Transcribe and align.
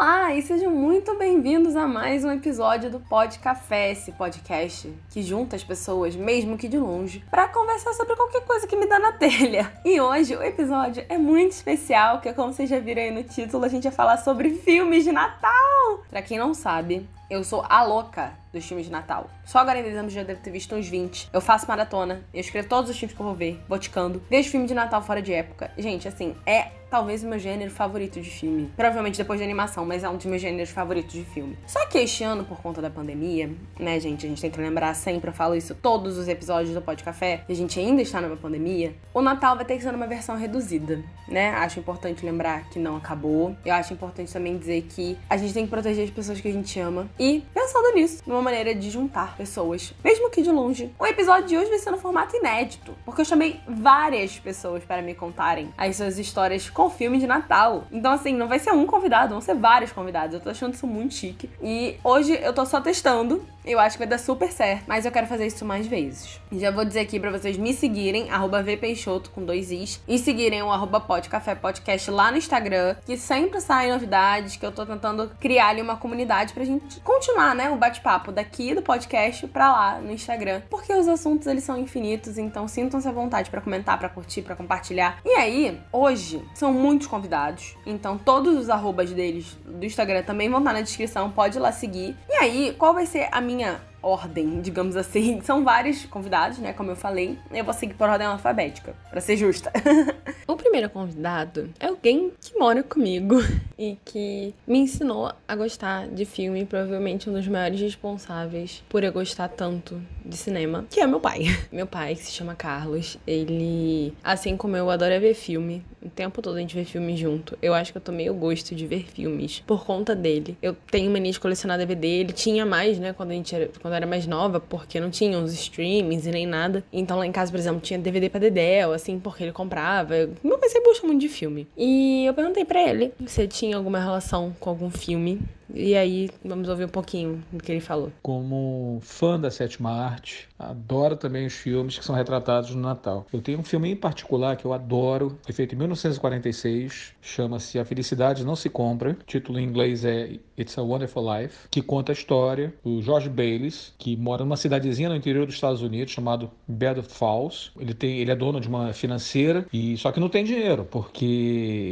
Olá 0.00 0.32
e 0.32 0.42
sejam 0.42 0.70
muito 0.70 1.18
bem-vindos 1.18 1.74
a 1.74 1.84
mais 1.84 2.24
um 2.24 2.30
episódio 2.30 2.88
do 2.88 3.00
Pod 3.00 3.36
Café, 3.40 3.90
esse 3.90 4.12
podcast 4.12 4.94
que 5.10 5.24
junta 5.24 5.56
as 5.56 5.64
pessoas, 5.64 6.14
mesmo 6.14 6.56
que 6.56 6.68
de 6.68 6.78
longe, 6.78 7.24
para 7.28 7.48
conversar 7.48 7.92
sobre 7.94 8.14
qualquer 8.14 8.44
coisa 8.44 8.64
que 8.64 8.76
me 8.76 8.86
dá 8.86 9.00
na 9.00 9.10
telha. 9.10 9.72
E 9.84 10.00
hoje 10.00 10.36
o 10.36 10.42
episódio 10.42 11.04
é 11.08 11.18
muito 11.18 11.50
especial, 11.50 12.20
que 12.20 12.32
como 12.32 12.52
vocês 12.52 12.70
já 12.70 12.78
viram 12.78 13.02
aí 13.02 13.10
no 13.10 13.24
título, 13.24 13.64
a 13.64 13.68
gente 13.68 13.82
vai 13.82 13.92
falar 13.92 14.18
sobre 14.18 14.50
filmes 14.50 15.02
de 15.02 15.10
Natal. 15.10 15.77
Para 16.10 16.22
quem 16.22 16.38
não 16.38 16.54
sabe, 16.54 17.08
eu 17.30 17.44
sou 17.44 17.64
a 17.68 17.82
louca 17.82 18.32
dos 18.52 18.64
filmes 18.64 18.86
de 18.86 18.92
Natal. 18.92 19.28
Só 19.44 19.58
agora 19.58 19.78
em 19.78 19.82
dezembro 19.82 20.10
já 20.10 20.22
devo 20.22 20.40
ter 20.40 20.50
visto 20.50 20.74
uns 20.74 20.88
20. 20.88 21.30
Eu 21.32 21.40
faço 21.40 21.66
maratona, 21.68 22.22
eu 22.32 22.40
escrevo 22.40 22.68
todos 22.68 22.90
os 22.90 22.98
filmes 22.98 23.14
que 23.14 23.20
eu 23.20 23.26
vou 23.26 23.34
ver, 23.34 23.62
boticando. 23.68 24.22
Vejo 24.30 24.50
filme 24.50 24.66
de 24.66 24.74
Natal 24.74 25.02
fora 25.02 25.20
de 25.20 25.32
época. 25.32 25.70
Gente, 25.76 26.08
assim, 26.08 26.34
é 26.46 26.72
talvez 26.90 27.22
o 27.22 27.28
meu 27.28 27.38
gênero 27.38 27.70
favorito 27.70 28.20
de 28.20 28.30
filme. 28.30 28.72
Provavelmente 28.76 29.18
depois 29.18 29.38
de 29.38 29.44
animação, 29.44 29.84
mas 29.84 30.04
é 30.04 30.08
um 30.08 30.16
dos 30.16 30.26
meus 30.26 30.40
gêneros 30.40 30.70
favoritos 30.70 31.12
de 31.12 31.24
filme. 31.24 31.58
Só 31.66 31.86
que 31.86 31.98
este 31.98 32.24
ano, 32.24 32.44
por 32.44 32.60
conta 32.62 32.80
da 32.80 32.90
pandemia, 32.90 33.50
né, 33.78 34.00
gente, 34.00 34.24
a 34.24 34.28
gente 34.28 34.40
tem 34.40 34.50
que 34.50 34.60
lembrar 34.60 34.94
sempre, 34.94 35.28
eu 35.28 35.34
falo 35.34 35.54
isso 35.54 35.74
todos 35.74 36.16
os 36.16 36.28
episódios 36.28 36.74
do 36.74 36.80
Pod 36.80 37.02
Café, 37.02 37.44
e 37.48 37.52
a 37.52 37.56
gente 37.56 37.78
ainda 37.78 38.02
está 38.02 38.20
numa 38.20 38.36
pandemia, 38.36 38.94
o 39.12 39.20
Natal 39.20 39.56
vai 39.56 39.64
ter 39.64 39.76
que 39.76 39.82
ser 39.82 39.92
numa 39.92 40.06
versão 40.06 40.36
reduzida, 40.36 41.02
né? 41.28 41.50
Acho 41.50 41.78
importante 41.78 42.24
lembrar 42.24 42.68
que 42.70 42.78
não 42.78 42.96
acabou. 42.96 43.54
Eu 43.64 43.74
acho 43.74 43.92
importante 43.92 44.32
também 44.32 44.56
dizer 44.56 44.82
que 44.82 45.18
a 45.28 45.36
gente 45.36 45.52
tem 45.52 45.64
que 45.64 45.70
proteger 45.78 46.04
as 46.04 46.10
pessoas 46.10 46.40
que 46.40 46.48
a 46.48 46.52
gente 46.52 46.78
ama 46.80 47.08
e 47.18 47.44
pensando 47.54 47.94
nisso, 47.94 48.22
numa 48.26 48.42
maneira 48.42 48.74
de 48.74 48.90
juntar 48.90 49.36
pessoas, 49.36 49.94
mesmo 50.02 50.28
que 50.30 50.42
de 50.42 50.50
longe. 50.50 50.92
O 50.98 51.06
episódio 51.06 51.46
de 51.46 51.56
hoje 51.56 51.70
vai 51.70 51.78
ser 51.78 51.90
no 51.90 51.98
formato 51.98 52.36
inédito, 52.36 52.94
porque 53.04 53.20
eu 53.20 53.24
chamei 53.24 53.60
várias 53.66 54.38
pessoas 54.38 54.82
para 54.84 55.00
me 55.00 55.14
contarem 55.14 55.72
as 55.78 55.96
suas 55.96 56.18
histórias 56.18 56.68
com 56.68 56.90
filme 56.90 57.18
de 57.18 57.26
Natal. 57.26 57.84
Então, 57.92 58.12
assim, 58.12 58.34
não 58.34 58.48
vai 58.48 58.58
ser 58.58 58.72
um 58.72 58.86
convidado, 58.86 59.30
vão 59.30 59.40
ser 59.40 59.54
vários 59.54 59.92
convidados. 59.92 60.34
Eu 60.34 60.40
tô 60.40 60.50
achando 60.50 60.74
isso 60.74 60.86
muito 60.86 61.14
chique. 61.14 61.48
E 61.62 61.96
hoje 62.02 62.38
eu 62.42 62.52
tô 62.52 62.66
só 62.66 62.80
testando. 62.80 63.44
Eu 63.68 63.78
acho 63.78 63.96
que 63.96 63.98
vai 63.98 64.08
dar 64.08 64.16
super 64.16 64.50
certo, 64.50 64.84
mas 64.86 65.04
eu 65.04 65.12
quero 65.12 65.26
fazer 65.26 65.46
isso 65.46 65.62
mais 65.62 65.86
vezes. 65.86 66.40
Já 66.50 66.70
vou 66.70 66.86
dizer 66.86 67.00
aqui 67.00 67.20
para 67.20 67.30
vocês 67.30 67.58
me 67.58 67.74
seguirem, 67.74 68.30
arroba 68.30 68.62
vpeixoto 68.62 69.30
com 69.30 69.44
dois 69.44 69.70
is, 69.70 70.00
e 70.08 70.18
seguirem 70.18 70.62
o 70.62 70.72
arroba 70.72 70.98
podcast 70.98 72.10
lá 72.10 72.30
no 72.30 72.38
Instagram, 72.38 72.96
que 73.04 73.18
sempre 73.18 73.60
saem 73.60 73.92
novidades, 73.92 74.56
que 74.56 74.64
eu 74.64 74.72
tô 74.72 74.86
tentando 74.86 75.30
criar 75.38 75.68
ali 75.68 75.82
uma 75.82 75.96
comunidade 75.96 76.54
pra 76.54 76.64
gente 76.64 76.98
continuar, 77.00 77.54
né, 77.54 77.68
o 77.68 77.76
bate-papo 77.76 78.32
daqui 78.32 78.74
do 78.74 78.80
podcast 78.80 79.46
pra 79.48 79.70
lá 79.70 80.00
no 80.00 80.12
Instagram. 80.12 80.62
Porque 80.70 80.90
os 80.94 81.06
assuntos, 81.06 81.46
eles 81.46 81.62
são 81.62 81.76
infinitos, 81.76 82.38
então 82.38 82.66
sintam-se 82.66 83.06
à 83.06 83.12
vontade 83.12 83.50
para 83.50 83.60
comentar, 83.60 83.98
para 83.98 84.08
curtir, 84.08 84.40
para 84.40 84.56
compartilhar. 84.56 85.18
E 85.26 85.34
aí, 85.34 85.78
hoje, 85.92 86.42
são 86.54 86.72
muitos 86.72 87.06
convidados, 87.06 87.76
então 87.84 88.16
todos 88.16 88.56
os 88.56 88.70
arrobas 88.70 89.12
deles 89.12 89.58
do 89.62 89.84
Instagram 89.84 90.22
também 90.22 90.48
vão 90.48 90.60
estar 90.60 90.72
na 90.72 90.80
descrição, 90.80 91.30
pode 91.30 91.58
ir 91.58 91.60
lá 91.60 91.70
seguir. 91.70 92.16
E 92.30 92.32
aí, 92.32 92.74
qual 92.78 92.94
vai 92.94 93.04
ser 93.04 93.28
a 93.30 93.42
minha 93.42 93.57
ordem, 94.02 94.60
digamos 94.60 94.96
assim. 94.96 95.40
São 95.44 95.64
vários 95.64 96.04
convidados, 96.06 96.58
né? 96.58 96.72
Como 96.72 96.90
eu 96.90 96.96
falei. 96.96 97.38
Eu 97.52 97.64
vou 97.64 97.74
seguir 97.74 97.94
por 97.94 98.08
ordem 98.08 98.26
alfabética, 98.26 98.94
para 99.10 99.20
ser 99.20 99.36
justa. 99.36 99.72
o 100.46 100.56
primeiro 100.56 100.88
convidado 100.90 101.70
é 101.78 101.86
alguém 101.86 102.32
que 102.40 102.58
mora 102.58 102.82
comigo 102.82 103.36
e 103.78 103.96
que 104.04 104.54
me 104.66 104.78
ensinou 104.78 105.32
a 105.46 105.56
gostar 105.56 106.08
de 106.08 106.24
filme, 106.24 106.64
provavelmente 106.64 107.28
um 107.28 107.32
dos 107.32 107.46
maiores 107.48 107.80
responsáveis 107.80 108.82
por 108.88 109.02
eu 109.04 109.12
gostar 109.12 109.48
tanto 109.48 110.00
de 110.28 110.36
cinema, 110.36 110.84
que 110.90 111.00
é 111.00 111.06
meu 111.06 111.20
pai. 111.20 111.46
Meu 111.72 111.86
pai, 111.86 112.14
que 112.14 112.22
se 112.22 112.32
chama 112.32 112.54
Carlos, 112.54 113.18
ele, 113.26 114.12
assim 114.22 114.56
como 114.56 114.76
eu, 114.76 114.90
adora 114.90 115.20
ver 115.20 115.34
filme. 115.34 115.82
O 116.02 116.08
tempo 116.08 116.40
todo 116.40 116.56
a 116.56 116.60
gente 116.60 116.74
vê 116.74 116.84
filme 116.84 117.16
junto. 117.16 117.56
Eu 117.60 117.74
acho 117.74 117.92
que 117.92 117.98
eu 117.98 118.02
tomei 118.02 118.28
o 118.30 118.34
gosto 118.34 118.74
de 118.74 118.86
ver 118.86 119.06
filmes 119.06 119.62
por 119.66 119.84
conta 119.84 120.14
dele. 120.14 120.56
Eu 120.62 120.74
tenho 120.90 121.10
mania 121.10 121.32
de 121.32 121.38
colecionar 121.38 121.78
DVD, 121.78 122.06
ele 122.06 122.32
tinha 122.32 122.64
mais, 122.64 122.98
né, 122.98 123.12
quando 123.12 123.30
a 123.30 123.34
gente 123.34 123.54
era, 123.54 123.70
quando 123.80 123.92
eu 123.92 123.96
era 123.96 124.06
mais 124.06 124.26
nova, 124.26 124.60
porque 124.60 124.98
não 125.00 125.10
tinha 125.10 125.38
uns 125.38 125.52
streamings 125.52 126.26
e 126.26 126.30
nem 126.30 126.46
nada. 126.46 126.84
Então 126.92 127.18
lá 127.18 127.26
em 127.26 127.32
casa, 127.32 127.50
por 127.50 127.58
exemplo, 127.58 127.80
tinha 127.80 127.98
DVD 127.98 128.28
pra 128.28 128.40
Dedel, 128.40 128.92
assim, 128.92 129.18
porque 129.18 129.44
ele 129.44 129.52
comprava. 129.52 130.14
Meu 130.42 130.58
pai 130.58 130.68
sempre 130.68 130.88
gostou 130.88 131.08
muito 131.08 131.20
de 131.20 131.28
filme. 131.28 131.66
E 131.76 132.24
eu 132.26 132.34
perguntei 132.34 132.64
para 132.64 132.82
ele 132.82 133.12
se 133.26 133.46
tinha 133.46 133.76
alguma 133.76 134.00
relação 134.00 134.54
com 134.58 134.70
algum 134.70 134.90
filme 134.90 135.40
e 135.74 135.94
aí, 135.96 136.30
vamos 136.44 136.68
ouvir 136.68 136.84
um 136.84 136.88
pouquinho 136.88 137.42
do 137.52 137.62
que 137.62 137.70
ele 137.70 137.80
falou. 137.80 138.12
Como 138.22 138.98
fã 139.02 139.38
da 139.38 139.50
sétima 139.50 139.90
arte, 139.90 140.47
adoro 140.58 141.16
também 141.16 141.46
os 141.46 141.54
filmes 141.54 141.98
que 141.98 142.04
são 142.04 142.14
retratados 142.14 142.74
no 142.74 142.82
Natal. 142.82 143.26
Eu 143.32 143.40
tenho 143.40 143.60
um 143.60 143.64
filme 143.64 143.90
em 143.90 143.96
particular 143.96 144.56
que 144.56 144.64
eu 144.64 144.72
adoro, 144.72 145.38
foi 145.42 145.54
feito 145.54 145.74
em 145.74 145.78
1946, 145.78 147.14
chama-se 147.22 147.78
A 147.78 147.84
Felicidade 147.84 148.44
Não 148.44 148.56
Se 148.56 148.68
Compra. 148.68 149.10
O 149.10 149.24
título 149.24 149.58
em 149.58 149.64
inglês 149.64 150.04
é 150.04 150.38
It's 150.58 150.76
a 150.76 150.82
Wonderful 150.82 151.24
Life, 151.32 151.68
que 151.70 151.80
conta 151.80 152.12
a 152.12 152.14
história 152.14 152.74
do 152.84 153.00
George 153.00 153.28
Bayless, 153.28 153.92
que 153.96 154.16
mora 154.16 154.44
numa 154.44 154.56
cidadezinha 154.56 155.08
no 155.08 155.16
interior 155.16 155.46
dos 155.46 155.54
Estados 155.54 155.82
Unidos 155.82 156.12
chamado 156.12 156.50
Bedford 156.66 157.12
Falls. 157.12 157.70
Ele 157.78 157.94
tem, 157.94 158.18
ele 158.18 158.30
é 158.30 158.36
dono 158.36 158.60
de 158.60 158.68
uma 158.68 158.92
financeira 158.92 159.66
e 159.72 159.96
só 159.96 160.10
que 160.10 160.18
não 160.18 160.28
tem 160.28 160.44
dinheiro, 160.44 160.84
porque 160.90 161.24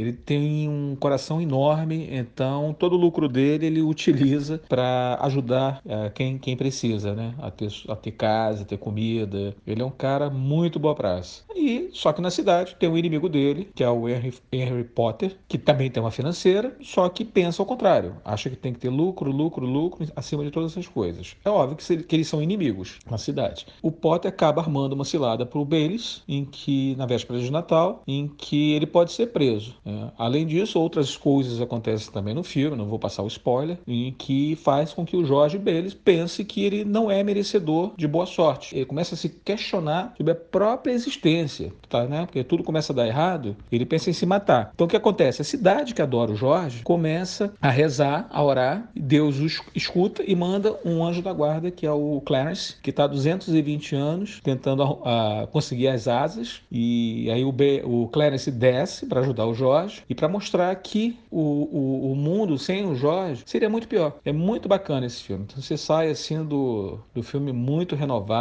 ele 0.00 0.12
tem 0.12 0.69
um 0.69 0.97
coração 0.98 1.41
enorme, 1.41 2.09
então 2.10 2.75
todo 2.78 2.94
o 2.94 2.97
lucro 2.97 3.28
dele 3.28 3.66
ele 3.66 3.83
utiliza 3.83 4.60
para 4.69 5.19
ajudar 5.22 5.81
é, 5.87 6.10
quem, 6.10 6.38
quem 6.38 6.56
precisa, 6.56 7.15
né? 7.15 7.34
A 7.38 7.50
ter, 7.50 7.71
a 7.88 7.94
ter 7.94 8.12
casa, 8.12 8.55
a 8.60 8.64
ter 8.64 8.78
comida. 8.78 9.54
Ele 9.66 9.82
é 9.82 9.84
um 9.84 9.90
cara 9.90 10.30
muito 10.30 10.78
boa 10.78 10.94
praça. 10.94 11.42
E 11.54 11.90
só 11.92 12.12
que 12.12 12.20
na 12.20 12.30
cidade 12.30 12.76
tem 12.78 12.88
um 12.88 12.96
inimigo 12.96 13.28
dele, 13.28 13.68
que 13.74 13.82
é 13.82 13.90
o 13.90 14.08
Henry, 14.08 14.34
Henry 14.52 14.84
Potter, 14.84 15.36
que 15.48 15.58
também 15.58 15.90
tem 15.90 16.02
uma 16.02 16.10
financeira, 16.10 16.76
só 16.80 17.08
que 17.08 17.24
pensa 17.24 17.62
ao 17.62 17.66
contrário. 17.66 18.16
Acha 18.24 18.50
que 18.50 18.56
tem 18.56 18.72
que 18.72 18.78
ter 18.78 18.88
lucro, 18.88 19.30
lucro, 19.30 19.66
lucro 19.66 20.06
acima 20.14 20.44
de 20.44 20.50
todas 20.50 20.72
essas 20.72 20.86
coisas. 20.86 21.36
É 21.44 21.50
óbvio 21.50 21.76
que, 21.76 22.02
que 22.02 22.16
eles 22.16 22.28
são 22.28 22.42
inimigos 22.42 22.98
na 23.10 23.18
cidade. 23.18 23.66
O 23.82 23.90
Potter 23.90 24.28
acaba 24.28 24.60
armando 24.60 24.92
uma 24.92 25.04
cilada 25.04 25.46
para 25.46 25.58
o 25.58 25.64
Baylis, 25.64 26.22
em 26.28 26.44
que 26.44 26.94
na 26.96 27.06
véspera 27.06 27.38
de 27.38 27.50
Natal, 27.50 28.02
em 28.06 28.28
que 28.28 28.72
ele 28.72 28.86
pode 28.86 29.12
ser 29.12 29.28
preso. 29.28 29.74
É. 29.84 30.10
Além 30.18 30.46
disso, 30.46 30.78
outras 30.78 31.16
coisas 31.16 31.60
acontecem 31.60 32.12
também 32.12 32.34
no 32.34 32.42
filme. 32.42 32.76
Não 32.76 32.86
vou 32.86 32.98
passar 32.98 33.22
o 33.22 33.28
spoiler 33.28 33.78
em 33.86 34.12
que 34.12 34.56
faz 34.56 34.92
com 34.92 35.04
que 35.04 35.16
o 35.16 35.24
Jorge 35.24 35.58
Bayless 35.58 35.94
pense 35.94 36.44
que 36.44 36.64
ele 36.64 36.84
não 36.84 37.10
é 37.10 37.22
merecedor 37.22 37.92
de 37.96 38.06
boa 38.06 38.26
sorte. 38.26 38.45
Ele 38.72 38.84
começa 38.84 39.14
a 39.14 39.18
se 39.18 39.28
questionar 39.28 40.14
sobre 40.16 40.32
a 40.32 40.36
própria 40.36 40.92
existência, 40.92 41.72
tá, 41.88 42.04
né? 42.04 42.26
Porque 42.26 42.44
tudo 42.44 42.62
começa 42.62 42.92
a 42.92 42.96
dar 42.96 43.06
errado, 43.06 43.56
ele 43.70 43.86
pensa 43.86 44.10
em 44.10 44.12
se 44.12 44.26
matar. 44.26 44.70
Então 44.74 44.86
o 44.86 44.90
que 44.90 44.96
acontece? 44.96 45.42
A 45.42 45.44
cidade 45.44 45.94
que 45.94 46.02
adora 46.02 46.32
o 46.32 46.36
Jorge 46.36 46.82
começa 46.82 47.52
a 47.60 47.70
rezar, 47.70 48.28
a 48.30 48.42
orar, 48.42 48.88
Deus 48.94 49.38
o 49.38 49.46
escuta 49.74 50.22
e 50.26 50.34
manda 50.34 50.78
um 50.84 51.04
anjo 51.04 51.22
da 51.22 51.32
guarda, 51.32 51.70
que 51.70 51.86
é 51.86 51.92
o 51.92 52.20
Clarence, 52.24 52.76
que 52.82 52.90
está 52.90 53.04
há 53.04 53.08
220 53.08 53.94
anos 53.94 54.40
tentando 54.42 54.82
a, 54.82 55.42
a 55.42 55.46
conseguir 55.46 55.88
as 55.88 56.08
asas, 56.08 56.60
e 56.70 57.30
aí 57.30 57.44
o, 57.44 57.52
B, 57.52 57.82
o 57.84 58.08
Clarence 58.08 58.50
desce 58.50 59.06
para 59.06 59.20
ajudar 59.20 59.46
o 59.46 59.54
Jorge 59.54 60.02
e 60.08 60.14
para 60.14 60.28
mostrar 60.28 60.74
que 60.76 61.18
o, 61.30 61.40
o, 61.40 62.12
o 62.12 62.16
mundo 62.16 62.58
sem 62.58 62.86
o 62.86 62.94
Jorge 62.94 63.42
seria 63.46 63.68
muito 63.68 63.88
pior. 63.88 64.16
É 64.24 64.32
muito 64.32 64.68
bacana 64.68 65.06
esse 65.06 65.22
filme. 65.22 65.44
Então 65.44 65.62
você 65.62 65.76
sai 65.76 66.10
assim 66.10 66.44
do, 66.44 66.98
do 67.14 67.22
filme 67.22 67.52
muito 67.52 67.94
renovado, 67.94 68.35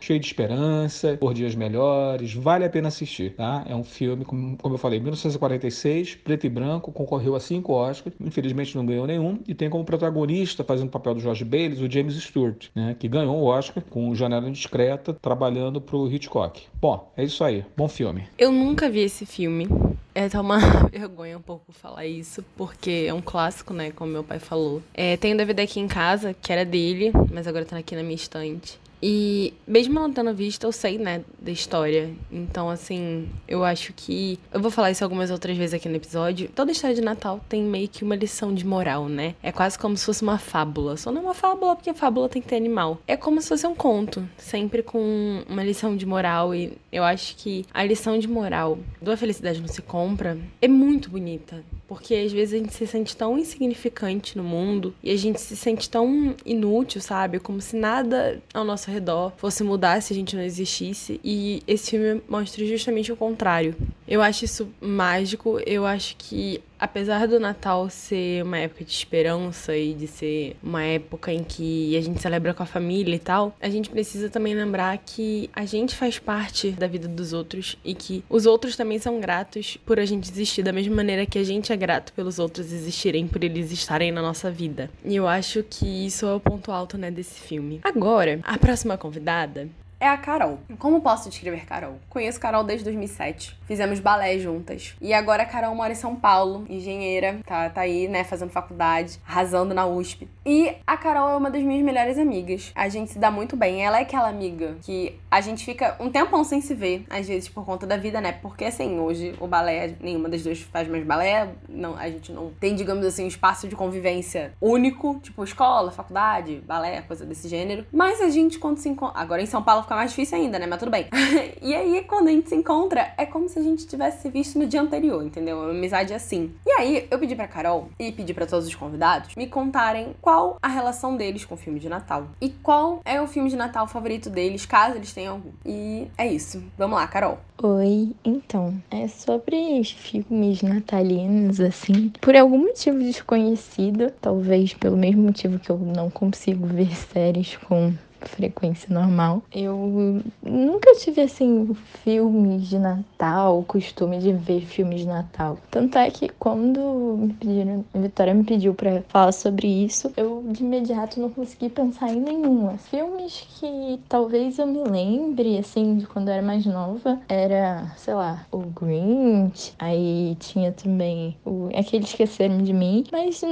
cheio 0.00 0.18
de 0.18 0.26
esperança, 0.26 1.16
por 1.18 1.34
dias 1.34 1.54
melhores, 1.54 2.34
vale 2.34 2.64
a 2.64 2.70
pena 2.70 2.88
assistir, 2.88 3.34
tá? 3.34 3.64
É 3.68 3.74
um 3.74 3.84
filme, 3.84 4.24
como, 4.24 4.56
como 4.56 4.74
eu 4.74 4.78
falei, 4.78 4.98
1946, 5.00 6.16
preto 6.16 6.46
e 6.46 6.50
branco, 6.50 6.92
concorreu 6.92 7.34
a 7.34 7.40
cinco 7.40 7.72
Oscars, 7.72 8.14
infelizmente 8.20 8.76
não 8.76 8.84
ganhou 8.84 9.06
nenhum, 9.06 9.38
e 9.46 9.54
tem 9.54 9.70
como 9.70 9.84
protagonista, 9.84 10.64
fazendo 10.64 10.88
o 10.88 10.90
papel 10.90 11.14
do 11.14 11.20
George 11.20 11.44
Bayless, 11.44 11.82
o 11.82 11.90
James 11.90 12.14
Stewart, 12.16 12.68
né? 12.74 12.96
Que 12.98 13.08
ganhou 13.08 13.36
o 13.36 13.44
Oscar 13.44 13.82
com 13.88 14.14
Janela 14.14 14.48
Indiscreta, 14.48 15.14
trabalhando 15.14 15.80
pro 15.80 16.10
Hitchcock. 16.10 16.62
Bom, 16.80 17.12
é 17.16 17.24
isso 17.24 17.44
aí. 17.44 17.64
Bom 17.76 17.88
filme. 17.88 18.24
Eu 18.38 18.50
nunca 18.50 18.90
vi 18.90 19.00
esse 19.00 19.24
filme. 19.24 19.68
É 20.14 20.26
até 20.26 20.38
uma 20.38 20.58
vergonha 20.90 21.38
um 21.38 21.42
pouco 21.42 21.72
falar 21.72 22.06
isso, 22.06 22.44
porque 22.56 23.06
é 23.08 23.14
um 23.14 23.22
clássico, 23.22 23.72
né? 23.72 23.90
Como 23.90 24.12
meu 24.12 24.24
pai 24.24 24.38
falou. 24.38 24.82
É, 24.92 25.16
tem 25.16 25.32
um 25.32 25.36
DVD 25.36 25.62
aqui 25.62 25.80
em 25.80 25.88
casa, 25.88 26.34
que 26.34 26.52
era 26.52 26.64
dele, 26.64 27.12
mas 27.32 27.46
agora 27.46 27.64
tá 27.64 27.78
aqui 27.78 27.94
na 27.94 28.02
minha 28.02 28.14
estante. 28.14 28.78
E 29.02 29.52
mesmo 29.66 29.94
não 29.94 30.12
tendo 30.12 30.32
visto, 30.32 30.64
eu 30.64 30.72
sei, 30.72 30.96
né, 30.96 31.24
da 31.40 31.50
história. 31.50 32.10
Então, 32.30 32.70
assim, 32.70 33.28
eu 33.48 33.64
acho 33.64 33.92
que. 33.92 34.38
Eu 34.52 34.60
vou 34.60 34.70
falar 34.70 34.90
isso 34.90 35.02
algumas 35.02 35.30
outras 35.30 35.56
vezes 35.56 35.74
aqui 35.74 35.88
no 35.88 35.96
episódio. 35.96 36.48
Toda 36.54 36.70
história 36.70 36.94
de 36.94 37.02
Natal 37.02 37.40
tem 37.48 37.62
meio 37.62 37.88
que 37.88 38.04
uma 38.04 38.14
lição 38.14 38.54
de 38.54 38.64
moral, 38.64 39.08
né? 39.08 39.34
É 39.42 39.50
quase 39.50 39.78
como 39.78 39.96
se 39.96 40.06
fosse 40.06 40.22
uma 40.22 40.38
fábula. 40.38 40.96
Só 40.96 41.10
não 41.10 41.22
é 41.22 41.24
uma 41.24 41.34
fábula 41.34 41.74
porque 41.74 41.90
a 41.90 41.94
fábula 41.94 42.28
tem 42.28 42.40
que 42.40 42.48
ter 42.48 42.56
animal. 42.56 43.00
É 43.06 43.16
como 43.16 43.42
se 43.42 43.48
fosse 43.48 43.66
um 43.66 43.74
conto, 43.74 44.28
sempre 44.36 44.82
com 44.82 45.42
uma 45.48 45.64
lição 45.64 45.96
de 45.96 46.06
moral. 46.06 46.54
E 46.54 46.78
eu 46.92 47.02
acho 47.02 47.36
que 47.36 47.66
a 47.74 47.82
lição 47.82 48.18
de 48.18 48.28
moral 48.28 48.78
do 49.00 49.10
A 49.10 49.16
Felicidade 49.16 49.60
Não 49.60 49.68
Se 49.68 49.82
Compra 49.82 50.38
é 50.60 50.68
muito 50.68 51.10
bonita. 51.10 51.64
Porque 51.86 52.14
às 52.14 52.32
vezes 52.32 52.54
a 52.54 52.58
gente 52.58 52.72
se 52.72 52.86
sente 52.86 53.16
tão 53.16 53.38
insignificante 53.38 54.36
no 54.36 54.44
mundo 54.44 54.94
e 55.02 55.10
a 55.10 55.16
gente 55.16 55.40
se 55.40 55.56
sente 55.56 55.90
tão 55.90 56.34
inútil, 56.44 57.00
sabe? 57.00 57.38
Como 57.38 57.60
se 57.60 57.76
nada 57.76 58.40
ao 58.54 58.64
nosso 58.64 58.90
redor 58.90 59.32
fosse 59.36 59.62
mudar 59.62 60.00
se 60.00 60.12
a 60.12 60.16
gente 60.16 60.34
não 60.34 60.42
existisse. 60.42 61.20
E 61.22 61.62
esse 61.66 61.90
filme 61.90 62.22
mostra 62.28 62.64
justamente 62.64 63.12
o 63.12 63.16
contrário. 63.16 63.74
Eu 64.12 64.20
acho 64.20 64.44
isso 64.44 64.68
mágico. 64.78 65.58
Eu 65.64 65.86
acho 65.86 66.16
que 66.18 66.62
apesar 66.78 67.26
do 67.26 67.40
Natal 67.40 67.88
ser 67.88 68.44
uma 68.44 68.58
época 68.58 68.84
de 68.84 68.90
esperança 68.90 69.74
e 69.74 69.94
de 69.94 70.06
ser 70.06 70.54
uma 70.62 70.82
época 70.82 71.32
em 71.32 71.42
que 71.42 71.96
a 71.96 72.00
gente 72.02 72.20
celebra 72.20 72.52
com 72.52 72.62
a 72.62 72.66
família 72.66 73.14
e 73.14 73.18
tal, 73.18 73.56
a 73.58 73.70
gente 73.70 73.88
precisa 73.88 74.28
também 74.28 74.54
lembrar 74.54 74.98
que 74.98 75.48
a 75.54 75.64
gente 75.64 75.96
faz 75.96 76.18
parte 76.18 76.72
da 76.72 76.86
vida 76.86 77.08
dos 77.08 77.32
outros 77.32 77.78
e 77.82 77.94
que 77.94 78.22
os 78.28 78.44
outros 78.44 78.76
também 78.76 78.98
são 78.98 79.18
gratos 79.18 79.78
por 79.86 79.98
a 79.98 80.04
gente 80.04 80.30
existir 80.30 80.62
da 80.62 80.72
mesma 80.72 80.94
maneira 80.94 81.24
que 81.24 81.38
a 81.38 81.44
gente 81.44 81.72
é 81.72 81.76
grato 81.76 82.12
pelos 82.12 82.38
outros 82.38 82.70
existirem, 82.70 83.26
por 83.26 83.42
eles 83.42 83.72
estarem 83.72 84.12
na 84.12 84.20
nossa 84.20 84.50
vida. 84.50 84.90
E 85.02 85.16
eu 85.16 85.26
acho 85.26 85.62
que 85.62 85.86
isso 85.86 86.26
é 86.26 86.34
o 86.34 86.40
ponto 86.40 86.70
alto, 86.70 86.98
né, 86.98 87.10
desse 87.10 87.40
filme. 87.40 87.80
Agora, 87.82 88.40
a 88.42 88.58
próxima 88.58 88.98
convidada 88.98 89.70
é 90.02 90.08
a 90.08 90.16
Carol. 90.16 90.58
Como 90.80 91.00
posso 91.00 91.30
descrever 91.30 91.64
Carol? 91.64 91.94
Conheço 92.10 92.40
Carol 92.40 92.64
desde 92.64 92.84
2007. 92.86 93.56
Fizemos 93.68 94.00
balé 94.00 94.36
juntas. 94.36 94.96
E 95.00 95.14
agora 95.14 95.44
a 95.44 95.46
Carol 95.46 95.72
mora 95.76 95.92
em 95.92 95.94
São 95.94 96.16
Paulo, 96.16 96.66
engenheira, 96.68 97.38
tá, 97.46 97.70
tá 97.70 97.82
aí, 97.82 98.08
né, 98.08 98.24
fazendo 98.24 98.50
faculdade, 98.50 99.20
arrasando 99.24 99.72
na 99.72 99.86
USP. 99.86 100.28
E 100.44 100.74
a 100.84 100.96
Carol 100.96 101.30
é 101.30 101.36
uma 101.36 101.48
das 101.48 101.62
minhas 101.62 101.84
melhores 101.84 102.18
amigas. 102.18 102.72
A 102.74 102.88
gente 102.88 103.12
se 103.12 103.18
dá 103.20 103.30
muito 103.30 103.56
bem. 103.56 103.84
Ela 103.84 104.00
é 104.00 104.02
aquela 104.02 104.28
amiga 104.28 104.76
que 104.82 105.20
a 105.30 105.40
gente 105.40 105.64
fica 105.64 105.96
um 106.00 106.10
tempão 106.10 106.42
sem 106.42 106.60
se 106.60 106.74
ver, 106.74 107.06
às 107.08 107.28
vezes 107.28 107.48
por 107.48 107.64
conta 107.64 107.86
da 107.86 107.96
vida, 107.96 108.20
né? 108.20 108.32
Porque 108.32 108.64
assim, 108.64 108.98
hoje 108.98 109.36
o 109.38 109.46
balé, 109.46 109.94
nenhuma 110.00 110.28
das 110.28 110.42
duas 110.42 110.60
faz 110.62 110.88
mais 110.88 111.06
balé, 111.06 111.48
não, 111.68 111.96
a 111.96 112.10
gente 112.10 112.32
não 112.32 112.50
tem, 112.58 112.74
digamos 112.74 113.06
assim, 113.06 113.22
um 113.22 113.28
espaço 113.28 113.68
de 113.68 113.76
convivência 113.76 114.52
único, 114.60 115.20
tipo 115.22 115.44
escola, 115.44 115.92
faculdade, 115.92 116.60
balé, 116.66 117.02
coisa 117.02 117.24
desse 117.24 117.48
gênero. 117.48 117.86
Mas 117.92 118.20
a 118.20 118.28
gente, 118.28 118.58
quando 118.58 118.78
se 118.78 118.88
encontra. 118.88 119.20
Agora 119.20 119.40
em 119.40 119.46
São 119.46 119.62
Paulo 119.62 119.84
fica 119.92 119.96
mais 119.96 120.10
difícil 120.10 120.38
ainda, 120.38 120.58
né? 120.58 120.66
Mas 120.66 120.78
tudo 120.78 120.90
bem. 120.90 121.06
e 121.60 121.74
aí, 121.74 122.04
quando 122.04 122.28
a 122.28 122.30
gente 122.30 122.48
se 122.48 122.54
encontra, 122.54 123.12
é 123.16 123.26
como 123.26 123.48
se 123.48 123.58
a 123.58 123.62
gente 123.62 123.86
tivesse 123.86 124.28
visto 124.30 124.58
no 124.58 124.66
dia 124.66 124.80
anterior, 124.80 125.22
entendeu? 125.24 125.58
Uma 125.58 125.70
amizade 125.70 126.14
assim. 126.14 126.52
E 126.66 126.70
aí, 126.72 127.06
eu 127.10 127.18
pedi 127.18 127.34
pra 127.34 127.46
Carol 127.46 127.88
e 127.98 128.10
pedi 128.10 128.32
para 128.32 128.46
todos 128.46 128.66
os 128.66 128.74
convidados 128.74 129.34
me 129.36 129.46
contarem 129.46 130.14
qual 130.20 130.56
a 130.62 130.68
relação 130.68 131.16
deles 131.16 131.44
com 131.44 131.54
o 131.54 131.58
filme 131.58 131.78
de 131.78 131.88
Natal. 131.88 132.28
E 132.40 132.48
qual 132.48 133.00
é 133.04 133.20
o 133.20 133.26
filme 133.26 133.50
de 133.50 133.56
Natal 133.56 133.86
favorito 133.86 134.30
deles, 134.30 134.64
caso 134.64 134.96
eles 134.96 135.12
tenham 135.12 135.34
algum. 135.34 135.50
E 135.64 136.08
é 136.16 136.26
isso. 136.26 136.62
Vamos 136.78 136.96
lá, 136.96 137.06
Carol. 137.06 137.38
Oi, 137.62 138.12
então, 138.24 138.74
é 138.90 139.06
sobre 139.06 139.84
filmes 139.84 140.62
natalinos, 140.62 141.60
assim, 141.60 142.10
por 142.20 142.34
algum 142.34 142.58
motivo 142.58 142.98
desconhecido, 142.98 144.10
talvez 144.20 144.74
pelo 144.74 144.96
mesmo 144.96 145.22
motivo 145.22 145.58
que 145.58 145.70
eu 145.70 145.78
não 145.78 146.10
consigo 146.10 146.66
ver 146.66 146.94
séries 146.96 147.56
com 147.56 147.94
frequência 148.28 148.92
normal. 148.92 149.42
Eu 149.52 150.22
nunca 150.42 150.94
tive 150.96 151.20
assim 151.22 151.74
filmes 152.02 152.68
de 152.68 152.78
Natal, 152.78 153.64
costume 153.66 154.18
de 154.18 154.32
ver 154.32 154.62
filmes 154.62 155.00
de 155.00 155.06
Natal. 155.06 155.58
Tanto 155.70 155.98
é 155.98 156.10
que 156.10 156.28
quando 156.28 156.80
me 157.18 157.32
pediram, 157.34 157.84
a 157.94 157.98
Vitória 157.98 158.34
me 158.34 158.44
pediu 158.44 158.74
para 158.74 159.02
falar 159.08 159.32
sobre 159.32 159.66
isso, 159.66 160.12
eu 160.16 160.44
de 160.48 160.62
imediato 160.62 161.20
não 161.20 161.30
consegui 161.30 161.68
pensar 161.68 162.12
em 162.12 162.20
nenhuma. 162.20 162.78
Filmes 162.78 163.46
que 163.58 164.00
talvez 164.08 164.58
eu 164.58 164.66
me 164.66 164.82
lembre 164.82 165.58
assim 165.58 165.96
de 165.96 166.06
quando 166.06 166.28
eu 166.28 166.34
era 166.34 166.42
mais 166.42 166.64
nova, 166.66 167.20
era, 167.28 167.92
sei 167.96 168.14
lá, 168.14 168.46
o 168.50 168.58
Grinch, 168.58 169.74
aí 169.78 170.36
tinha 170.38 170.72
também 170.72 171.36
o 171.44 171.68
aquele 171.74 172.04
esqueceram 172.04 172.58
de 172.58 172.72
mim, 172.72 173.04
mas 173.10 173.42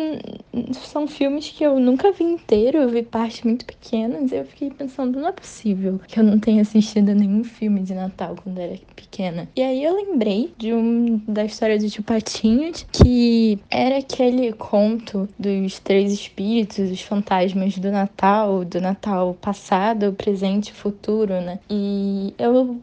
são 0.72 1.06
filmes 1.06 1.48
que 1.50 1.64
eu 1.64 1.78
nunca 1.78 2.12
vi 2.12 2.24
inteiro, 2.24 2.78
eu 2.78 2.88
vi 2.88 3.02
partes 3.02 3.42
muito 3.42 3.64
pequenas, 3.64 4.32
eu 4.32 4.44
fiquei 4.44 4.59
fiquei 4.60 4.70
pensando, 4.70 5.18
não 5.18 5.28
é 5.28 5.32
possível 5.32 5.98
que 6.06 6.20
eu 6.20 6.24
não 6.24 6.38
tenha 6.38 6.60
assistido 6.60 7.14
nenhum 7.14 7.42
filme 7.42 7.80
de 7.80 7.94
Natal 7.94 8.36
quando 8.42 8.58
era 8.58 8.76
pequena. 8.94 9.48
E 9.56 9.62
aí 9.62 9.82
eu 9.82 9.96
lembrei 9.96 10.52
de 10.58 10.74
um 10.74 11.18
da 11.26 11.44
história 11.44 11.78
de 11.78 11.88
Tio 11.88 12.02
Patinhas, 12.02 12.86
que 12.92 13.58
era 13.70 13.96
aquele 13.96 14.52
conto 14.52 15.26
dos 15.38 15.78
três 15.78 16.12
espíritos, 16.12 16.90
os 16.90 17.00
fantasmas 17.00 17.78
do 17.78 17.90
Natal, 17.90 18.62
do 18.62 18.80
Natal 18.80 19.34
passado, 19.40 20.12
presente 20.12 20.68
e 20.68 20.74
futuro, 20.74 21.40
né? 21.40 21.58
E 21.70 22.34
eu 22.38 22.78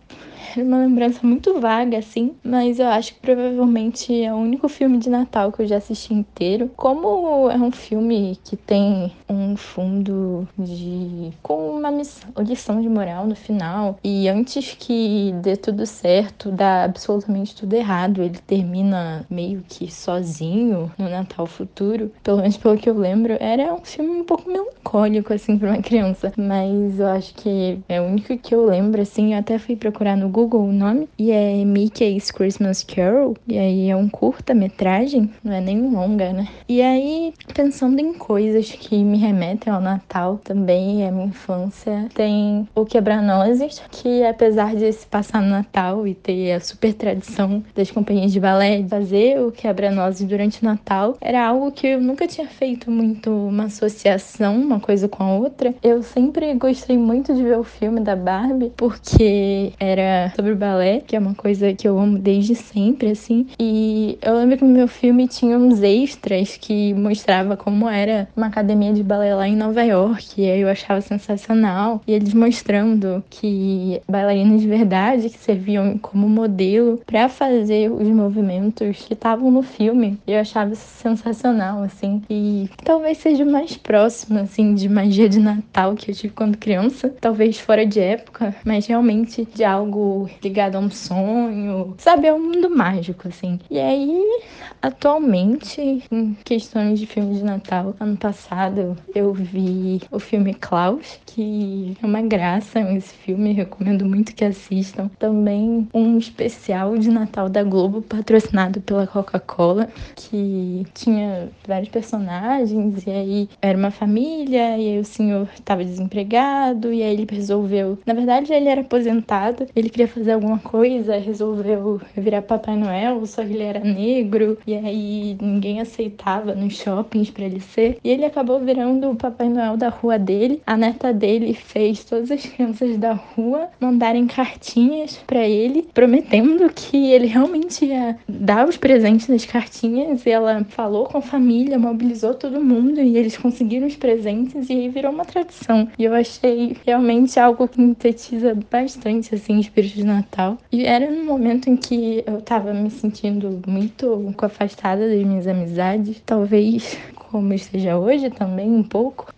era 0.55 0.65
uma 0.65 0.79
lembrança 0.79 1.19
muito 1.25 1.59
vaga, 1.59 1.97
assim, 1.97 2.35
mas 2.43 2.79
eu 2.79 2.87
acho 2.87 3.13
que 3.15 3.19
provavelmente 3.19 4.23
é 4.23 4.33
o 4.33 4.37
único 4.37 4.69
filme 4.69 4.97
de 4.97 5.09
Natal 5.09 5.51
que 5.51 5.61
eu 5.61 5.67
já 5.67 5.77
assisti 5.77 6.13
inteiro. 6.13 6.71
Como 6.75 7.49
é 7.49 7.55
um 7.55 7.71
filme 7.71 8.37
que 8.43 8.55
tem 8.55 9.11
um 9.29 9.55
fundo 9.55 10.47
de. 10.57 11.31
com 11.41 11.71
uma 11.71 11.91
missão, 11.91 12.29
lição 12.39 12.81
de 12.81 12.89
moral 12.89 13.27
no 13.27 13.35
final, 13.35 13.99
e 14.03 14.27
antes 14.29 14.75
que 14.77 15.33
dê 15.41 15.55
tudo 15.57 15.85
certo, 15.85 16.51
dá 16.51 16.83
absolutamente 16.83 17.55
tudo 17.55 17.73
errado. 17.73 18.21
Ele 18.21 18.37
termina 18.45 19.25
meio 19.29 19.63
que 19.67 19.91
sozinho 19.91 20.91
no 20.97 21.09
Natal 21.09 21.45
futuro, 21.45 22.11
pelo 22.23 22.37
menos 22.37 22.57
pelo 22.57 22.77
que 22.77 22.89
eu 22.89 22.97
lembro. 22.97 23.37
Era 23.39 23.73
um 23.73 23.83
filme 23.83 24.21
um 24.21 24.23
pouco 24.23 24.49
melancólico, 24.49 25.33
assim, 25.33 25.57
pra 25.57 25.71
uma 25.71 25.81
criança, 25.81 26.31
mas 26.37 26.99
eu 26.99 27.07
acho 27.07 27.33
que 27.35 27.79
é 27.89 27.99
o 27.99 28.05
único 28.05 28.37
que 28.37 28.53
eu 28.53 28.65
lembro, 28.65 29.01
assim. 29.01 29.33
Eu 29.33 29.39
até 29.39 29.57
fui 29.57 29.75
procurar 29.75 30.15
no 30.15 30.29
Google 30.37 30.65
o 30.65 30.71
nome, 30.71 31.09
e 31.17 31.31
é 31.31 31.65
Mickey's 31.65 32.29
Christmas 32.29 32.83
Carol, 32.83 33.35
e 33.47 33.57
aí 33.57 33.89
é 33.89 33.95
um 33.95 34.07
curta-metragem, 34.07 35.31
não 35.43 35.51
é 35.51 35.59
nem 35.59 35.89
longa, 35.89 36.31
né? 36.31 36.47
E 36.69 36.79
aí, 36.79 37.33
pensando 37.55 37.99
em 37.99 38.13
coisas 38.13 38.71
que 38.71 39.03
me 39.03 39.17
remetem 39.17 39.73
ao 39.73 39.81
Natal 39.81 40.39
também, 40.43 41.07
a 41.07 41.11
minha 41.11 41.25
infância, 41.25 42.07
tem 42.13 42.67
o 42.75 42.85
Quebra-Nozes, 42.85 43.81
que 43.89 44.23
apesar 44.23 44.75
de 44.75 44.91
se 44.93 45.07
passar 45.07 45.41
no 45.41 45.49
Natal 45.49 46.07
e 46.07 46.13
ter 46.13 46.51
a 46.51 46.59
super 46.59 46.93
tradição 46.93 47.63
das 47.73 47.89
companhias 47.89 48.31
de 48.31 48.39
balé 48.39 48.85
fazer 48.87 49.39
o 49.39 49.51
Quebra-Nozes 49.51 50.27
durante 50.27 50.61
o 50.61 50.65
Natal, 50.65 51.17
era 51.19 51.47
algo 51.47 51.71
que 51.71 51.87
eu 51.87 51.99
nunca 51.99 52.27
tinha 52.27 52.47
feito 52.47 52.91
muito 52.91 53.31
uma 53.31 53.63
associação, 53.63 54.55
uma 54.55 54.79
coisa 54.79 55.07
com 55.07 55.23
a 55.23 55.33
outra. 55.33 55.73
Eu 55.81 56.03
sempre 56.03 56.53
gostei 56.53 56.95
muito 56.95 57.33
de 57.33 57.41
ver 57.41 57.57
o 57.57 57.63
filme 57.63 58.01
da 58.01 58.15
Barbie, 58.15 58.71
porque 58.77 59.73
era 59.79 60.26
sobre 60.35 60.55
balé, 60.55 61.01
que 61.05 61.15
é 61.15 61.19
uma 61.19 61.35
coisa 61.35 61.73
que 61.73 61.87
eu 61.87 61.97
amo 61.99 62.17
desde 62.17 62.55
sempre, 62.55 63.11
assim. 63.11 63.47
E 63.59 64.17
eu 64.21 64.35
lembro 64.35 64.57
que 64.57 64.63
no 64.63 64.73
meu 64.73 64.87
filme 64.87 65.27
tinha 65.27 65.57
uns 65.57 65.81
extras 65.81 66.57
que 66.57 66.93
mostrava 66.93 67.55
como 67.55 67.87
era 67.87 68.27
uma 68.35 68.47
academia 68.47 68.93
de 68.93 69.03
balé 69.03 69.33
lá 69.33 69.47
em 69.47 69.55
Nova 69.55 69.83
York. 69.83 70.41
E 70.41 70.49
aí 70.49 70.61
eu 70.61 70.69
achava 70.69 71.01
sensacional. 71.01 72.01
E 72.07 72.13
eles 72.13 72.33
mostrando 72.33 73.23
que 73.29 74.01
bailarinas 74.07 74.61
de 74.61 74.67
verdade 74.67 75.29
que 75.29 75.37
serviam 75.37 75.97
como 75.97 76.27
modelo 76.27 77.01
para 77.05 77.29
fazer 77.29 77.91
os 77.91 78.07
movimentos 78.07 78.97
que 78.97 79.13
estavam 79.13 79.51
no 79.51 79.61
filme. 79.61 80.17
Eu 80.27 80.39
achava 80.39 80.75
sensacional, 80.75 81.83
assim. 81.83 82.21
E 82.29 82.69
talvez 82.83 83.17
seja 83.17 83.43
o 83.43 83.51
mais 83.51 83.77
próximo, 83.77 84.39
assim, 84.39 84.73
de 84.73 84.89
magia 84.89 85.29
de 85.29 85.39
Natal 85.39 85.95
que 85.95 86.11
eu 86.11 86.15
tive 86.15 86.33
quando 86.33 86.57
criança. 86.57 87.13
Talvez 87.19 87.59
fora 87.59 87.85
de 87.85 87.99
época, 87.99 88.55
mas 88.65 88.85
realmente 88.85 89.47
de 89.53 89.63
algo 89.63 90.16
ligado 90.43 90.75
a 90.75 90.79
um 90.79 90.89
sonho, 90.89 91.95
sabe? 91.97 92.27
É 92.27 92.33
um 92.33 92.39
mundo 92.39 92.69
mágico, 92.69 93.27
assim. 93.27 93.59
E 93.69 93.79
aí, 93.79 94.41
atualmente, 94.81 96.03
em 96.11 96.37
questões 96.43 96.99
de 96.99 97.05
filme 97.05 97.35
de 97.35 97.43
Natal, 97.43 97.95
ano 97.99 98.17
passado 98.17 98.97
eu 99.13 99.33
vi 99.33 100.01
o 100.11 100.19
filme 100.19 100.53
Klaus, 100.53 101.19
que 101.25 101.95
é 102.01 102.05
uma 102.05 102.21
graça 102.21 102.79
esse 102.95 103.13
filme, 103.13 103.53
recomendo 103.53 104.05
muito 104.05 104.33
que 104.33 104.43
assistam. 104.43 105.09
Também 105.19 105.87
um 105.93 106.17
especial 106.17 106.97
de 106.97 107.09
Natal 107.09 107.49
da 107.49 107.63
Globo, 107.63 108.01
patrocinado 108.01 108.81
pela 108.81 109.07
Coca-Cola, 109.07 109.89
que 110.15 110.85
tinha 110.93 111.49
vários 111.67 111.89
personagens, 111.89 113.05
e 113.05 113.09
aí 113.09 113.49
era 113.61 113.77
uma 113.77 113.91
família, 113.91 114.77
e 114.77 114.93
aí 114.93 114.99
o 114.99 115.05
senhor 115.05 115.47
estava 115.53 115.83
desempregado, 115.83 116.93
e 116.93 117.03
aí 117.03 117.13
ele 117.13 117.27
resolveu. 117.29 117.97
Na 118.05 118.13
verdade, 118.13 118.53
ele 118.53 118.69
era 118.69 118.81
aposentado, 118.81 119.67
ele 119.75 119.89
queria 119.89 120.06
fazer 120.07 120.31
alguma 120.31 120.59
coisa, 120.59 121.17
resolveu 121.17 122.01
virar 122.15 122.41
Papai 122.41 122.75
Noel, 122.75 123.25
só 123.25 123.43
que 123.43 123.53
ele 123.53 123.63
era 123.63 123.79
negro, 123.79 124.57
e 124.65 124.75
aí 124.75 125.37
ninguém 125.41 125.79
aceitava 125.81 126.53
nos 126.55 126.75
shoppings 126.77 127.29
para 127.29 127.45
ele 127.45 127.59
ser. 127.59 127.97
E 128.03 128.09
ele 128.09 128.25
acabou 128.25 128.59
virando 128.59 129.09
o 129.09 129.15
Papai 129.15 129.49
Noel 129.49 129.77
da 129.77 129.89
rua 129.89 130.17
dele. 130.17 130.61
A 130.65 130.77
neta 130.77 131.13
dele 131.13 131.53
fez 131.53 132.03
todas 132.03 132.31
as 132.31 132.45
crianças 132.45 132.97
da 132.97 133.13
rua 133.13 133.67
mandarem 133.79 134.27
cartinhas 134.27 135.17
para 135.27 135.47
ele, 135.47 135.87
prometendo 135.93 136.69
que 136.73 137.11
ele 137.11 137.27
realmente 137.27 137.85
ia 137.85 138.17
dar 138.27 138.67
os 138.67 138.77
presentes 138.77 139.27
das 139.27 139.45
cartinhas. 139.45 140.25
E 140.25 140.29
ela 140.29 140.63
falou 140.69 141.05
com 141.05 141.17
a 141.17 141.21
família, 141.21 141.79
mobilizou 141.79 142.33
todo 142.33 142.63
mundo 142.63 143.01
e 143.01 143.17
eles 143.17 143.37
conseguiram 143.37 143.87
os 143.87 143.95
presentes 143.95 144.69
e 144.69 144.73
aí 144.73 144.89
virou 144.89 145.11
uma 145.11 145.25
tradição. 145.25 145.87
E 145.97 146.03
eu 146.03 146.13
achei 146.13 146.75
realmente 146.85 147.39
algo 147.39 147.67
que 147.67 147.75
sintetiza 147.75 148.57
bastante 148.69 149.35
assim, 149.35 149.59
espírito 149.59 149.96
de 149.97 150.03
Natal. 150.05 150.57
E 150.71 150.85
era 150.85 151.09
no 151.09 151.25
momento 151.25 151.69
em 151.69 151.75
que 151.75 152.23
eu 152.25 152.41
tava 152.41 152.73
me 152.73 152.89
sentindo 152.89 153.61
muito 153.67 154.33
afastada 154.41 155.07
das 155.07 155.23
minhas 155.23 155.47
amizades, 155.47 156.21
talvez 156.25 156.97
como 157.29 157.53
esteja 157.53 157.97
hoje 157.97 158.29
também, 158.29 158.69
um 158.69 158.83
pouco, 158.83 159.33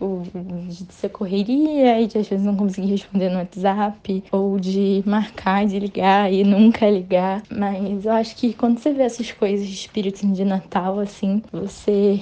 de 0.67 0.93
ser 0.93 1.09
correria 1.09 1.99
e 1.99 2.05
de 2.05 2.19
às 2.19 2.27
vezes 2.27 2.45
não 2.45 2.55
conseguir 2.55 2.91
responder 2.91 3.29
no 3.29 3.37
WhatsApp, 3.39 4.23
ou 4.31 4.59
de 4.59 5.01
marcar 5.05 5.65
de 5.65 5.79
ligar 5.79 6.31
e 6.31 6.43
nunca 6.43 6.89
ligar. 6.89 7.41
Mas 7.49 8.05
eu 8.05 8.11
acho 8.11 8.35
que 8.35 8.53
quando 8.53 8.77
você 8.77 8.93
vê 8.93 9.03
essas 9.03 9.31
coisas 9.31 9.65
de 9.65 9.73
espírito 9.73 10.25
de 10.27 10.45
Natal, 10.45 10.99
assim, 10.99 11.41
você 11.51 12.21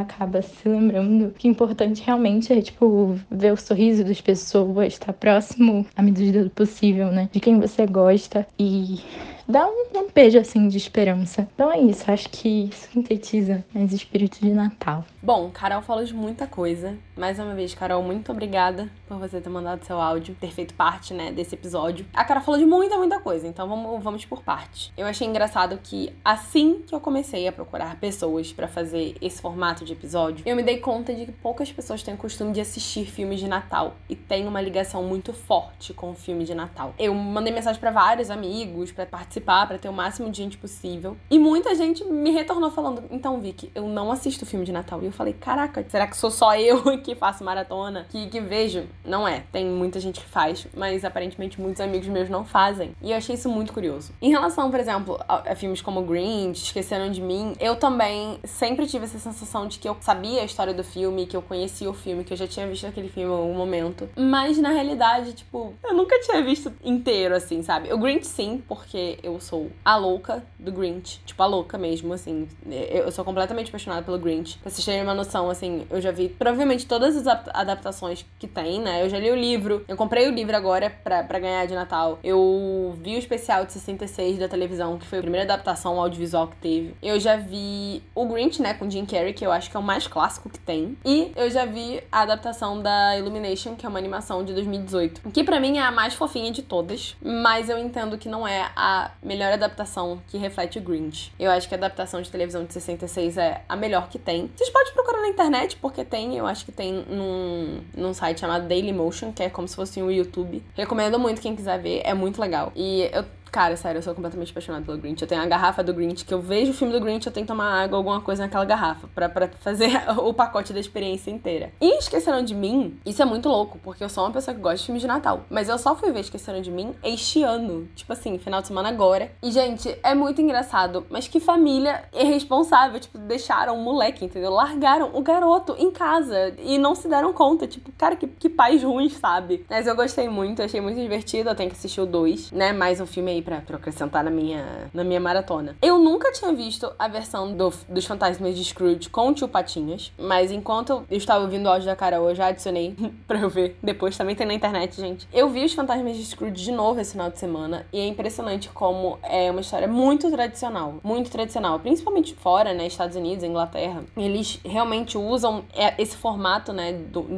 acaba 0.00 0.42
se 0.42 0.68
lembrando 0.68 1.32
que 1.36 1.48
o 1.48 1.50
importante 1.50 2.02
realmente 2.04 2.52
é, 2.52 2.60
tipo, 2.60 3.18
ver 3.30 3.52
o 3.52 3.56
sorriso 3.56 4.04
das 4.04 4.20
pessoas, 4.20 4.94
estar 4.94 5.12
próximo 5.12 5.86
à 5.96 6.02
medida 6.02 6.44
do 6.44 6.50
possível, 6.50 7.10
né? 7.10 7.28
De 7.32 7.40
quem 7.40 7.58
você 7.58 7.86
gosta 7.86 8.46
e 8.58 9.00
dá 9.48 9.66
um, 9.66 9.86
um 9.94 10.08
beijo 10.14 10.38
assim 10.38 10.68
de 10.68 10.76
esperança. 10.76 11.48
Então 11.54 11.72
é 11.72 11.78
isso, 11.78 12.10
acho 12.10 12.28
que 12.28 12.68
sintetiza 12.72 13.64
mais 13.72 13.92
espírito 13.92 14.38
de 14.40 14.50
Natal. 14.50 15.04
Bom, 15.22 15.50
Carol 15.50 15.80
falou 15.80 16.04
de 16.04 16.14
muita 16.14 16.46
coisa. 16.46 16.96
Mais 17.16 17.38
uma 17.38 17.54
vez, 17.54 17.74
Carol, 17.74 18.02
muito 18.02 18.30
obrigada 18.30 18.88
por 19.08 19.18
você 19.18 19.40
ter 19.40 19.48
mandado 19.48 19.84
seu 19.84 20.00
áudio, 20.00 20.36
ter 20.38 20.52
feito 20.52 20.74
parte, 20.74 21.14
né, 21.14 21.32
desse 21.32 21.54
episódio. 21.54 22.06
A 22.12 22.24
Carol 22.24 22.42
falou 22.42 22.60
de 22.60 22.66
muita, 22.66 22.96
muita 22.96 23.18
coisa, 23.18 23.46
então 23.46 23.66
vamos, 23.66 24.04
vamos 24.04 24.24
por 24.24 24.42
parte. 24.42 24.92
Eu 24.96 25.06
achei 25.06 25.26
engraçado 25.26 25.78
que 25.82 26.14
assim 26.24 26.82
que 26.86 26.94
eu 26.94 27.00
comecei 27.00 27.48
a 27.48 27.52
procurar 27.52 27.98
pessoas 27.98 28.52
para 28.52 28.68
fazer 28.68 29.16
esse 29.20 29.40
formato 29.40 29.84
de 29.84 29.94
episódio, 29.94 30.42
eu 30.46 30.54
me 30.54 30.62
dei 30.62 30.78
conta 30.78 31.14
de 31.14 31.26
que 31.26 31.32
poucas 31.32 31.72
pessoas 31.72 32.02
têm 32.02 32.14
o 32.14 32.18
costume 32.18 32.52
de 32.52 32.60
assistir 32.60 33.06
filmes 33.06 33.40
de 33.40 33.48
Natal 33.48 33.96
e 34.08 34.14
tem 34.14 34.46
uma 34.46 34.60
ligação 34.60 35.02
muito 35.02 35.32
forte 35.32 35.94
com 35.94 36.10
o 36.10 36.14
filme 36.14 36.44
de 36.44 36.54
Natal. 36.54 36.94
Eu 36.98 37.14
mandei 37.14 37.52
mensagem 37.52 37.80
para 37.80 37.90
vários 37.90 38.30
amigos 38.30 38.92
para 38.92 39.06
participar, 39.06 39.37
para 39.66 39.78
ter 39.78 39.88
o 39.88 39.92
máximo 39.92 40.30
de 40.30 40.38
gente 40.38 40.56
possível, 40.56 41.16
e 41.30 41.38
muita 41.38 41.74
gente 41.74 42.04
me 42.04 42.30
retornou 42.30 42.70
falando: 42.70 43.04
"Então, 43.10 43.40
Vicky, 43.40 43.70
eu 43.74 43.88
não 43.88 44.10
assisto 44.10 44.46
filme 44.46 44.64
de 44.64 44.72
Natal". 44.72 45.02
E 45.02 45.06
eu 45.06 45.12
falei: 45.12 45.32
"Caraca, 45.32 45.84
será 45.88 46.06
que 46.06 46.16
sou 46.16 46.30
só 46.30 46.56
eu 46.56 46.82
que 46.98 47.14
faço 47.14 47.44
maratona, 47.44 48.06
que 48.10 48.26
que 48.26 48.40
vejo?" 48.40 48.84
Não 49.04 49.26
é, 49.26 49.44
tem 49.52 49.66
muita 49.66 50.00
gente 50.00 50.20
que 50.20 50.28
faz, 50.28 50.66
mas 50.74 51.04
aparentemente 51.04 51.60
muitos 51.60 51.80
amigos 51.80 52.08
meus 52.08 52.28
não 52.28 52.44
fazem. 52.44 52.94
E 53.02 53.10
eu 53.10 53.16
achei 53.16 53.34
isso 53.34 53.48
muito 53.48 53.72
curioso. 53.72 54.12
Em 54.20 54.30
relação, 54.30 54.70
por 54.70 54.80
exemplo, 54.80 55.18
a, 55.28 55.52
a 55.52 55.54
filmes 55.54 55.80
como 55.80 56.02
Grinch, 56.02 56.62
Esqueceram 56.64 57.10
de 57.10 57.20
Mim, 57.20 57.54
eu 57.60 57.76
também 57.76 58.38
sempre 58.44 58.86
tive 58.86 59.04
essa 59.04 59.18
sensação 59.18 59.66
de 59.66 59.78
que 59.78 59.88
eu 59.88 59.96
sabia 60.00 60.42
a 60.42 60.44
história 60.44 60.74
do 60.74 60.84
filme, 60.84 61.26
que 61.26 61.36
eu 61.36 61.42
conhecia 61.42 61.88
o 61.88 61.94
filme, 61.94 62.24
que 62.24 62.32
eu 62.32 62.36
já 62.36 62.46
tinha 62.46 62.66
visto 62.66 62.86
aquele 62.86 63.08
filme 63.08 63.30
em 63.30 63.36
algum 63.36 63.54
momento. 63.54 64.08
Mas 64.16 64.58
na 64.58 64.70
realidade, 64.70 65.32
tipo, 65.32 65.74
eu 65.84 65.94
nunca 65.94 66.18
tinha 66.20 66.42
visto 66.42 66.72
inteiro, 66.84 67.34
assim, 67.34 67.62
sabe? 67.62 67.92
O 67.92 67.98
Grinch 67.98 68.26
sim, 68.26 68.62
porque 68.66 69.18
eu 69.28 69.40
sou 69.40 69.70
a 69.84 69.96
louca 69.96 70.42
do 70.58 70.72
Grinch. 70.72 71.20
Tipo, 71.24 71.42
a 71.42 71.46
louca 71.46 71.78
mesmo, 71.78 72.12
assim. 72.12 72.48
Eu 72.66 73.10
sou 73.12 73.24
completamente 73.24 73.68
apaixonada 73.68 74.02
pelo 74.02 74.18
Grinch. 74.18 74.58
Pra 74.58 74.70
vocês 74.70 74.84
terem 74.84 75.02
uma 75.02 75.14
noção, 75.14 75.50
assim, 75.50 75.86
eu 75.90 76.00
já 76.00 76.10
vi 76.10 76.28
provavelmente 76.28 76.86
todas 76.86 77.16
as 77.16 77.26
adaptações 77.26 78.24
que 78.38 78.46
tem, 78.46 78.80
né? 78.80 79.04
Eu 79.04 79.08
já 79.08 79.18
li 79.18 79.30
o 79.30 79.36
livro. 79.36 79.84
Eu 79.86 79.96
comprei 79.96 80.26
o 80.28 80.30
livro 80.30 80.56
agora 80.56 80.90
pra, 80.90 81.22
pra 81.22 81.38
ganhar 81.38 81.66
de 81.66 81.74
Natal. 81.74 82.18
Eu 82.24 82.96
vi 83.00 83.16
o 83.16 83.18
especial 83.18 83.64
de 83.64 83.72
66 83.72 84.38
da 84.38 84.48
televisão, 84.48 84.98
que 84.98 85.06
foi 85.06 85.18
a 85.18 85.22
primeira 85.22 85.44
adaptação 85.44 86.00
audiovisual 86.00 86.48
que 86.48 86.56
teve. 86.56 86.94
Eu 87.02 87.20
já 87.20 87.36
vi 87.36 88.02
o 88.14 88.26
Grinch, 88.26 88.60
né, 88.62 88.74
com 88.74 88.88
Jim 88.88 89.04
Carrey, 89.04 89.32
que 89.32 89.44
eu 89.44 89.52
acho 89.52 89.70
que 89.70 89.76
é 89.76 89.80
o 89.80 89.82
mais 89.82 90.06
clássico 90.06 90.48
que 90.48 90.58
tem. 90.58 90.96
E 91.04 91.32
eu 91.36 91.50
já 91.50 91.64
vi 91.64 92.02
a 92.10 92.22
adaptação 92.22 92.80
da 92.80 93.16
Illumination, 93.18 93.74
que 93.74 93.84
é 93.84 93.88
uma 93.88 93.98
animação 93.98 94.44
de 94.44 94.52
2018. 94.54 95.30
Que 95.30 95.44
para 95.44 95.60
mim 95.60 95.78
é 95.78 95.82
a 95.82 95.90
mais 95.90 96.14
fofinha 96.14 96.50
de 96.50 96.62
todas. 96.62 97.16
Mas 97.22 97.68
eu 97.68 97.78
entendo 97.78 98.16
que 98.18 98.28
não 98.28 98.46
é 98.46 98.70
a 98.74 99.10
melhor 99.22 99.52
adaptação 99.52 100.20
que 100.28 100.38
reflete 100.38 100.78
o 100.78 100.82
Grinch. 100.82 101.32
Eu 101.38 101.50
acho 101.50 101.68
que 101.68 101.74
a 101.74 101.78
adaptação 101.78 102.22
de 102.22 102.30
televisão 102.30 102.64
de 102.64 102.72
66 102.72 103.36
é 103.36 103.62
a 103.68 103.76
melhor 103.76 104.08
que 104.08 104.18
tem. 104.18 104.50
Vocês 104.56 104.70
podem 104.70 104.92
procurar 104.92 105.20
na 105.20 105.28
internet, 105.28 105.76
porque 105.76 106.04
tem, 106.04 106.36
eu 106.36 106.46
acho 106.46 106.64
que 106.64 106.72
tem 106.72 107.04
num, 107.08 107.80
num 107.94 108.14
site 108.14 108.40
chamado 108.40 108.68
Dailymotion, 108.68 109.32
que 109.32 109.42
é 109.42 109.50
como 109.50 109.66
se 109.66 109.76
fosse 109.76 110.02
um 110.02 110.10
YouTube. 110.10 110.62
Recomendo 110.74 111.18
muito 111.18 111.40
quem 111.40 111.54
quiser 111.54 111.78
ver, 111.80 112.02
é 112.04 112.14
muito 112.14 112.40
legal. 112.40 112.72
E 112.74 113.08
eu 113.12 113.24
Cara, 113.58 113.76
sério, 113.76 113.98
eu 113.98 114.02
sou 114.02 114.14
completamente 114.14 114.52
apaixonada 114.52 114.84
pelo 114.84 114.98
Grinch. 114.98 115.20
Eu 115.20 115.26
tenho 115.26 115.42
a 115.42 115.46
garrafa 115.46 115.82
do 115.82 115.92
Grinch, 115.92 116.24
que 116.24 116.32
eu 116.32 116.40
vejo 116.40 116.70
o 116.70 116.74
filme 116.74 116.92
do 116.92 117.00
Grinch, 117.00 117.26
eu 117.26 117.32
tenho 117.32 117.44
que 117.44 117.52
tomar 117.52 117.82
água, 117.82 117.98
alguma 117.98 118.20
coisa 118.20 118.44
naquela 118.44 118.64
garrafa, 118.64 119.08
pra, 119.12 119.28
pra 119.28 119.48
fazer 119.48 119.90
o 120.16 120.32
pacote 120.32 120.72
da 120.72 120.78
experiência 120.78 121.28
inteira. 121.32 121.72
E 121.80 121.98
Esqueceram 121.98 122.44
de 122.44 122.54
Mim, 122.54 123.00
isso 123.04 123.20
é 123.20 123.24
muito 123.24 123.48
louco, 123.48 123.80
porque 123.82 124.04
eu 124.04 124.08
sou 124.08 124.22
uma 124.22 124.30
pessoa 124.30 124.54
que 124.54 124.60
gosta 124.60 124.78
de 124.78 124.84
filmes 124.84 125.02
de 125.02 125.08
Natal. 125.08 125.40
Mas 125.50 125.68
eu 125.68 125.76
só 125.76 125.96
fui 125.96 126.12
ver 126.12 126.20
Esqueceram 126.20 126.60
de 126.60 126.70
Mim 126.70 126.94
este 127.02 127.42
ano. 127.42 127.88
Tipo 127.96 128.12
assim, 128.12 128.38
final 128.38 128.60
de 128.60 128.68
semana 128.68 128.90
agora. 128.90 129.32
E, 129.42 129.50
gente, 129.50 129.98
é 130.04 130.14
muito 130.14 130.40
engraçado, 130.40 131.04
mas 131.10 131.26
que 131.26 131.40
família 131.40 132.04
irresponsável. 132.14 133.00
Tipo, 133.00 133.18
deixaram 133.18 133.76
o 133.76 133.82
moleque, 133.82 134.24
entendeu? 134.24 134.52
Largaram 134.52 135.10
o 135.14 135.20
garoto 135.20 135.74
em 135.80 135.90
casa 135.90 136.54
e 136.58 136.78
não 136.78 136.94
se 136.94 137.08
deram 137.08 137.32
conta. 137.32 137.66
Tipo, 137.66 137.90
cara, 137.98 138.14
que, 138.14 138.28
que 138.28 138.48
pais 138.48 138.84
ruins, 138.84 139.14
sabe? 139.14 139.66
Mas 139.68 139.88
eu 139.88 139.96
gostei 139.96 140.28
muito, 140.28 140.62
achei 140.62 140.80
muito 140.80 141.00
divertido. 141.00 141.50
Eu 141.50 141.56
tenho 141.56 141.68
que 141.68 141.76
assistir 141.76 142.00
o 142.00 142.06
2, 142.06 142.52
né? 142.52 142.72
Mais 142.72 143.00
um 143.00 143.06
filme 143.06 143.32
aí 143.32 143.38
aí 143.38 143.42
pra, 143.48 143.62
pra 143.62 143.76
acrescentar 143.76 144.22
na 144.22 144.30
minha, 144.30 144.90
na 144.92 145.02
minha 145.02 145.18
maratona. 145.18 145.74
Eu 145.80 145.98
nunca 145.98 146.30
tinha 146.32 146.52
visto 146.52 146.92
a 146.98 147.08
versão 147.08 147.56
do, 147.56 147.72
dos 147.88 148.04
Fantasmas 148.04 148.54
de 148.54 148.62
Scrooge 148.62 149.08
com 149.08 149.30
o 149.30 149.34
tio 149.34 149.48
Patinhas, 149.48 150.12
mas 150.18 150.52
enquanto 150.52 151.04
eu 151.10 151.16
estava 151.16 151.44
ouvindo 151.44 151.66
o 151.66 151.70
áudio 151.70 151.86
da 151.86 151.96
Carol, 151.96 152.28
eu 152.28 152.34
já 152.34 152.48
adicionei 152.48 152.94
pra 153.26 153.40
eu 153.40 153.48
ver 153.48 153.78
depois. 153.82 154.16
Também 154.16 154.36
tem 154.36 154.46
na 154.46 154.52
internet, 154.52 155.00
gente. 155.00 155.26
Eu 155.32 155.48
vi 155.48 155.64
os 155.64 155.72
Fantasmas 155.72 156.16
de 156.16 156.24
Scrooge 156.26 156.62
de 156.62 156.72
novo 156.72 157.00
esse 157.00 157.12
final 157.12 157.30
de 157.30 157.38
semana 157.38 157.86
e 157.90 157.98
é 157.98 158.06
impressionante 158.06 158.68
como 158.68 159.18
é 159.22 159.50
uma 159.50 159.62
história 159.62 159.88
muito 159.88 160.30
tradicional. 160.30 160.96
Muito 161.02 161.30
tradicional. 161.30 161.80
Principalmente 161.80 162.34
fora, 162.34 162.74
né? 162.74 162.86
Estados 162.86 163.16
Unidos, 163.16 163.42
Inglaterra. 163.44 164.02
Eles 164.16 164.60
realmente 164.62 165.16
usam 165.16 165.64
é, 165.72 165.94
esse 166.00 166.16
formato, 166.16 166.72
né? 166.72 166.92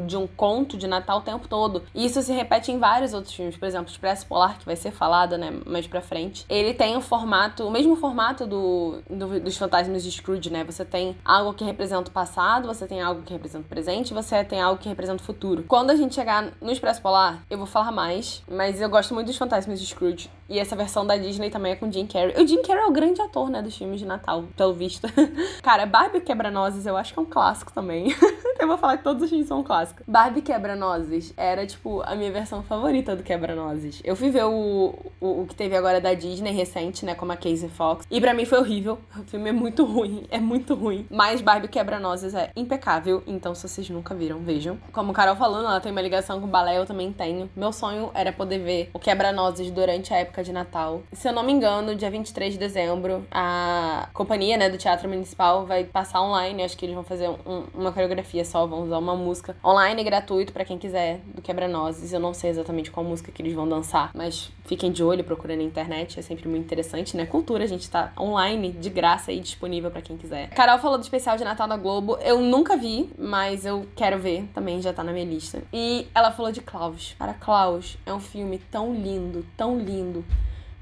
de 0.07 0.17
um 0.17 0.27
conto 0.27 0.77
de 0.77 0.87
Natal 0.87 1.19
o 1.19 1.23
tempo 1.23 1.47
todo. 1.47 1.83
E 1.95 2.05
isso 2.05 2.21
se 2.23 2.33
repete 2.33 2.73
em 2.73 2.79
vários 2.79 3.15
outros 3.15 3.35
filmes. 3.35 3.57
Por 3.57 3.67
exemplo, 3.67 3.91
Expresso 3.91 4.27
Polar, 4.27 4.59
que 4.59 4.67
vai 4.67 4.77
ser 4.77 4.91
falado, 4.91 5.39
né? 5.39 5.53
Mas 5.67 5.87
pra 5.91 6.01
frente, 6.01 6.47
ele 6.49 6.73
tem 6.73 6.97
o 6.97 7.01
formato, 7.01 7.67
o 7.67 7.71
mesmo 7.71 7.97
formato 7.97 8.47
do, 8.47 9.03
do, 9.09 9.41
dos 9.41 9.57
fantasmas 9.57 10.03
de 10.03 10.11
Scrooge, 10.11 10.51
né? 10.51 10.65
Você 10.65 10.85
tem 10.85 11.17
algo 11.25 11.53
que 11.53 11.65
representa 11.65 12.09
o 12.09 12.13
passado, 12.13 12.67
você 12.67 12.87
tem 12.87 13.01
algo 13.03 13.23
que 13.23 13.33
representa 13.33 13.65
o 13.65 13.69
presente, 13.69 14.15
você 14.15 14.43
tem 14.45 14.61
algo 14.61 14.81
que 14.81 14.89
representa 14.89 15.23
o 15.23 15.25
futuro. 15.25 15.65
Quando 15.67 15.91
a 15.91 15.97
gente 15.97 16.15
chegar 16.15 16.53
no 16.61 16.71
Expresso 16.71 17.03
Polar, 17.03 17.43
eu 17.51 17.59
vou 17.59 17.67
falar 17.67 17.93
mais, 17.93 18.43
mas 18.49 18.81
eu 18.81 18.89
gosto 18.89 19.15
muito 19.15 19.27
dos 19.27 19.37
fantasmas 19.37 19.81
de 19.81 19.87
Scrooge. 19.87 20.31
E 20.49 20.59
essa 20.59 20.75
versão 20.75 21.07
da 21.07 21.17
Disney 21.17 21.49
também 21.49 21.73
é 21.73 21.77
com 21.77 21.91
Jim 21.91 22.07
Carrey. 22.07 22.35
O 22.43 22.47
Jim 22.47 22.61
Carrey 22.63 22.83
é 22.83 22.87
o 22.87 22.91
grande 22.91 23.23
ator, 23.23 23.49
né, 23.49 23.63
dos 23.63 23.77
filmes 23.77 24.01
de 24.01 24.07
Natal, 24.07 24.45
pelo 24.57 24.75
visto. 24.75 25.07
Cara, 25.63 25.87
Barbie 25.87 26.21
Quebra-Nozes 26.21 26.87
eu 26.87 26.97
acho 26.97 27.13
que 27.13 27.19
é 27.21 27.23
um 27.23 27.27
clássico 27.27 27.73
também. 27.73 28.13
eu 28.59 28.67
vou 28.67 28.77
falar 28.77 28.97
que 28.97 29.05
todos 29.05 29.23
os 29.23 29.31
filmes 29.31 29.47
são 29.47 29.63
clássicos. 29.63 30.05
Barbie 30.09 30.43
Quebra-Nozes 30.43 31.33
era, 31.37 31.65
tipo, 31.65 32.03
a 32.03 32.17
minha 32.17 32.33
versão 32.33 32.65
favorita 32.65 33.15
do 33.15 33.23
Quebra-Nozes. 33.23 34.01
Eu 34.03 34.17
fui 34.17 34.31
ver 34.31 34.45
o, 34.45 34.95
o, 35.21 35.43
o 35.43 35.47
que 35.47 35.55
teve 35.55 35.77
agora 35.81 36.01
da 36.01 36.15
Disney 36.15 36.53
recente, 36.53 37.05
né? 37.05 37.15
Como 37.15 37.33
a 37.33 37.37
Casey 37.37 37.69
Fox. 37.69 38.07
E 38.11 38.21
para 38.21 38.33
mim 38.33 38.45
foi 38.45 38.59
horrível. 38.59 38.99
O 39.17 39.23
filme 39.25 39.49
é 39.49 39.53
muito 39.53 39.85
ruim. 39.85 40.27
É 40.31 40.39
muito 40.39 40.75
ruim. 40.75 41.07
Mas 41.11 41.41
Barbie 41.41 41.67
Quebra-Nozes 41.67 42.35
é 42.35 42.51
impecável. 42.55 43.23
Então, 43.27 43.55
se 43.55 43.69
vocês 43.69 43.91
nunca 43.91 44.15
viram, 44.15 44.39
vejam. 44.39 44.79
Como 44.93 45.13
Carol 45.13 45.35
falando, 45.35 45.67
ela 45.67 45.81
tem 45.81 45.91
uma 45.91 46.01
ligação 46.01 46.41
com 46.41 46.47
o 46.47 46.49
balé, 46.49 46.79
eu 46.79 46.87
também 46.87 47.13
tenho. 47.13 47.51
Meu 47.57 47.73
sonho 47.73 48.11
era 48.15 48.33
poder 48.33 48.59
ver 48.59 48.91
o 48.95 48.99
Quebra-Nozes 48.99 49.71
durante 49.71 50.15
a 50.15 50.19
época 50.19 50.45
de 50.45 50.53
Natal. 50.53 51.03
Se 51.13 51.29
eu 51.29 51.33
não 51.33 51.43
me 51.43 51.53
engano, 51.53 51.95
dia 51.97 52.11
23 52.11 52.53
de 52.53 52.59
dezembro, 52.59 53.27
a 53.31 54.09
companhia, 54.13 54.57
né, 54.57 54.69
do 54.69 54.79
Teatro 54.79 55.09
Municipal 55.09 55.67
vai 55.67 55.85
passar 55.85 56.23
online. 56.23 56.63
Acho 56.63 56.77
que 56.77 56.87
eles 56.87 56.95
vão 56.95 57.05
fazer 57.05 57.29
um, 57.29 57.65
uma 57.75 57.93
coreografia 57.93 58.45
só, 58.45 58.67
vão 58.67 58.83
usar 58.85 58.99
uma 58.99 59.17
música 59.17 59.57
online 59.65 60.05
gratuito 60.05 60.53
para 60.53 60.65
quem 60.65 60.79
quiser 60.79 61.21
do 61.35 61.43
Quebra-Nozes. 61.43 62.13
Eu 62.13 62.21
não 62.21 62.33
sei 62.33 62.51
exatamente 62.51 62.91
qual 62.91 63.05
música 63.05 63.33
que 63.33 63.43
eles 63.43 63.55
vão 63.55 63.69
dançar, 63.69 64.11
mas 64.15 64.53
fiquem 64.65 64.93
de 64.93 65.03
olho, 65.03 65.25
procurem 65.25 65.57
na 65.57 65.63
internet, 65.71 66.19
é 66.19 66.23
sempre 66.23 66.49
muito 66.49 66.65
interessante, 66.65 67.17
né? 67.17 67.27
Cultura, 67.27 67.65
a 67.65 67.67
gente 67.67 67.89
tá 67.89 68.13
online, 68.19 68.73
de 68.73 68.91
graça 68.91 69.33
e 69.33 69.41
disponível 69.41 69.91
para 69.91 70.03
quem 70.03 70.17
quiser. 70.17 70.51
Carol 70.51 70.79
falou 70.79 70.99
do 70.99 71.03
especial 71.03 71.37
de 71.37 71.45
Natal 71.45 71.67
da 71.67 71.77
Globo, 71.77 72.19
eu 72.21 72.41
nunca 72.41 72.77
vi, 72.77 73.11
mas 73.19 73.65
eu 73.65 73.87
quero 73.97 74.19
ver, 74.19 74.49
também 74.55 74.81
já 74.83 74.93
tá 74.93 75.03
na 75.03 75.13
minha 75.13 75.25
lista. 75.25 75.63
E 75.73 76.07
ela 76.15 76.31
falou 76.31 76.53
de 76.53 76.61
Klaus. 76.61 77.15
Para 77.19 77.35
Klaus, 77.35 77.97
é 78.05 78.13
um 78.13 78.21
filme 78.21 78.61
tão 78.71 78.95
lindo, 78.95 79.47
tão 79.57 79.79
lindo 79.79 80.25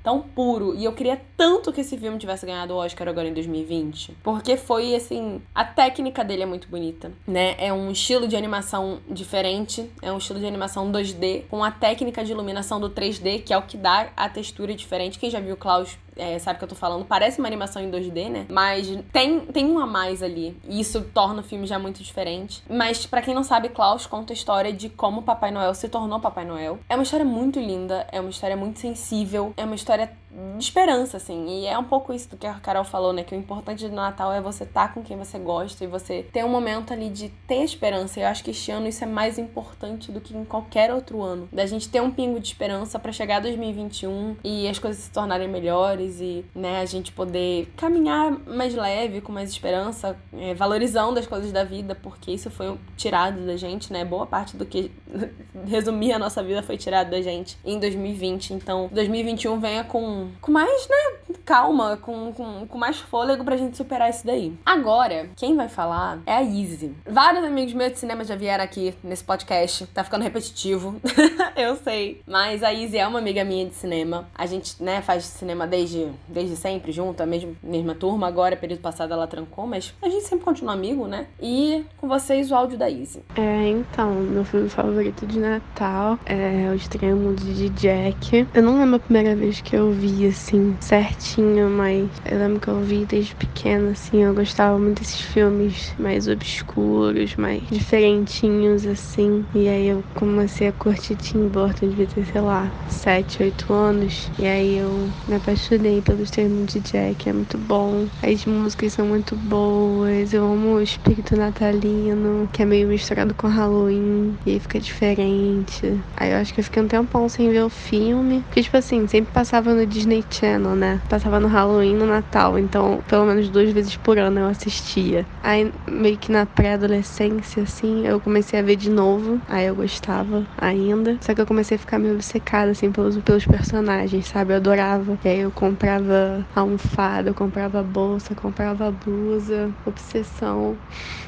tão 0.02 0.20
puro. 0.20 0.74
E 0.74 0.84
eu 0.84 0.92
queria 0.92 1.20
tanto 1.36 1.72
que 1.72 1.80
esse 1.80 1.96
filme 1.96 2.18
tivesse 2.18 2.46
ganhado 2.46 2.74
o 2.74 2.76
Oscar 2.76 3.08
agora 3.08 3.28
em 3.28 3.34
2020. 3.34 4.16
Porque 4.22 4.56
foi, 4.56 4.94
assim, 4.94 5.40
a 5.54 5.64
técnica 5.64 6.24
dele 6.24 6.42
é 6.42 6.46
muito 6.46 6.68
bonita, 6.68 7.12
né? 7.26 7.54
É 7.58 7.72
um 7.72 7.90
estilo 7.90 8.26
de 8.26 8.36
animação 8.36 9.00
diferente, 9.08 9.90
é 10.02 10.12
um 10.12 10.18
estilo 10.18 10.38
de 10.38 10.46
animação 10.46 10.90
2D, 10.90 11.44
com 11.50 11.62
a 11.62 11.70
técnica 11.70 12.24
de 12.24 12.32
iluminação 12.32 12.80
do 12.80 12.90
3D, 12.90 13.42
que 13.42 13.52
é 13.52 13.58
o 13.58 13.62
que 13.62 13.76
dá 13.76 14.08
a 14.16 14.28
textura 14.28 14.74
diferente. 14.74 15.18
Quem 15.18 15.30
já 15.30 15.40
viu 15.40 15.56
Klaus 15.56 15.98
é, 16.18 16.38
sabe 16.38 16.56
o 16.56 16.58
que 16.58 16.64
eu 16.64 16.68
tô 16.68 16.74
falando? 16.74 17.04
Parece 17.04 17.38
uma 17.38 17.48
animação 17.48 17.82
em 17.82 17.90
2D, 17.90 18.28
né? 18.28 18.46
Mas 18.48 18.88
tem, 19.12 19.40
tem 19.40 19.64
um 19.64 19.78
a 19.78 19.86
mais 19.86 20.22
ali. 20.22 20.56
E 20.68 20.80
isso 20.80 21.00
torna 21.14 21.40
o 21.40 21.44
filme 21.44 21.66
já 21.66 21.78
muito 21.78 22.02
diferente. 22.02 22.62
Mas 22.68 23.06
para 23.06 23.22
quem 23.22 23.34
não 23.34 23.44
sabe, 23.44 23.68
Klaus 23.68 24.06
conta 24.06 24.32
a 24.32 24.34
história 24.34 24.72
de 24.72 24.88
como 24.88 25.22
Papai 25.22 25.50
Noel 25.50 25.74
se 25.74 25.88
tornou 25.88 26.20
Papai 26.20 26.44
Noel. 26.44 26.78
É 26.88 26.94
uma 26.94 27.04
história 27.04 27.24
muito 27.24 27.60
linda, 27.60 28.06
é 28.10 28.20
uma 28.20 28.30
história 28.30 28.56
muito 28.56 28.80
sensível, 28.80 29.54
é 29.56 29.64
uma 29.64 29.74
história 29.74 30.10
de 30.30 30.64
esperança, 30.64 31.16
assim. 31.16 31.60
E 31.60 31.66
é 31.66 31.78
um 31.78 31.84
pouco 31.84 32.12
isso 32.12 32.28
do 32.30 32.36
que 32.36 32.46
a 32.46 32.54
Carol 32.54 32.84
falou, 32.84 33.12
né? 33.12 33.22
Que 33.22 33.34
o 33.34 33.38
importante 33.38 33.88
do 33.88 33.94
Natal 33.94 34.32
é 34.32 34.40
você 34.40 34.64
estar 34.64 34.88
tá 34.88 34.94
com 34.94 35.02
quem 35.02 35.16
você 35.16 35.38
gosta 35.38 35.82
e 35.84 35.86
você 35.86 36.22
ter 36.32 36.44
um 36.44 36.48
momento 36.48 36.92
ali 36.92 37.08
de 37.08 37.28
ter 37.46 37.62
esperança. 37.62 38.20
E 38.20 38.22
eu 38.22 38.28
acho 38.28 38.44
que 38.44 38.50
este 38.50 38.70
ano 38.70 38.86
isso 38.86 39.02
é 39.04 39.06
mais 39.06 39.38
importante 39.38 40.12
do 40.12 40.20
que 40.20 40.36
em 40.36 40.44
qualquer 40.44 40.92
outro 40.92 41.22
ano. 41.22 41.48
Da 41.52 41.66
gente 41.66 41.88
ter 41.88 42.00
um 42.00 42.10
pingo 42.10 42.38
de 42.40 42.48
esperança 42.48 42.98
para 42.98 43.12
chegar 43.12 43.40
2021 43.40 44.36
e 44.44 44.68
as 44.68 44.78
coisas 44.78 45.04
se 45.04 45.10
tornarem 45.10 45.48
melhores 45.48 46.20
e, 46.20 46.44
né, 46.54 46.80
a 46.80 46.84
gente 46.84 47.12
poder 47.12 47.72
caminhar 47.76 48.30
mais 48.46 48.74
leve, 48.74 49.20
com 49.20 49.32
mais 49.32 49.50
esperança, 49.50 50.16
é, 50.32 50.54
valorizando 50.54 51.18
as 51.18 51.26
coisas 51.26 51.52
da 51.52 51.64
vida, 51.64 51.94
porque 51.94 52.30
isso 52.30 52.50
foi 52.50 52.76
tirado 52.96 53.46
da 53.46 53.56
gente, 53.56 53.92
né? 53.92 54.04
Boa 54.04 54.26
parte 54.26 54.56
do 54.56 54.66
que 54.66 54.90
resumia 55.66 56.16
a 56.16 56.18
nossa 56.18 56.42
vida 56.42 56.62
foi 56.62 56.76
tirado 56.76 57.10
da 57.10 57.20
gente 57.20 57.56
em 57.64 57.78
2020. 57.78 58.54
Então, 58.54 58.88
2021 58.92 59.58
venha 59.60 59.84
com, 59.84 60.27
com 60.40 60.52
mais, 60.52 60.88
né, 60.88 61.34
calma, 61.44 61.96
com, 61.96 62.32
com, 62.32 62.66
com 62.66 62.78
mais 62.78 62.98
fôlego 62.98 63.44
pra 63.44 63.56
gente 63.56 63.76
superar 63.76 64.10
isso 64.10 64.26
daí. 64.26 64.52
Agora, 64.64 65.30
quem 65.36 65.56
vai 65.56 65.68
falar 65.68 66.20
é 66.26 66.34
a 66.34 66.42
Izzy. 66.42 66.94
Vários 67.06 67.44
amigos 67.44 67.72
meus 67.74 67.92
de 67.92 67.98
cinema 67.98 68.24
já 68.24 68.36
vieram 68.36 68.64
aqui 68.64 68.94
nesse 69.02 69.24
podcast. 69.24 69.86
Tá 69.88 70.04
ficando 70.04 70.22
repetitivo. 70.22 71.00
eu 71.56 71.76
sei. 71.76 72.22
Mas 72.26 72.62
a 72.62 72.72
Izzy 72.72 72.98
é 72.98 73.06
uma 73.06 73.18
amiga 73.18 73.44
minha 73.44 73.66
de 73.66 73.74
cinema. 73.74 74.28
A 74.34 74.46
gente, 74.46 74.82
né, 74.82 75.00
faz 75.02 75.24
cinema 75.24 75.66
desde, 75.66 76.08
desde 76.28 76.56
sempre 76.56 76.92
junto, 76.92 77.22
a 77.22 77.26
mesma, 77.26 77.52
mesma 77.62 77.94
turma. 77.94 78.26
Agora, 78.26 78.56
período 78.56 78.80
passado, 78.80 79.12
ela 79.12 79.26
trancou, 79.26 79.66
mas 79.66 79.94
a 80.02 80.08
gente 80.08 80.24
sempre 80.24 80.44
continua 80.44 80.74
amigo, 80.74 81.06
né? 81.06 81.26
E 81.40 81.84
com 81.96 82.08
vocês 82.08 82.50
o 82.50 82.54
áudio 82.54 82.78
da 82.78 82.88
Izzy. 82.88 83.22
É, 83.36 83.68
então, 83.68 84.12
meu 84.14 84.44
filme 84.44 84.68
favorito 84.68 85.26
de 85.26 85.38
Natal 85.38 86.18
é 86.24 86.68
O 86.70 87.16
Mundo 87.16 87.42
de 87.42 87.68
Jack. 87.70 88.46
Eu 88.54 88.62
não 88.62 88.78
lembro 88.78 88.96
a 88.96 89.00
primeira 89.00 89.34
vez 89.34 89.60
que 89.60 89.74
eu 89.74 89.90
vi, 89.90 90.07
assim, 90.26 90.76
certinho, 90.80 91.68
mas 91.70 92.10
eu 92.24 92.38
lembro 92.38 92.60
que 92.60 92.68
eu 92.68 92.80
vi 92.80 93.06
desde 93.06 93.34
pequena, 93.34 93.90
assim. 93.90 94.22
Eu 94.22 94.34
gostava 94.34 94.78
muito 94.78 95.00
desses 95.00 95.20
filmes 95.20 95.94
mais 95.98 96.28
obscuros, 96.28 97.36
mais 97.36 97.62
diferentinhos, 97.68 98.86
assim. 98.86 99.46
E 99.54 99.68
aí 99.68 99.86
eu 99.88 100.04
comecei 100.14 100.68
a 100.68 100.72
curtir 100.72 101.16
Tim 101.16 101.48
Burton, 101.48 101.88
devia 101.88 102.06
ter, 102.06 102.24
sei 102.24 102.40
lá, 102.40 102.72
7, 102.88 103.42
8 103.42 103.72
anos. 103.72 104.30
E 104.38 104.46
aí 104.46 104.76
eu 104.76 105.12
me 105.26 105.34
apaixonei 105.36 106.02
pelo 106.02 106.22
Estranho 106.22 106.50
Mundo 106.50 106.68
de 106.68 106.80
Jack. 106.80 107.28
É 107.28 107.32
muito 107.32 107.58
bom. 107.58 108.08
As 108.22 108.44
músicas 108.44 108.92
são 108.94 109.06
muito 109.06 109.36
boas. 109.36 110.32
Eu 110.32 110.44
amo 110.44 110.74
o 110.74 110.82
espírito 110.82 111.36
natalino, 111.36 112.48
que 112.52 112.62
é 112.62 112.64
meio 112.64 112.88
misturado 112.88 113.34
com 113.34 113.46
Halloween. 113.48 114.38
E 114.46 114.52
aí 114.52 114.60
fica 114.60 114.80
diferente. 114.80 116.04
Aí 116.16 116.32
eu 116.32 116.38
acho 116.38 116.52
que 116.52 116.60
eu 116.60 116.64
fiquei 116.64 116.82
um 116.82 116.88
tempão 116.88 117.28
sem 117.28 117.50
ver 117.50 117.62
o 117.62 117.70
filme. 117.70 118.44
Porque, 118.48 118.62
tipo 118.62 118.76
assim, 118.76 119.06
sempre 119.06 119.32
passava 119.32 119.74
no 119.74 119.86
Disney 119.98 120.24
Channel, 120.30 120.76
né? 120.76 121.02
Passava 121.08 121.40
no 121.40 121.48
Halloween 121.48 121.96
no 121.96 122.06
Natal. 122.06 122.56
Então, 122.56 123.02
pelo 123.08 123.26
menos 123.26 123.50
duas 123.50 123.72
vezes 123.72 123.96
por 123.96 124.16
ano 124.16 124.38
eu 124.38 124.46
assistia. 124.46 125.26
Aí, 125.42 125.72
meio 125.90 126.16
que 126.16 126.30
na 126.30 126.46
pré-adolescência, 126.46 127.64
assim, 127.64 128.06
eu 128.06 128.20
comecei 128.20 128.60
a 128.60 128.62
ver 128.62 128.76
de 128.76 128.90
novo. 128.90 129.42
Aí 129.48 129.66
eu 129.66 129.74
gostava 129.74 130.46
ainda. 130.56 131.18
Só 131.20 131.34
que 131.34 131.40
eu 131.40 131.46
comecei 131.46 131.74
a 131.74 131.78
ficar 131.78 131.98
meio 131.98 132.14
obcecada, 132.14 132.70
assim, 132.70 132.92
pelos, 132.92 133.18
pelos 133.18 133.44
personagens, 133.44 134.28
sabe? 134.28 134.52
Eu 134.52 134.58
adorava. 134.58 135.18
E 135.24 135.28
aí 135.28 135.40
eu 135.40 135.50
comprava 135.50 136.46
almofada, 136.54 137.30
eu 137.30 137.34
comprava 137.34 137.82
bolsa, 137.82 138.36
comprava 138.36 138.92
blusa. 138.92 139.74
Obsessão. 139.84 140.78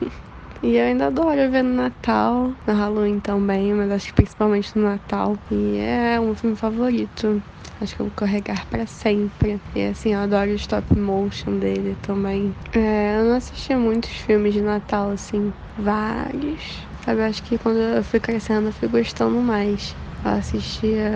E 0.62 0.76
eu 0.76 0.84
ainda 0.84 1.06
adoro 1.06 1.50
ver 1.50 1.62
no 1.64 1.74
Natal, 1.74 2.54
no 2.66 2.74
Halloween 2.74 3.18
também, 3.18 3.72
mas 3.72 3.90
acho 3.90 4.08
que 4.08 4.12
principalmente 4.12 4.76
no 4.76 4.84
Natal. 4.84 5.38
E 5.50 5.76
é 5.78 6.20
um 6.20 6.34
filme 6.34 6.54
favorito. 6.54 7.42
Acho 7.80 7.96
que 7.96 8.02
eu 8.02 8.06
vou 8.06 8.14
carregar 8.14 8.66
para 8.68 8.86
sempre. 8.86 9.60
E 9.74 9.86
assim, 9.86 10.12
eu 10.12 10.20
adoro 10.20 10.50
o 10.50 10.54
stop 10.54 10.98
motion 10.98 11.58
dele 11.58 11.96
também. 11.96 12.54
É, 12.72 13.16
eu 13.18 13.24
não 13.24 13.36
assisti 13.36 13.74
muitos 13.74 14.10
filmes 14.10 14.52
de 14.52 14.60
Natal, 14.60 15.10
assim, 15.10 15.54
vários. 15.76 16.88
Sabe, 17.04 17.22
acho 17.22 17.42
que 17.42 17.58
quando 17.58 17.78
eu 17.78 18.04
fui 18.04 18.20
crescendo 18.20 18.68
eu 18.68 18.72
fui 18.72 18.88
gostando 18.88 19.40
mais. 19.40 19.96
Eu 20.22 20.30
assistia. 20.32 21.10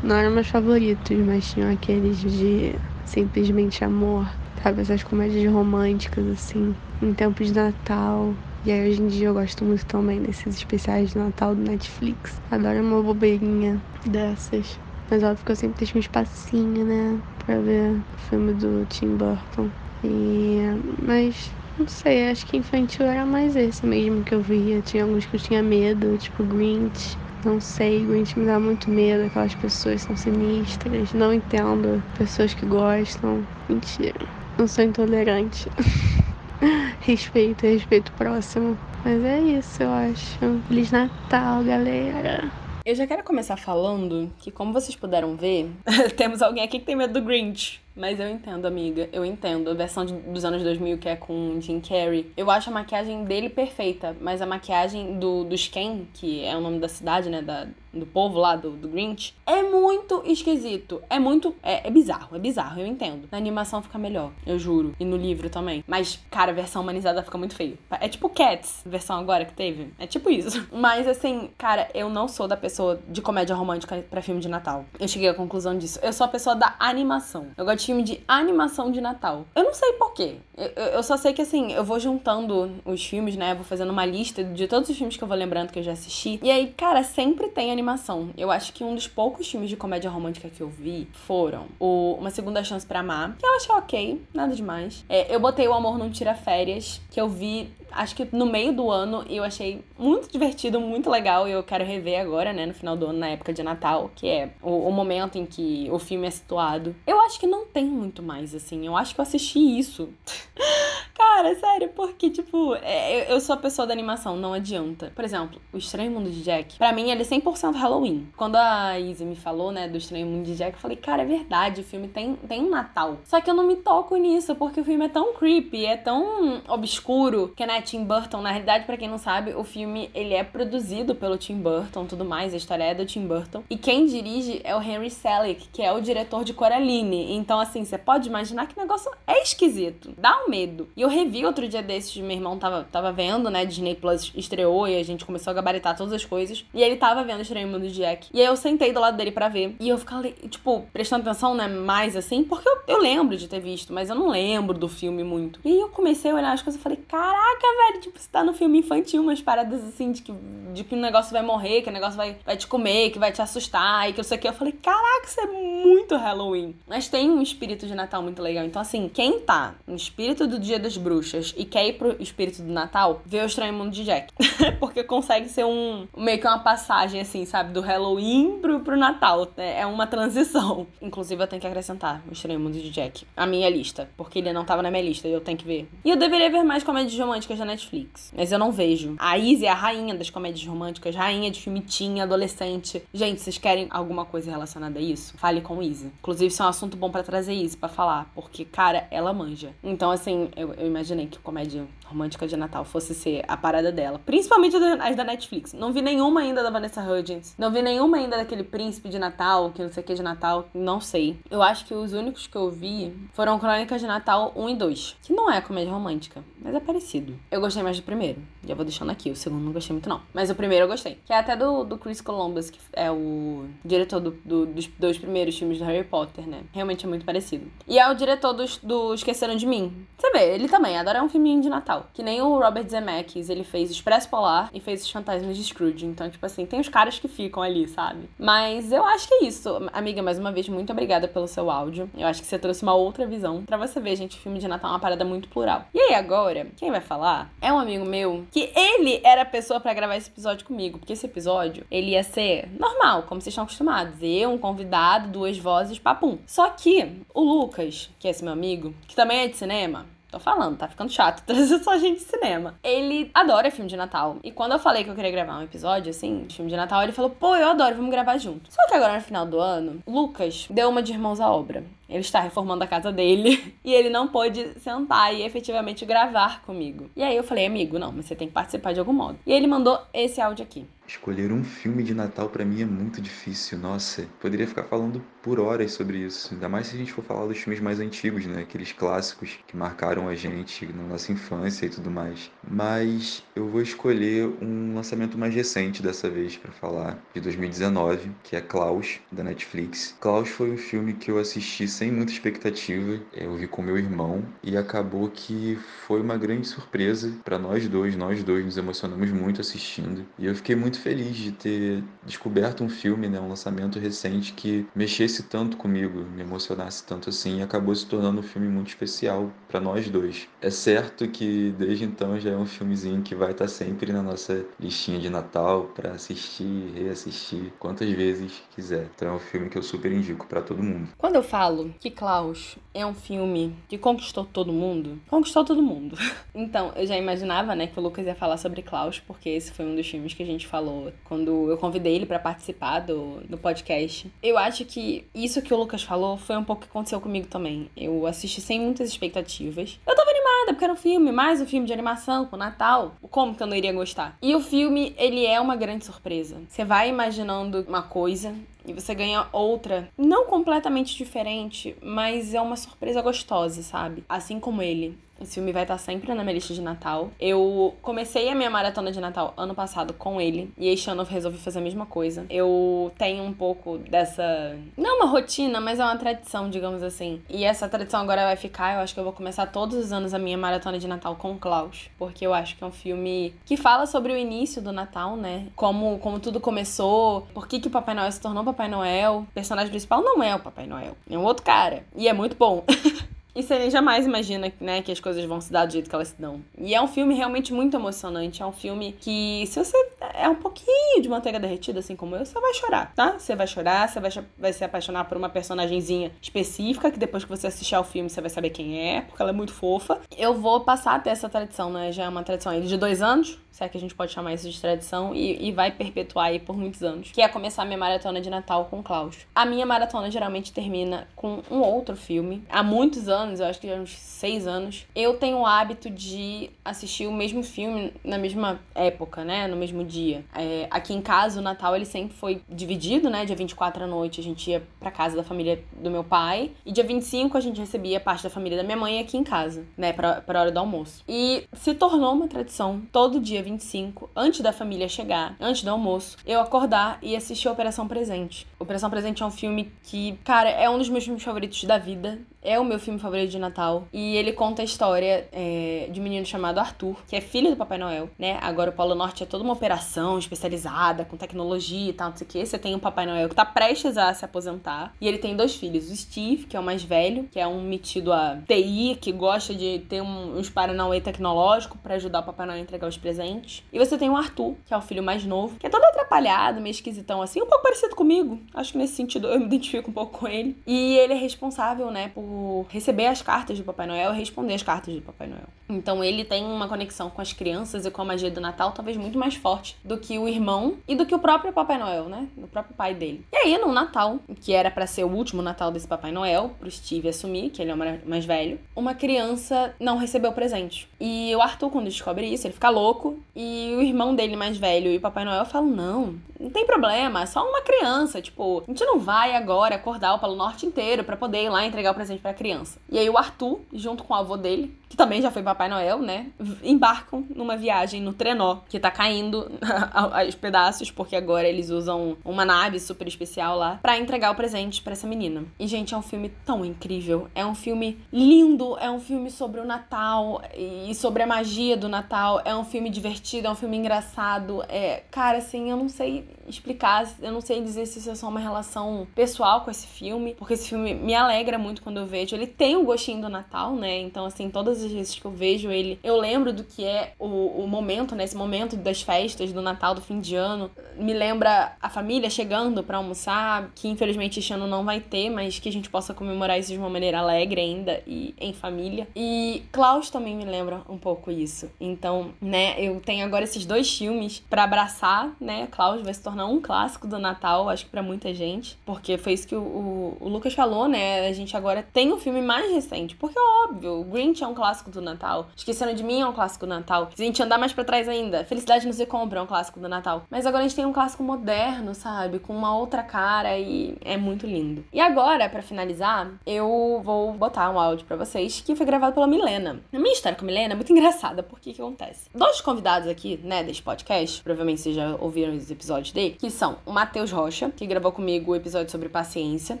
Não 0.02 0.16
eram 0.16 0.30
meus 0.32 0.48
favoritos, 0.48 1.16
mas 1.18 1.50
tinham 1.52 1.70
aqueles 1.70 2.16
de 2.18 2.80
simplesmente 3.04 3.84
amor. 3.84 4.26
Sabe, 4.62 4.80
essas 4.82 5.02
comédias 5.02 5.50
românticas, 5.52 6.26
assim, 6.26 6.76
em 7.00 7.14
tempos 7.14 7.48
de 7.48 7.54
Natal. 7.54 8.38
E 8.64 8.70
aí 8.70 8.88
hoje 8.88 9.02
em 9.02 9.06
dia 9.06 9.28
eu 9.28 9.34
gosto 9.34 9.64
muito 9.64 9.84
também 9.86 10.20
desses 10.22 10.54
especiais 10.54 11.10
de 11.10 11.18
Natal 11.18 11.54
do 11.54 11.62
Netflix. 11.62 12.40
Adoro 12.50 12.80
uma 12.82 13.02
bobeirinha 13.02 13.82
dessas. 14.04 14.80
Mas 15.10 15.22
óbvio 15.22 15.44
que 15.44 15.52
eu 15.52 15.56
sempre 15.56 15.78
deixo 15.78 15.96
um 15.98 16.00
espacinho, 16.00 16.84
né? 16.86 17.22
Pra 17.38 17.60
ver 17.60 18.06
o 18.12 18.16
filme 18.18 18.54
do 18.54 18.86
Tim 18.86 19.16
Burton. 19.16 19.72
E. 20.02 20.58
Mas. 21.02 21.56
Não 21.78 21.86
sei, 21.88 22.28
acho 22.28 22.44
que 22.46 22.58
infantil 22.58 23.06
era 23.06 23.24
mais 23.24 23.56
esse 23.56 23.86
mesmo 23.86 24.22
que 24.24 24.34
eu 24.34 24.42
via. 24.42 24.82
Tinha 24.82 25.04
alguns 25.04 25.24
que 25.26 25.34
eu 25.36 25.40
tinha 25.40 25.62
medo, 25.62 26.16
tipo 26.18 26.44
Grinch. 26.44 27.18
Não 27.44 27.58
sei, 27.58 28.04
Grinch 28.06 28.38
me 28.38 28.44
dá 28.44 28.60
muito 28.60 28.90
medo, 28.90 29.24
aquelas 29.24 29.54
pessoas 29.54 30.02
são 30.02 30.14
sinistras. 30.14 31.12
Não 31.14 31.32
entendo 31.32 32.04
pessoas 32.12 32.52
que 32.54 32.66
gostam. 32.66 33.48
Mentira. 33.68 34.28
Não 34.58 34.68
sou 34.68 34.84
intolerante. 34.84 35.70
respeito, 37.00 37.66
respeito 37.66 38.12
próximo. 38.14 38.78
Mas 39.02 39.22
é 39.24 39.40
isso, 39.40 39.82
eu 39.82 39.90
acho. 39.90 40.38
Feliz 40.68 40.90
Natal, 40.90 41.64
galera. 41.64 42.59
Eu 42.84 42.94
já 42.94 43.06
quero 43.06 43.22
começar 43.22 43.56
falando 43.56 44.32
que, 44.38 44.50
como 44.50 44.72
vocês 44.72 44.96
puderam 44.96 45.36
ver, 45.36 45.70
temos 46.16 46.40
alguém 46.40 46.64
aqui 46.64 46.78
que 46.78 46.86
tem 46.86 46.96
medo 46.96 47.12
do 47.12 47.24
Grinch. 47.24 47.80
Mas 47.94 48.18
eu 48.18 48.28
entendo, 48.28 48.66
amiga. 48.66 49.08
Eu 49.12 49.24
entendo. 49.24 49.70
A 49.70 49.74
versão 49.74 50.04
de, 50.04 50.14
dos 50.14 50.44
anos 50.44 50.62
2000, 50.62 50.98
que 50.98 51.08
é 51.08 51.16
com 51.16 51.60
Jim 51.60 51.80
Carrey. 51.80 52.32
Eu 52.36 52.50
acho 52.50 52.70
a 52.70 52.72
maquiagem 52.72 53.24
dele 53.24 53.50
perfeita. 53.50 54.16
Mas 54.20 54.40
a 54.40 54.46
maquiagem 54.46 55.18
do, 55.18 55.44
dos 55.44 55.68
Ken, 55.68 56.06
que 56.14 56.42
é 56.44 56.56
o 56.56 56.60
nome 56.60 56.78
da 56.78 56.88
cidade, 56.88 57.28
né? 57.28 57.42
Da, 57.42 57.66
do 57.92 58.06
povo 58.06 58.38
lá, 58.38 58.56
do, 58.56 58.70
do 58.70 58.88
Grinch, 58.88 59.34
é 59.46 59.62
muito 59.62 60.22
esquisito. 60.24 61.02
É 61.08 61.18
muito. 61.18 61.54
É, 61.62 61.86
é, 61.86 61.90
bizarro, 61.90 62.36
é 62.36 62.38
bizarro, 62.38 62.80
eu 62.80 62.86
entendo. 62.86 63.28
Na 63.30 63.38
animação 63.38 63.82
fica 63.82 63.98
melhor, 63.98 64.30
eu 64.46 64.58
juro. 64.58 64.94
E 64.98 65.04
no 65.04 65.16
livro 65.16 65.50
também. 65.50 65.84
Mas, 65.86 66.18
cara, 66.30 66.52
a 66.52 66.54
versão 66.54 66.82
humanizada 66.82 67.22
fica 67.22 67.36
muito 67.38 67.54
feio. 67.54 67.78
É 67.90 68.08
tipo 68.08 68.28
Cats, 68.28 68.82
versão 68.86 69.18
agora 69.18 69.44
que 69.44 69.52
teve. 69.52 69.92
É 69.98 70.06
tipo 70.06 70.30
isso. 70.30 70.66
Mas, 70.72 71.06
assim, 71.08 71.50
cara, 71.58 71.88
eu 71.94 72.08
não 72.08 72.28
sou 72.28 72.46
da 72.46 72.56
pessoa 72.56 73.00
de 73.08 73.20
comédia 73.20 73.54
romântica 73.54 74.04
para 74.08 74.22
filme 74.22 74.40
de 74.40 74.48
Natal. 74.48 74.84
Eu 74.98 75.08
cheguei 75.08 75.28
à 75.28 75.34
conclusão 75.34 75.76
disso. 75.76 75.98
Eu 76.02 76.12
sou 76.12 76.24
a 76.24 76.28
pessoa 76.28 76.54
da 76.54 76.74
animação. 76.78 77.48
Eu 77.56 77.64
gosto 77.64 77.80
de 77.80 77.86
filme 77.86 78.02
de 78.02 78.20
animação 78.26 78.90
de 78.90 79.00
Natal. 79.00 79.46
Eu 79.54 79.64
não 79.64 79.74
sei 79.74 79.92
porquê. 79.94 80.36
Eu, 80.56 80.66
eu 80.66 81.02
só 81.02 81.16
sei 81.16 81.32
que, 81.32 81.42
assim, 81.42 81.72
eu 81.72 81.84
vou 81.84 81.98
juntando 81.98 82.70
os 82.84 83.04
filmes, 83.04 83.36
né? 83.36 83.52
Eu 83.52 83.56
vou 83.56 83.64
fazendo 83.64 83.90
uma 83.90 84.04
lista 84.04 84.44
de 84.44 84.66
todos 84.66 84.88
os 84.88 84.96
filmes 84.96 85.16
que 85.16 85.24
eu 85.24 85.28
vou 85.28 85.36
lembrando 85.36 85.70
que 85.70 85.78
eu 85.78 85.82
já 85.82 85.92
assisti. 85.92 86.38
E 86.42 86.50
aí, 86.50 86.72
cara, 86.76 87.02
sempre 87.02 87.48
tem 87.48 87.70
animação. 87.80 88.30
Eu 88.36 88.50
acho 88.50 88.72
que 88.72 88.84
um 88.84 88.94
dos 88.94 89.08
poucos 89.08 89.50
filmes 89.50 89.70
de 89.70 89.76
comédia 89.76 90.10
romântica 90.10 90.48
que 90.48 90.60
eu 90.60 90.68
vi 90.68 91.08
foram 91.12 91.66
o 91.78 92.16
Uma 92.18 92.30
Segunda 92.30 92.62
Chance 92.62 92.86
para 92.86 93.00
Amar, 93.00 93.36
que 93.38 93.44
eu 93.44 93.56
achei 93.56 93.74
ok, 93.74 94.22
nada 94.32 94.54
demais. 94.54 95.04
É, 95.08 95.34
eu 95.34 95.40
botei 95.40 95.66
O 95.66 95.72
Amor 95.72 95.98
Não 95.98 96.10
Tira 96.10 96.34
Férias, 96.34 97.00
que 97.10 97.20
eu 97.20 97.28
vi 97.28 97.72
acho 97.92 98.14
que 98.14 98.28
no 98.32 98.46
meio 98.46 98.72
do 98.72 98.90
ano 98.90 99.24
eu 99.28 99.42
achei 99.42 99.84
muito 99.98 100.30
divertido, 100.30 100.80
muito 100.80 101.10
legal 101.10 101.48
e 101.48 101.52
eu 101.52 101.62
quero 101.62 101.84
rever 101.84 102.20
agora, 102.20 102.52
né, 102.52 102.66
no 102.66 102.74
final 102.74 102.96
do 102.96 103.06
ano, 103.06 103.18
na 103.18 103.28
época 103.28 103.52
de 103.52 103.62
Natal, 103.62 104.10
que 104.14 104.28
é 104.28 104.50
o, 104.62 104.88
o, 104.88 104.92
momento 104.92 105.36
em 105.36 105.44
que 105.44 105.88
o 105.90 105.98
filme 105.98 106.26
é 106.26 106.30
situado. 106.30 106.94
Eu 107.06 107.20
acho 107.22 107.38
que 107.40 107.46
não 107.46 107.66
tem 107.66 107.84
muito 107.84 108.22
mais, 108.22 108.54
assim, 108.54 108.86
eu 108.86 108.96
acho 108.96 109.14
que 109.14 109.20
eu 109.20 109.22
assisti 109.22 109.58
isso. 109.58 110.08
Cara, 111.20 111.54
sério, 111.54 111.90
porque, 111.94 112.30
tipo, 112.30 112.74
é, 112.76 113.30
eu 113.30 113.38
sou 113.42 113.54
a 113.54 113.58
pessoa 113.58 113.86
da 113.86 113.92
animação, 113.92 114.36
não 114.36 114.54
adianta. 114.54 115.12
Por 115.14 115.22
exemplo, 115.22 115.60
O 115.70 115.76
Estranho 115.76 116.10
Mundo 116.10 116.30
de 116.30 116.42
Jack, 116.42 116.78
pra 116.78 116.94
mim 116.94 117.10
ele 117.10 117.20
é 117.20 117.24
100% 117.26 117.74
Halloween. 117.74 118.26
Quando 118.38 118.56
a 118.56 118.98
Izzy 118.98 119.26
me 119.26 119.36
falou, 119.36 119.70
né, 119.70 119.86
do 119.86 119.98
Estranho 119.98 120.26
Mundo 120.26 120.46
de 120.46 120.56
Jack, 120.56 120.72
eu 120.72 120.80
falei, 120.80 120.96
cara, 120.96 121.22
é 121.22 121.26
verdade, 121.26 121.82
o 121.82 121.84
filme 121.84 122.08
tem, 122.08 122.36
tem 122.36 122.62
um 122.62 122.70
Natal. 122.70 123.18
Só 123.24 123.38
que 123.38 123.50
eu 123.50 123.54
não 123.54 123.66
me 123.66 123.76
toco 123.76 124.16
nisso, 124.16 124.54
porque 124.54 124.80
o 124.80 124.84
filme 124.84 125.04
é 125.04 125.08
tão 125.10 125.34
creepy, 125.34 125.84
é 125.84 125.98
tão 125.98 126.62
obscuro, 126.66 127.52
que, 127.54 127.66
né, 127.66 127.82
Tim 127.82 128.02
Burton, 128.02 128.40
na 128.40 128.50
realidade, 128.50 128.86
para 128.86 128.96
quem 128.96 129.08
não 129.08 129.18
sabe, 129.18 129.52
o 129.54 129.62
filme 129.62 130.10
ele 130.14 130.32
é 130.32 130.42
produzido 130.42 131.14
pelo 131.14 131.36
Tim 131.36 131.56
Burton, 131.56 132.06
tudo 132.06 132.24
mais, 132.24 132.54
a 132.54 132.56
história 132.56 132.84
é 132.84 132.94
do 132.94 133.04
Tim 133.04 133.26
Burton. 133.26 133.62
E 133.68 133.76
quem 133.76 134.06
dirige 134.06 134.62
é 134.64 134.74
o 134.74 134.80
Henry 134.80 135.10
Selick, 135.10 135.68
que 135.68 135.82
é 135.82 135.92
o 135.92 136.00
diretor 136.00 136.44
de 136.44 136.54
Coraline. 136.54 137.34
Então, 137.34 137.60
assim, 137.60 137.84
você 137.84 137.98
pode 137.98 138.26
imaginar 138.26 138.66
que 138.66 138.76
o 138.76 138.80
negócio 138.80 139.10
é 139.26 139.42
esquisito, 139.42 140.14
dá 140.16 140.44
um 140.44 140.48
medo. 140.48 140.88
E 140.96 141.02
eu 141.02 141.09
revi 141.10 141.30
vi 141.30 141.46
outro 141.46 141.66
dia 141.68 141.82
desses, 141.82 142.16
meu 142.16 142.32
irmão 142.32 142.58
tava, 142.58 142.86
tava 142.90 143.12
vendo, 143.12 143.48
né? 143.48 143.64
Disney 143.64 143.94
Plus 143.94 144.32
estreou 144.34 144.86
e 144.86 144.96
a 144.96 145.02
gente 145.02 145.24
começou 145.24 145.52
a 145.52 145.54
gabaritar 145.54 145.96
todas 145.96 146.12
as 146.12 146.24
coisas. 146.24 146.64
E 146.74 146.82
ele 146.82 146.96
tava 146.96 147.22
vendo 147.24 147.40
Estranho 147.40 147.68
Mundo 147.68 147.86
de 147.86 147.94
Jack. 147.94 148.28
E 148.32 148.40
aí 148.40 148.46
eu 148.46 148.56
sentei 148.56 148.92
do 148.92 149.00
lado 149.00 149.16
dele 149.16 149.30
para 149.30 149.48
ver. 149.48 149.76
E 149.80 149.88
eu 149.88 149.96
ficava, 149.96 150.28
tipo, 150.28 150.84
prestando 150.92 151.28
atenção, 151.28 151.54
né? 151.54 151.68
Mais 151.68 152.16
assim, 152.16 152.42
porque 152.44 152.68
eu, 152.68 152.78
eu 152.88 152.98
lembro 152.98 153.36
de 153.36 153.48
ter 153.48 153.60
visto, 153.60 153.92
mas 153.92 154.10
eu 154.10 154.16
não 154.16 154.28
lembro 154.28 154.76
do 154.76 154.88
filme 154.88 155.22
muito. 155.22 155.60
E 155.64 155.68
aí 155.68 155.80
eu 155.80 155.88
comecei 155.88 156.30
a 156.30 156.34
olhar 156.34 156.52
as 156.52 156.62
coisas 156.62 156.80
e 156.80 156.82
falei, 156.82 156.98
caraca, 157.08 157.66
velho, 157.88 158.00
tipo, 158.00 158.18
você 158.18 158.28
tá 158.30 158.42
no 158.42 158.52
filme 158.52 158.78
infantil, 158.78 159.22
umas 159.22 159.40
paradas 159.40 159.82
assim 159.84 160.12
de 160.12 160.22
que, 160.22 160.34
de 160.72 160.84
que 160.84 160.94
o 160.94 160.98
negócio 160.98 161.32
vai 161.32 161.42
morrer, 161.42 161.82
que 161.82 161.88
o 161.88 161.92
negócio 161.92 162.16
vai, 162.16 162.36
vai 162.44 162.56
te 162.56 162.66
comer, 162.66 163.10
que 163.10 163.18
vai 163.18 163.32
te 163.32 163.40
assustar 163.40 164.08
e 164.08 164.12
que 164.12 164.18
não 164.18 164.24
sei 164.24 164.36
o 164.36 164.40
que. 164.40 164.48
Eu 164.48 164.52
falei, 164.52 164.72
caraca, 164.72 165.26
isso 165.26 165.40
é 165.40 165.46
muito 165.46 166.16
Halloween. 166.16 166.74
Mas 166.88 167.08
tem 167.08 167.30
um 167.30 167.40
espírito 167.40 167.86
de 167.86 167.94
Natal 167.94 168.22
muito 168.22 168.42
legal. 168.42 168.64
Então, 168.64 168.82
assim, 168.82 169.08
quem 169.12 169.40
tá 169.40 169.74
no 169.86 169.94
espírito 169.94 170.46
do 170.46 170.58
Dia 170.58 170.78
das 170.78 170.96
Bruxas 171.00 171.54
e 171.56 171.64
quer 171.64 171.86
ir 171.86 171.94
pro 171.94 172.16
espírito 172.20 172.62
do 172.62 172.72
Natal, 172.72 173.22
vê 173.24 173.40
o 173.40 173.46
Estranho 173.46 173.72
Mundo 173.72 173.90
de 173.90 174.04
Jack. 174.04 174.32
Porque 174.78 175.02
consegue 175.02 175.48
ser 175.48 175.64
um 175.64 176.06
meio 176.16 176.40
que 176.40 176.46
uma 176.46 176.58
passagem, 176.58 177.20
assim, 177.20 177.44
sabe? 177.44 177.72
Do 177.72 177.80
Halloween 177.80 178.58
pro, 178.60 178.80
pro 178.80 178.96
Natal. 178.96 179.48
É 179.56 179.86
uma 179.86 180.06
transição. 180.06 180.86
Inclusive, 181.00 181.42
eu 181.42 181.46
tenho 181.46 181.60
que 181.60 181.66
acrescentar 181.66 182.22
o 182.28 182.32
Estranho 182.32 182.60
Mundo 182.60 182.74
de 182.74 182.90
Jack. 182.90 183.26
A 183.36 183.46
minha 183.46 183.68
lista. 183.68 184.08
Porque 184.16 184.38
ele 184.38 184.52
não 184.52 184.64
tava 184.64 184.82
na 184.82 184.90
minha 184.90 185.02
lista 185.02 185.26
e 185.28 185.32
eu 185.32 185.40
tenho 185.40 185.58
que 185.58 185.64
ver. 185.64 185.88
E 186.04 186.10
eu 186.10 186.16
deveria 186.16 186.50
ver 186.50 186.62
mais 186.62 186.84
comédias 186.84 187.18
românticas 187.18 187.58
da 187.58 187.64
Netflix. 187.64 188.32
Mas 188.36 188.52
eu 188.52 188.58
não 188.58 188.72
vejo. 188.72 189.14
A 189.18 189.38
Izzy 189.38 189.66
é 189.66 189.70
a 189.70 189.74
rainha 189.74 190.14
das 190.14 190.30
comédias 190.30 190.66
românticas, 190.66 191.14
rainha 191.14 191.50
de 191.50 191.60
filme 191.60 191.80
teen, 191.80 192.20
adolescente. 192.20 193.02
Gente, 193.12 193.40
vocês 193.40 193.58
querem 193.58 193.86
alguma 193.90 194.24
coisa 194.24 194.50
relacionada 194.50 194.98
a 194.98 195.02
isso? 195.02 195.36
Fale 195.36 195.60
com 195.60 195.82
Izzy. 195.82 196.10
Inclusive, 196.18 196.46
isso 196.46 196.62
é 196.62 196.66
um 196.66 196.68
assunto 196.68 196.96
bom 196.96 197.10
para 197.10 197.22
trazer 197.22 197.54
Izzy 197.54 197.76
para 197.76 197.88
falar. 197.88 198.30
Porque, 198.34 198.64
cara, 198.64 199.06
ela 199.10 199.32
manja. 199.32 199.74
Então, 199.82 200.10
assim, 200.10 200.48
eu, 200.56 200.74
eu 200.74 200.86
imaginei 200.90 201.26
que 201.26 201.38
comédia 201.38 201.86
romântica 202.04 202.46
de 202.46 202.56
Natal 202.56 202.84
fosse 202.84 203.14
ser 203.14 203.42
a 203.48 203.56
parada 203.56 203.90
dela. 203.90 204.20
Principalmente 204.24 204.76
as 204.76 205.16
da 205.16 205.24
Netflix. 205.24 205.72
Não 205.72 205.92
vi 205.92 206.02
nenhuma 206.02 206.40
ainda 206.40 206.62
da 206.62 206.70
Vanessa 206.70 207.02
Hudgens. 207.02 207.54
Não 207.56 207.70
vi 207.70 207.82
nenhuma 207.82 208.16
ainda 208.16 208.36
daquele 208.36 208.64
príncipe 208.64 209.08
de 209.08 209.18
Natal, 209.18 209.70
que 209.70 209.82
não 209.82 209.90
sei 209.90 210.02
o 210.02 210.06
que 210.06 210.14
de 210.14 210.22
Natal. 210.22 210.68
Não 210.74 211.00
sei. 211.00 211.38
Eu 211.50 211.62
acho 211.62 211.84
que 211.84 211.94
os 211.94 212.12
únicos 212.12 212.46
que 212.46 212.56
eu 212.56 212.70
vi 212.70 213.16
foram 213.32 213.58
Crônicas 213.58 214.00
de 214.00 214.06
Natal 214.06 214.52
1 214.54 214.68
e 214.68 214.76
2. 214.76 215.16
Que 215.22 215.32
não 215.32 215.50
é 215.50 215.60
comédia 215.60 215.92
romântica, 215.92 216.42
mas 216.62 216.74
é 216.74 216.80
parecido. 216.80 217.34
Eu 217.50 217.60
gostei 217.60 217.82
mais 217.82 217.96
do 217.96 218.02
primeiro. 218.02 218.40
Já 218.66 218.74
vou 218.74 218.84
deixando 218.84 219.10
aqui. 219.10 219.30
O 219.30 219.36
segundo 219.36 219.64
não 219.64 219.72
gostei 219.72 219.94
muito, 219.94 220.08
não. 220.08 220.20
Mas 220.32 220.50
o 220.50 220.54
primeiro 220.54 220.84
eu 220.84 220.88
gostei. 220.88 221.18
Que 221.24 221.32
é 221.32 221.38
até 221.38 221.56
do, 221.56 221.84
do 221.84 221.98
Chris 221.98 222.20
Columbus, 222.20 222.70
que 222.70 222.78
é 222.92 223.10
o 223.10 223.66
diretor 223.84 224.20
do, 224.20 224.30
do, 224.44 224.66
dos 224.66 224.86
dois 224.98 225.18
primeiros 225.18 225.58
filmes 225.58 225.78
do 225.78 225.84
Harry 225.84 226.04
Potter, 226.04 226.46
né? 226.46 226.62
Realmente 226.72 227.04
é 227.04 227.08
muito 227.08 227.24
parecido. 227.24 227.70
E 227.86 227.98
é 227.98 228.10
o 228.10 228.14
diretor 228.14 228.52
dos, 228.52 228.78
do 228.78 229.14
Esqueceram 229.14 229.56
de 229.56 229.66
Mim. 229.66 230.06
Você 230.18 230.30
vê, 230.30 230.54
ele 230.54 230.68
também 230.68 230.98
adora 230.98 231.22
um 231.22 231.28
filminho 231.28 231.62
de 231.62 231.68
Natal. 231.68 232.08
Que 232.12 232.22
nem 232.22 232.42
o 232.42 232.58
Robert 232.58 232.88
Zemeckis, 232.88 233.48
ele 233.48 233.64
fez 233.64 233.90
Expresso 233.90 234.28
Polar 234.28 234.70
e 234.72 234.80
fez 234.80 235.02
Os 235.02 235.10
Fantasmas 235.10 235.56
de 235.56 235.64
Scrooge. 235.64 236.04
Então, 236.04 236.28
tipo 236.28 236.44
assim, 236.44 236.66
tem 236.66 236.80
os 236.80 236.88
caras 236.88 237.18
que 237.18 237.28
ficam 237.28 237.62
ali, 237.62 237.88
sabe? 237.88 238.28
Mas 238.38 238.92
eu 238.92 239.04
acho 239.04 239.28
que 239.28 239.34
é 239.34 239.44
isso. 239.44 239.70
Amiga, 239.92 240.22
mais 240.22 240.38
uma 240.38 240.52
vez, 240.52 240.68
muito 240.68 240.92
obrigada 240.92 241.26
pelo 241.26 241.48
seu 241.48 241.70
áudio. 241.70 242.10
Eu 242.16 242.26
acho 242.26 242.42
que 242.42 242.46
você 242.46 242.58
trouxe 242.58 242.82
uma 242.82 242.94
outra 242.94 243.26
visão 243.26 243.64
para 243.64 243.76
você 243.76 244.00
ver, 244.00 244.16
gente, 244.16 244.38
filme 244.38 244.58
de 244.58 244.68
Natal 244.68 244.90
é 244.90 244.94
uma 244.94 245.00
parada 245.00 245.24
muito 245.24 245.48
plural. 245.48 245.84
E 245.94 245.98
aí, 245.98 246.14
agora, 246.14 246.49
quem 246.76 246.90
vai 246.90 247.00
falar 247.00 247.52
é 247.60 247.72
um 247.72 247.78
amigo 247.78 248.04
meu 248.04 248.46
que 248.50 248.70
ele 248.74 249.20
era 249.24 249.42
a 249.42 249.46
pessoa 249.46 249.80
para 249.80 249.94
gravar 249.94 250.16
esse 250.16 250.30
episódio 250.30 250.66
comigo. 250.66 250.98
Porque 250.98 251.12
esse 251.12 251.26
episódio, 251.26 251.86
ele 251.90 252.10
ia 252.10 252.22
ser 252.22 252.68
normal, 252.78 253.24
como 253.24 253.40
vocês 253.40 253.52
estão 253.52 253.64
acostumados. 253.64 254.14
Eu, 254.22 254.50
um 254.50 254.58
convidado, 254.58 255.28
duas 255.28 255.58
vozes, 255.58 255.98
papum. 255.98 256.38
Só 256.46 256.70
que 256.70 257.22
o 257.34 257.42
Lucas, 257.42 258.10
que 258.18 258.28
é 258.28 258.30
esse 258.30 258.44
meu 258.44 258.52
amigo, 258.52 258.94
que 259.06 259.14
também 259.14 259.40
é 259.40 259.48
de 259.48 259.56
cinema, 259.56 260.06
Tô 260.30 260.38
falando, 260.38 260.76
tá 260.76 260.86
ficando 260.86 261.10
chato 261.10 261.42
trazer 261.46 261.78
só 261.80 261.98
gente 261.98 262.18
de 262.18 262.24
cinema. 262.24 262.74
Ele 262.82 263.30
adora 263.34 263.70
filme 263.70 263.90
de 263.90 263.96
Natal. 263.96 264.36
E 264.44 264.52
quando 264.52 264.72
eu 264.72 264.78
falei 264.78 265.02
que 265.02 265.10
eu 265.10 265.14
queria 265.14 265.30
gravar 265.30 265.58
um 265.58 265.62
episódio, 265.62 266.10
assim, 266.10 266.44
de 266.44 266.56
filme 266.56 266.70
de 266.70 266.76
Natal, 266.76 267.02
ele 267.02 267.12
falou, 267.12 267.30
pô, 267.30 267.56
eu 267.56 267.68
adoro, 267.68 267.96
vamos 267.96 268.10
gravar 268.10 268.38
junto. 268.38 268.72
Só 268.72 268.86
que 268.86 268.94
agora 268.94 269.14
no 269.14 269.20
final 269.20 269.44
do 269.44 269.58
ano, 269.58 270.02
Lucas 270.06 270.66
deu 270.70 270.88
uma 270.88 271.02
de 271.02 271.12
irmãos 271.12 271.40
à 271.40 271.50
obra. 271.50 271.84
Ele 272.08 272.20
está 272.20 272.40
reformando 272.40 272.82
a 272.82 272.86
casa 272.86 273.12
dele 273.12 273.74
e 273.84 273.92
ele 273.92 274.10
não 274.10 274.28
pôde 274.28 274.72
sentar 274.80 275.34
e 275.34 275.42
efetivamente 275.42 276.04
gravar 276.04 276.62
comigo. 276.62 277.10
E 277.16 277.22
aí 277.22 277.36
eu 277.36 277.44
falei, 277.44 277.66
amigo, 277.66 277.98
não, 277.98 278.12
mas 278.12 278.26
você 278.26 278.34
tem 278.34 278.48
que 278.48 278.54
participar 278.54 278.92
de 278.92 279.00
algum 279.00 279.12
modo. 279.12 279.38
E 279.46 279.52
ele 279.52 279.66
mandou 279.66 279.98
esse 280.12 280.40
áudio 280.40 280.64
aqui. 280.64 280.86
Escolher 281.10 281.50
um 281.50 281.64
filme 281.64 282.04
de 282.04 282.14
Natal 282.14 282.48
para 282.48 282.64
mim 282.64 282.82
é 282.82 282.86
muito 282.86 283.20
difícil. 283.20 283.76
Nossa, 283.76 284.28
poderia 284.38 284.64
ficar 284.64 284.84
falando 284.84 285.20
por 285.42 285.58
horas 285.58 285.90
sobre 285.90 286.18
isso. 286.18 286.54
Ainda 286.54 286.68
mais 286.68 286.86
se 286.86 286.94
a 286.94 286.98
gente 286.98 287.12
for 287.12 287.24
falar 287.24 287.46
dos 287.46 287.58
filmes 287.58 287.80
mais 287.80 287.98
antigos, 287.98 288.46
né? 288.46 288.62
Aqueles 288.62 288.92
clássicos 288.92 289.58
que 289.66 289.76
marcaram 289.76 290.28
a 290.28 290.36
gente 290.36 290.86
na 290.86 291.02
nossa 291.02 291.32
infância 291.32 291.84
e 291.84 291.88
tudo 291.88 292.12
mais. 292.12 292.52
Mas 292.62 293.42
eu 293.56 293.68
vou 293.68 293.82
escolher 293.82 294.46
um 294.62 294.94
lançamento 294.94 295.36
mais 295.36 295.52
recente 295.52 296.00
dessa 296.00 296.30
vez 296.30 296.56
para 296.56 296.70
falar, 296.70 297.18
de 297.34 297.40
2019, 297.40 298.30
que 298.44 298.54
é 298.54 298.60
Klaus, 298.60 299.18
da 299.32 299.42
Netflix. 299.42 300.14
Klaus 300.20 300.48
foi 300.48 300.70
um 300.70 300.78
filme 300.78 301.14
que 301.14 301.28
eu 301.28 301.40
assisti 301.40 301.88
sem 301.88 302.12
muita 302.12 302.30
expectativa. 302.30 303.20
Eu 303.32 303.56
vi 303.56 303.66
com 303.66 303.82
meu 303.82 303.98
irmão 303.98 304.44
e 304.62 304.76
acabou 304.76 305.28
que 305.28 305.76
foi 306.06 306.20
uma 306.20 306.38
grande 306.38 306.68
surpresa 306.68 307.32
para 307.44 307.58
nós 307.58 307.88
dois. 307.88 308.14
Nós 308.14 308.44
dois 308.44 308.64
nos 308.64 308.76
emocionamos 308.76 309.32
muito 309.32 309.60
assistindo. 309.60 310.24
E 310.38 310.46
eu 310.46 310.54
fiquei 310.54 310.76
muito 310.76 310.99
feliz 311.00 311.36
de 311.36 311.52
ter 311.52 312.04
descoberto 312.24 312.84
um 312.84 312.88
filme, 312.88 313.28
né, 313.28 313.40
um 313.40 313.48
lançamento 313.48 313.98
recente 313.98 314.52
que 314.52 314.86
mexesse 314.94 315.44
tanto 315.44 315.76
comigo, 315.76 316.20
me 316.20 316.42
emocionasse 316.42 317.04
tanto 317.04 317.30
assim 317.30 317.58
e 317.58 317.62
acabou 317.62 317.94
se 317.94 318.06
tornando 318.06 318.40
um 318.40 318.42
filme 318.42 318.68
muito 318.68 318.88
especial 318.88 319.50
para 319.68 319.80
nós 319.80 320.08
dois. 320.08 320.48
É 320.60 320.70
certo 320.70 321.26
que 321.28 321.74
desde 321.78 322.04
então 322.04 322.38
já 322.38 322.50
é 322.50 322.56
um 322.56 322.66
filmezinho 322.66 323.22
que 323.22 323.34
vai 323.34 323.52
estar 323.52 323.64
tá 323.64 323.70
sempre 323.70 324.12
na 324.12 324.22
nossa 324.22 324.64
listinha 324.78 325.18
de 325.18 325.30
Natal 325.30 325.90
para 325.94 326.12
assistir, 326.12 326.92
reassistir 326.94 327.72
quantas 327.78 328.10
vezes 328.10 328.62
quiser. 328.74 329.08
Então 329.14 329.28
é 329.28 329.32
um 329.32 329.38
filme 329.38 329.68
que 329.68 329.78
eu 329.78 329.82
super 329.82 330.12
indico 330.12 330.46
para 330.46 330.62
todo 330.62 330.82
mundo. 330.82 331.08
Quando 331.16 331.36
eu 331.36 331.42
falo 331.42 331.94
que 331.98 332.10
Klaus 332.10 332.76
é 332.92 333.04
um 333.06 333.14
filme 333.14 333.74
que 333.88 333.96
conquistou 333.96 334.44
todo 334.44 334.72
mundo, 334.72 335.20
conquistou 335.28 335.64
todo 335.64 335.82
mundo. 335.82 336.16
então, 336.54 336.92
eu 336.96 337.06
já 337.06 337.16
imaginava, 337.16 337.74
né, 337.74 337.86
que 337.86 337.98
o 337.98 338.02
Lucas 338.02 338.26
ia 338.26 338.34
falar 338.34 338.56
sobre 338.56 338.82
Klaus, 338.82 339.20
porque 339.20 339.48
esse 339.48 339.72
foi 339.72 339.84
um 339.84 339.94
dos 339.94 340.06
filmes 340.06 340.34
que 340.34 340.42
a 340.42 340.46
gente 340.46 340.66
falou 340.66 341.12
quando 341.24 341.70
eu 341.70 341.76
convidei 341.78 342.14
ele 342.14 342.26
para 342.26 342.38
participar 342.38 343.00
do, 343.00 343.40
do 343.48 343.56
podcast. 343.56 344.30
Eu 344.42 344.58
acho 344.58 344.84
que 344.84 345.26
isso 345.34 345.62
que 345.62 345.72
o 345.72 345.76
Lucas 345.76 346.02
falou 346.02 346.36
foi 346.36 346.56
um 346.56 346.64
pouco 346.64 346.82
que 346.82 346.88
aconteceu 346.88 347.20
comigo 347.20 347.46
também. 347.46 347.90
Eu 347.96 348.26
assisti 348.26 348.60
sem 348.60 348.80
muitas 348.80 349.08
expectativas. 349.08 349.98
Eu 350.06 350.16
tava 350.16 350.30
animada, 350.60 350.72
porque 350.72 350.84
era 350.84 350.92
um 350.92 350.96
filme, 350.96 351.32
mais 351.32 351.60
um 351.60 351.66
filme 351.66 351.86
de 351.86 351.92
animação 351.92 352.46
com 352.46 352.56
Natal. 352.56 353.14
Como 353.30 353.54
que 353.54 353.62
eu 353.62 353.66
não 353.66 353.76
iria 353.76 353.92
gostar? 353.92 354.36
E 354.42 354.54
o 354.54 354.60
filme, 354.60 355.14
ele 355.16 355.46
é 355.46 355.60
uma 355.60 355.76
grande 355.76 356.04
surpresa. 356.04 356.56
Você 356.68 356.84
vai 356.84 357.08
imaginando 357.08 357.84
uma 357.88 358.02
coisa 358.02 358.54
e 358.86 358.92
você 358.92 359.14
ganha 359.14 359.46
outra, 359.52 360.08
não 360.16 360.46
completamente 360.46 361.16
diferente, 361.16 361.96
mas 362.02 362.54
é 362.54 362.60
uma 362.60 362.76
surpresa 362.76 363.20
gostosa, 363.22 363.82
sabe? 363.82 364.24
Assim 364.28 364.58
como 364.58 364.82
ele. 364.82 365.16
Esse 365.40 365.54
filme 365.54 365.72
vai 365.72 365.82
estar 365.82 365.98
sempre 365.98 366.34
na 366.34 366.42
minha 366.42 366.54
lista 366.54 366.74
de 366.74 366.82
Natal. 366.82 367.30
Eu 367.40 367.94
comecei 368.02 368.48
a 368.48 368.54
minha 368.54 368.70
maratona 368.70 369.10
de 369.10 369.20
Natal 369.20 369.54
ano 369.56 369.74
passado 369.74 370.12
com 370.14 370.40
ele. 370.40 370.72
E 370.76 370.88
este 370.88 371.08
ano 371.10 371.22
eu 371.22 371.26
resolvi 371.26 371.58
fazer 371.58 371.78
a 371.78 371.82
mesma 371.82 372.06
coisa. 372.06 372.46
Eu 372.50 373.12
tenho 373.16 373.42
um 373.42 373.52
pouco 373.52 373.98
dessa. 373.98 374.76
Não 374.96 375.16
uma 375.16 375.26
rotina, 375.26 375.80
mas 375.80 375.98
é 375.98 376.04
uma 376.04 376.16
tradição, 376.16 376.70
digamos 376.70 377.02
assim. 377.02 377.42
E 377.48 377.64
essa 377.64 377.88
tradição 377.88 378.20
agora 378.20 378.44
vai 378.44 378.56
ficar. 378.56 378.94
Eu 378.94 379.00
acho 379.00 379.14
que 379.14 379.20
eu 379.20 379.24
vou 379.24 379.32
começar 379.32 379.66
todos 379.66 379.96
os 379.96 380.12
anos 380.12 380.34
a 380.34 380.38
minha 380.38 380.58
maratona 380.58 380.98
de 380.98 381.08
Natal 381.08 381.36
com 381.36 381.58
Klaus. 381.58 382.10
Porque 382.18 382.46
eu 382.46 382.54
acho 382.54 382.76
que 382.76 382.84
é 382.84 382.86
um 382.86 382.92
filme 382.92 383.54
que 383.64 383.76
fala 383.76 384.06
sobre 384.06 384.32
o 384.32 384.36
início 384.36 384.82
do 384.82 384.92
Natal, 384.92 385.36
né? 385.36 385.66
Como, 385.74 386.18
como 386.18 386.38
tudo 386.38 386.60
começou, 386.60 387.42
por 387.54 387.66
que, 387.66 387.80
que 387.80 387.88
o 387.88 387.90
Papai 387.90 388.14
Noel 388.14 388.32
se 388.32 388.40
tornou 388.40 388.64
Papai 388.64 388.88
Noel. 388.88 389.46
O 389.50 389.54
personagem 389.54 389.90
principal 389.90 390.22
não 390.22 390.42
é 390.42 390.54
o 390.54 390.60
Papai 390.60 390.86
Noel, 390.86 391.16
é 391.28 391.38
um 391.38 391.44
outro 391.44 391.64
cara. 391.64 392.04
E 392.16 392.28
é 392.28 392.32
muito 392.32 392.56
bom. 392.56 392.84
E 393.60 393.62
você 393.62 393.90
jamais 393.90 394.24
imagina 394.24 394.72
né, 394.80 395.02
que 395.02 395.12
as 395.12 395.20
coisas 395.20 395.44
vão 395.44 395.60
se 395.60 395.70
dar 395.70 395.84
do 395.84 395.92
jeito 395.92 396.08
que 396.08 396.14
elas 396.14 396.28
se 396.28 396.40
dão. 396.40 396.62
E 396.78 396.94
é 396.94 397.02
um 397.02 397.06
filme 397.06 397.34
realmente 397.34 397.74
muito 397.74 397.94
emocionante. 397.94 398.62
É 398.62 398.66
um 398.66 398.72
filme 398.72 399.14
que, 399.20 399.64
se 399.66 399.78
você 399.78 399.94
é 400.32 400.48
um 400.48 400.54
pouquinho 400.54 401.20
de 401.20 401.28
manteiga 401.28 401.60
derretida, 401.60 401.98
assim 401.98 402.16
como 402.16 402.34
eu, 402.36 402.46
você 402.46 402.58
vai 402.58 402.72
chorar, 402.72 403.12
tá? 403.14 403.38
Você 403.38 403.54
vai 403.54 403.66
chorar, 403.66 404.08
você 404.08 404.18
vai, 404.18 404.30
vai 404.58 404.72
se 404.72 404.82
apaixonar 404.82 405.26
por 405.26 405.36
uma 405.36 405.50
personagemzinha 405.50 406.32
específica, 406.40 407.10
que 407.10 407.18
depois 407.18 407.44
que 407.44 407.50
você 407.50 407.66
assistir 407.66 407.94
ao 407.94 408.02
filme 408.02 408.30
você 408.30 408.40
vai 408.40 408.48
saber 408.48 408.70
quem 408.70 408.98
é, 408.98 409.20
porque 409.20 409.42
ela 409.42 409.50
é 409.50 409.54
muito 409.54 409.74
fofa. 409.74 410.20
Eu 410.38 410.54
vou 410.54 410.80
passar 410.80 411.16
até 411.16 411.28
essa 411.28 411.50
tradição, 411.50 411.90
né? 411.90 412.12
Já 412.12 412.24
é 412.24 412.28
uma 412.30 412.42
tradição 412.42 412.80
de 412.80 412.96
dois 412.96 413.20
anos, 413.20 413.58
se 413.70 413.84
é 413.84 413.88
que 413.88 413.96
a 413.96 414.00
gente 414.00 414.14
pode 414.14 414.30
chamar 414.30 414.52
isso 414.52 414.70
de 414.70 414.78
tradição, 414.78 415.34
e, 415.34 415.68
e 415.68 415.72
vai 415.72 415.90
perpetuar 415.90 416.46
aí 416.46 416.58
por 416.58 416.76
muitos 416.76 417.02
anos, 417.02 417.30
que 417.30 417.40
é 417.40 417.48
começar 417.48 417.82
a 417.82 417.84
minha 417.84 417.98
maratona 417.98 418.40
de 418.40 418.48
Natal 418.48 418.86
com 418.86 419.02
Klaus. 419.02 419.38
A 419.54 419.64
minha 419.64 419.86
maratona 419.86 420.30
geralmente 420.30 420.72
termina 420.72 421.26
com 421.34 421.62
um 421.70 421.80
outro 421.80 422.14
filme. 422.14 422.62
Há 422.68 422.82
muitos 422.82 423.28
anos, 423.28 423.49
eu 423.58 423.66
acho 423.66 423.80
que 423.80 423.88
já 423.88 423.96
uns 423.96 424.16
seis 424.16 424.66
anos, 424.66 425.06
eu 425.14 425.34
tenho 425.34 425.58
o 425.58 425.66
hábito 425.66 426.08
de 426.08 426.70
assistir 426.84 427.26
o 427.26 427.32
mesmo 427.32 427.62
filme 427.62 428.12
na 428.22 428.38
mesma 428.38 428.78
época, 428.94 429.44
né? 429.44 429.66
No 429.66 429.76
mesmo 429.76 430.04
dia. 430.04 430.44
É, 430.54 430.86
aqui 430.90 431.12
em 431.12 431.20
casa, 431.20 431.58
o 431.58 431.62
Natal 431.62 431.96
ele 431.96 432.04
sempre 432.04 432.36
foi 432.36 432.62
dividido, 432.68 433.28
né? 433.28 433.44
Dia 433.44 433.56
24 433.56 434.04
à 434.04 434.06
noite 434.06 434.40
a 434.40 434.42
gente 434.42 434.70
ia 434.70 434.82
pra 434.98 435.10
casa 435.10 435.36
da 435.36 435.42
família 435.42 435.82
do 435.92 436.10
meu 436.10 436.22
pai. 436.22 436.70
E 436.84 436.92
dia 436.92 437.04
25 437.04 437.56
a 437.56 437.60
gente 437.60 437.80
recebia 437.80 438.20
parte 438.20 438.42
da 438.42 438.50
família 438.50 438.78
da 438.78 438.84
minha 438.84 438.96
mãe 438.96 439.18
aqui 439.18 439.36
em 439.36 439.44
casa, 439.44 439.84
né? 439.96 440.12
Pra, 440.12 440.40
pra 440.40 440.60
hora 440.60 440.70
do 440.70 440.78
almoço. 440.78 441.24
E 441.28 441.64
se 441.72 441.94
tornou 441.94 442.32
uma 442.34 442.46
tradição, 442.46 443.02
todo 443.10 443.40
dia 443.40 443.62
25, 443.62 444.30
antes 444.36 444.60
da 444.60 444.72
família 444.72 445.08
chegar, 445.08 445.56
antes 445.58 445.82
do 445.82 445.90
almoço, 445.90 446.36
eu 446.46 446.60
acordar 446.60 447.18
e 447.22 447.34
assistir 447.34 447.68
Operação 447.68 448.06
Presente. 448.06 448.66
Operação 448.78 449.08
Presente 449.08 449.42
é 449.42 449.46
um 449.46 449.50
filme 449.50 449.92
que, 450.02 450.38
cara, 450.44 450.68
é 450.68 450.88
um 450.90 450.98
dos 450.98 451.08
meus 451.08 451.24
filmes 451.24 451.42
favoritos 451.42 451.82
da 451.84 451.98
vida 451.98 452.38
é 452.62 452.78
o 452.78 452.84
meu 452.84 452.98
filme 452.98 453.18
favorito 453.18 453.50
de 453.50 453.58
Natal. 453.58 454.06
E 454.12 454.36
ele 454.36 454.52
conta 454.52 454.82
a 454.82 454.84
história 454.84 455.48
é, 455.52 456.08
de 456.10 456.20
um 456.20 456.22
menino 456.22 456.44
chamado 456.44 456.78
Arthur, 456.78 457.16
que 457.26 457.36
é 457.36 457.40
filho 457.40 457.70
do 457.70 457.76
Papai 457.76 457.98
Noel, 457.98 458.30
né? 458.38 458.58
Agora 458.60 458.90
o 458.90 458.92
Polo 458.92 459.14
Norte 459.14 459.42
é 459.42 459.46
toda 459.46 459.64
uma 459.64 459.72
operação 459.72 460.38
especializada, 460.38 461.24
com 461.24 461.36
tecnologia 461.36 462.10
e 462.10 462.12
tal, 462.12 462.30
não 462.30 462.36
sei 462.36 462.46
o 462.46 462.50
quê. 462.50 462.66
Você 462.66 462.78
tem 462.78 462.94
o 462.94 462.98
Papai 462.98 463.26
Noel 463.26 463.48
que 463.48 463.54
tá 463.54 463.64
prestes 463.64 464.16
a 464.16 464.32
se 464.34 464.44
aposentar. 464.44 465.14
E 465.20 465.26
ele 465.26 465.38
tem 465.38 465.56
dois 465.56 465.74
filhos. 465.74 466.10
O 466.10 466.16
Steve, 466.16 466.66
que 466.66 466.76
é 466.76 466.80
o 466.80 466.82
mais 466.82 467.02
velho, 467.02 467.48
que 467.50 467.58
é 467.58 467.66
um 467.66 467.82
metido 467.82 468.32
a 468.32 468.58
TI, 468.66 469.18
que 469.20 469.32
gosta 469.32 469.74
de 469.74 470.00
ter 470.08 470.20
um, 470.20 470.58
uns 470.58 470.68
Paranauê 470.68 471.20
tecnológico 471.20 471.98
para 471.98 472.14
ajudar 472.14 472.40
o 472.40 472.44
Papai 472.44 472.66
Noel 472.66 472.78
a 472.78 472.82
entregar 472.82 473.08
os 473.08 473.16
presentes. 473.16 473.82
E 473.92 473.98
você 473.98 474.16
tem 474.18 474.28
o 474.28 474.36
Arthur, 474.36 474.74
que 474.86 474.94
é 474.94 474.96
o 474.96 475.02
filho 475.02 475.22
mais 475.22 475.44
novo, 475.44 475.76
que 475.78 475.86
é 475.86 475.90
todo 475.90 476.04
atrapalhado, 476.04 476.80
meio 476.80 476.92
esquisitão 476.92 477.42
assim, 477.42 477.60
um 477.60 477.66
pouco 477.66 477.82
parecido 477.82 478.14
comigo. 478.14 478.60
Acho 478.74 478.92
que 478.92 478.98
nesse 478.98 479.14
sentido 479.14 479.48
eu 479.48 479.58
me 479.58 479.66
identifico 479.66 480.10
um 480.10 480.14
pouco 480.14 480.38
com 480.38 480.48
ele. 480.48 480.76
E 480.86 481.16
ele 481.16 481.32
é 481.32 481.36
responsável, 481.36 482.10
né, 482.10 482.30
por 482.34 482.49
receber 482.88 483.26
as 483.26 483.42
cartas 483.42 483.78
do 483.78 483.84
Papai 483.84 484.06
Noel 484.06 484.34
e 484.34 484.38
responder 484.38 484.74
as 484.74 484.82
cartas 484.82 485.14
do 485.14 485.22
Papai 485.22 485.46
Noel. 485.46 485.68
Então 485.90 486.22
ele 486.22 486.44
tem 486.44 486.64
uma 486.64 486.88
conexão 486.88 487.28
com 487.28 487.40
as 487.40 487.52
crianças 487.52 488.06
e 488.06 488.10
com 488.10 488.22
a 488.22 488.24
magia 488.24 488.50
do 488.50 488.60
Natal 488.60 488.92
talvez 488.92 489.16
muito 489.16 489.38
mais 489.38 489.54
forte 489.54 489.96
do 490.04 490.18
que 490.18 490.38
o 490.38 490.48
irmão 490.48 490.98
e 491.06 491.14
do 491.14 491.26
que 491.26 491.34
o 491.34 491.38
próprio 491.38 491.72
Papai 491.72 491.98
Noel, 491.98 492.28
né? 492.28 492.48
Do 492.56 492.68
próprio 492.68 492.94
pai 492.94 493.14
dele. 493.14 493.44
E 493.52 493.56
aí, 493.56 493.78
no 493.78 493.92
Natal, 493.92 494.38
que 494.60 494.72
era 494.72 494.90
para 494.90 495.06
ser 495.06 495.24
o 495.24 495.28
último 495.28 495.62
Natal 495.62 495.90
desse 495.90 496.06
Papai 496.06 496.30
Noel, 496.30 496.72
pro 496.78 496.90
Steve 496.90 497.28
assumir, 497.28 497.70
que 497.70 497.82
ele 497.82 497.90
é 497.90 497.94
o 497.94 498.28
mais 498.28 498.44
velho, 498.44 498.78
uma 498.94 499.14
criança 499.14 499.94
não 499.98 500.16
recebeu 500.16 500.52
presente. 500.52 501.08
E 501.20 501.54
o 501.54 501.60
Arthur, 501.60 501.90
quando 501.90 502.06
descobre 502.06 502.46
isso, 502.46 502.66
ele 502.66 502.74
fica 502.74 502.88
louco. 502.88 503.38
E 503.54 503.94
o 503.96 504.02
irmão 504.02 504.34
dele 504.34 504.56
mais 504.56 504.76
velho 504.76 505.10
e 505.10 505.16
o 505.16 505.20
Papai 505.20 505.44
Noel 505.44 505.64
falam: 505.64 505.88
não, 505.88 506.34
não 506.58 506.70
tem 506.70 506.86
problema, 506.86 507.42
é 507.42 507.46
só 507.46 507.68
uma 507.68 507.82
criança. 507.82 508.40
Tipo, 508.40 508.82
a 508.86 508.90
gente 508.90 509.04
não 509.04 509.18
vai 509.18 509.56
agora 509.56 509.96
acordar 509.96 510.34
o 510.34 510.38
Palo 510.38 510.54
Norte 510.54 510.86
inteiro 510.86 511.24
para 511.24 511.36
poder 511.36 511.64
ir 511.64 511.68
lá 511.68 511.84
entregar 511.84 512.12
o 512.12 512.14
presente 512.14 512.40
pra 512.40 512.54
criança. 512.54 512.98
E 513.10 513.18
aí 513.18 513.28
o 513.28 513.36
Arthur, 513.36 513.80
junto 513.92 514.24
com 514.24 514.34
o 514.34 514.36
avô 514.36 514.56
dele, 514.56 514.94
que 515.10 515.16
também 515.16 515.42
já 515.42 515.50
foi 515.50 515.60
Papai 515.60 515.88
Noel, 515.88 516.20
né? 516.20 516.46
Embarcam 516.84 517.44
numa 517.54 517.76
viagem 517.76 518.22
no 518.22 518.32
trenó, 518.32 518.78
que 518.88 519.00
tá 519.00 519.10
caindo 519.10 519.68
aos 520.14 520.54
pedaços, 520.54 521.10
porque 521.10 521.34
agora 521.34 521.66
eles 521.66 521.90
usam 521.90 522.36
uma 522.44 522.64
nave 522.64 523.00
super 523.00 523.26
especial 523.26 523.76
lá 523.76 523.98
para 524.00 524.16
entregar 524.16 524.52
o 524.52 524.54
presente 524.54 525.02
para 525.02 525.12
essa 525.12 525.26
menina. 525.26 525.64
E, 525.80 525.88
gente, 525.88 526.14
é 526.14 526.16
um 526.16 526.22
filme 526.22 526.52
tão 526.64 526.84
incrível. 526.84 527.48
É 527.56 527.66
um 527.66 527.74
filme 527.74 528.18
lindo, 528.32 528.96
é 528.98 529.10
um 529.10 529.18
filme 529.18 529.50
sobre 529.50 529.80
o 529.80 529.84
Natal 529.84 530.62
e 530.76 531.12
sobre 531.12 531.42
a 531.42 531.46
magia 531.46 531.96
do 531.96 532.08
Natal. 532.08 532.62
É 532.64 532.74
um 532.76 532.84
filme 532.84 533.10
divertido, 533.10 533.66
é 533.66 533.70
um 533.70 533.74
filme 533.74 533.96
engraçado. 533.96 534.84
É, 534.88 535.24
cara, 535.28 535.58
assim, 535.58 535.90
eu 535.90 535.96
não 535.96 536.08
sei 536.08 536.48
explicar, 536.68 537.28
eu 537.42 537.50
não 537.50 537.60
sei 537.60 537.82
dizer 537.82 538.06
se 538.06 538.20
isso 538.20 538.30
é 538.30 538.34
só 538.36 538.48
uma 538.48 538.60
relação 538.60 539.26
pessoal 539.34 539.80
com 539.80 539.90
esse 539.90 540.06
filme, 540.06 540.54
porque 540.54 540.74
esse 540.74 540.88
filme 540.88 541.14
me 541.14 541.34
alegra 541.34 541.76
muito 541.76 542.00
quando 542.00 542.18
eu 542.18 542.26
vejo. 542.26 542.54
Ele 542.54 542.68
tem 542.68 542.96
o 542.96 543.02
gostinho 543.02 543.40
do 543.40 543.48
Natal, 543.48 543.96
né? 543.96 544.20
Então, 544.20 544.46
assim, 544.46 544.70
todas 544.70 544.99
todas 545.00 545.04
as 545.04 545.12
vezes 545.12 545.34
que 545.34 545.44
eu 545.44 545.50
vejo 545.50 545.90
ele, 545.90 546.18
eu 546.22 546.36
lembro 546.36 546.72
do 546.72 546.84
que 546.84 547.04
é 547.04 547.32
o, 547.38 547.46
o 547.46 547.88
momento, 547.88 548.34
né? 548.34 548.44
Esse 548.44 548.56
momento 548.56 548.96
das 548.96 549.22
festas, 549.22 549.72
do 549.72 549.80
Natal, 549.80 550.14
do 550.14 550.20
fim 550.20 550.40
de 550.40 550.54
ano. 550.54 550.90
Me 551.16 551.32
lembra 551.32 551.96
a 552.00 552.08
família 552.08 552.50
chegando 552.50 553.02
para 553.02 553.16
almoçar, 553.16 553.90
que 553.94 554.08
infelizmente 554.08 554.58
este 554.58 554.72
ano 554.72 554.86
não 554.86 555.04
vai 555.04 555.20
ter, 555.20 555.48
mas 555.50 555.78
que 555.78 555.88
a 555.88 555.92
gente 555.92 556.10
possa 556.10 556.34
comemorar 556.34 556.78
isso 556.78 556.92
de 556.92 556.98
uma 556.98 557.08
maneira 557.08 557.38
alegre 557.38 557.80
ainda 557.80 558.22
e 558.26 558.54
em 558.60 558.72
família. 558.72 559.26
E 559.34 559.82
Klaus 559.90 560.30
também 560.30 560.54
me 560.54 560.64
lembra 560.64 561.02
um 561.08 561.18
pouco 561.18 561.50
isso. 561.50 561.90
Então, 562.00 562.52
né, 562.60 562.94
eu 562.98 563.20
tenho 563.20 563.44
agora 563.44 563.64
esses 563.64 563.86
dois 563.86 564.12
filmes 564.16 564.62
para 564.68 564.84
abraçar, 564.84 565.52
né? 565.60 565.88
Klaus 565.90 566.22
vai 566.22 566.34
se 566.34 566.42
tornar 566.42 566.66
um 566.66 566.80
clássico 566.80 567.26
do 567.26 567.38
Natal, 567.38 567.88
acho 567.88 568.04
que 568.04 568.10
para 568.10 568.22
muita 568.22 568.52
gente, 568.52 568.98
porque 569.04 569.38
foi 569.38 569.52
isso 569.52 569.66
que 569.66 569.74
o, 569.74 569.80
o, 569.80 570.36
o 570.40 570.48
Lucas 570.48 570.74
falou, 570.74 571.08
né? 571.08 571.46
A 571.48 571.52
gente 571.52 571.76
agora 571.76 572.06
tem 572.12 572.32
um 572.32 572.38
filme 572.38 572.60
mais 572.60 572.90
recente, 572.90 573.36
porque 573.36 573.58
óbvio, 573.84 574.20
o 574.20 574.24
Grinch 574.24 574.62
é 574.62 574.66
um 574.66 574.74
clássico 574.74 574.89
clássico 574.90 575.10
do 575.10 575.20
Natal. 575.20 575.68
Esqueceram 575.76 576.14
de 576.14 576.24
mim 576.24 576.40
é 576.40 576.46
um 576.46 576.52
clássico 576.52 576.84
do 576.84 576.90
Natal. 576.90 577.30
Se 577.34 577.42
a 577.42 577.46
gente 577.46 577.62
andar 577.62 577.78
mais 577.78 577.92
para 577.92 578.02
trás 578.02 578.28
ainda, 578.28 578.64
Felicidade 578.64 579.06
não 579.06 579.12
se 579.12 579.24
compra 579.24 579.60
é 579.60 579.62
um 579.62 579.66
clássico 579.66 580.00
do 580.00 580.08
Natal. 580.08 580.44
Mas 580.50 580.66
agora 580.66 580.84
a 580.84 580.88
gente 580.88 580.96
tem 580.96 581.06
um 581.06 581.12
clássico 581.12 581.42
moderno, 581.42 582.12
sabe? 582.14 582.58
Com 582.58 582.76
uma 582.76 582.96
outra 582.96 583.22
cara 583.22 583.78
e 583.78 584.16
é 584.24 584.36
muito 584.36 584.66
lindo. 584.66 585.04
E 585.12 585.20
agora, 585.20 585.68
para 585.68 585.80
finalizar, 585.80 586.50
eu 586.66 587.20
vou 587.22 587.52
botar 587.52 587.88
um 587.90 588.00
áudio 588.00 588.26
para 588.26 588.36
vocês 588.36 588.80
que 588.80 588.96
foi 588.96 589.06
gravado 589.06 589.32
pela 589.32 589.46
Milena. 589.46 590.00
A 590.12 590.18
minha 590.18 590.32
história 590.32 590.58
com 590.58 590.64
a 590.64 590.66
Milena 590.66 590.94
é 590.94 590.96
muito 590.96 591.12
engraçada, 591.12 591.62
porque 591.62 591.92
que 591.92 592.02
acontece? 592.02 592.48
Dois 592.52 592.80
convidados 592.80 593.28
aqui, 593.28 593.60
né, 593.62 593.84
desse 593.84 594.02
podcast, 594.02 594.62
provavelmente 594.62 595.02
vocês 595.02 595.14
já 595.14 595.36
ouviram 595.38 595.72
os 595.74 595.90
episódios 595.90 596.32
dele, 596.32 596.56
que 596.58 596.70
são 596.70 596.98
o 597.06 597.12
Matheus 597.12 597.52
Rocha, 597.52 597.90
que 597.90 598.06
gravou 598.06 598.32
comigo 598.32 598.72
o 598.72 598.76
episódio 598.76 599.10
sobre 599.10 599.28
paciência, 599.28 600.00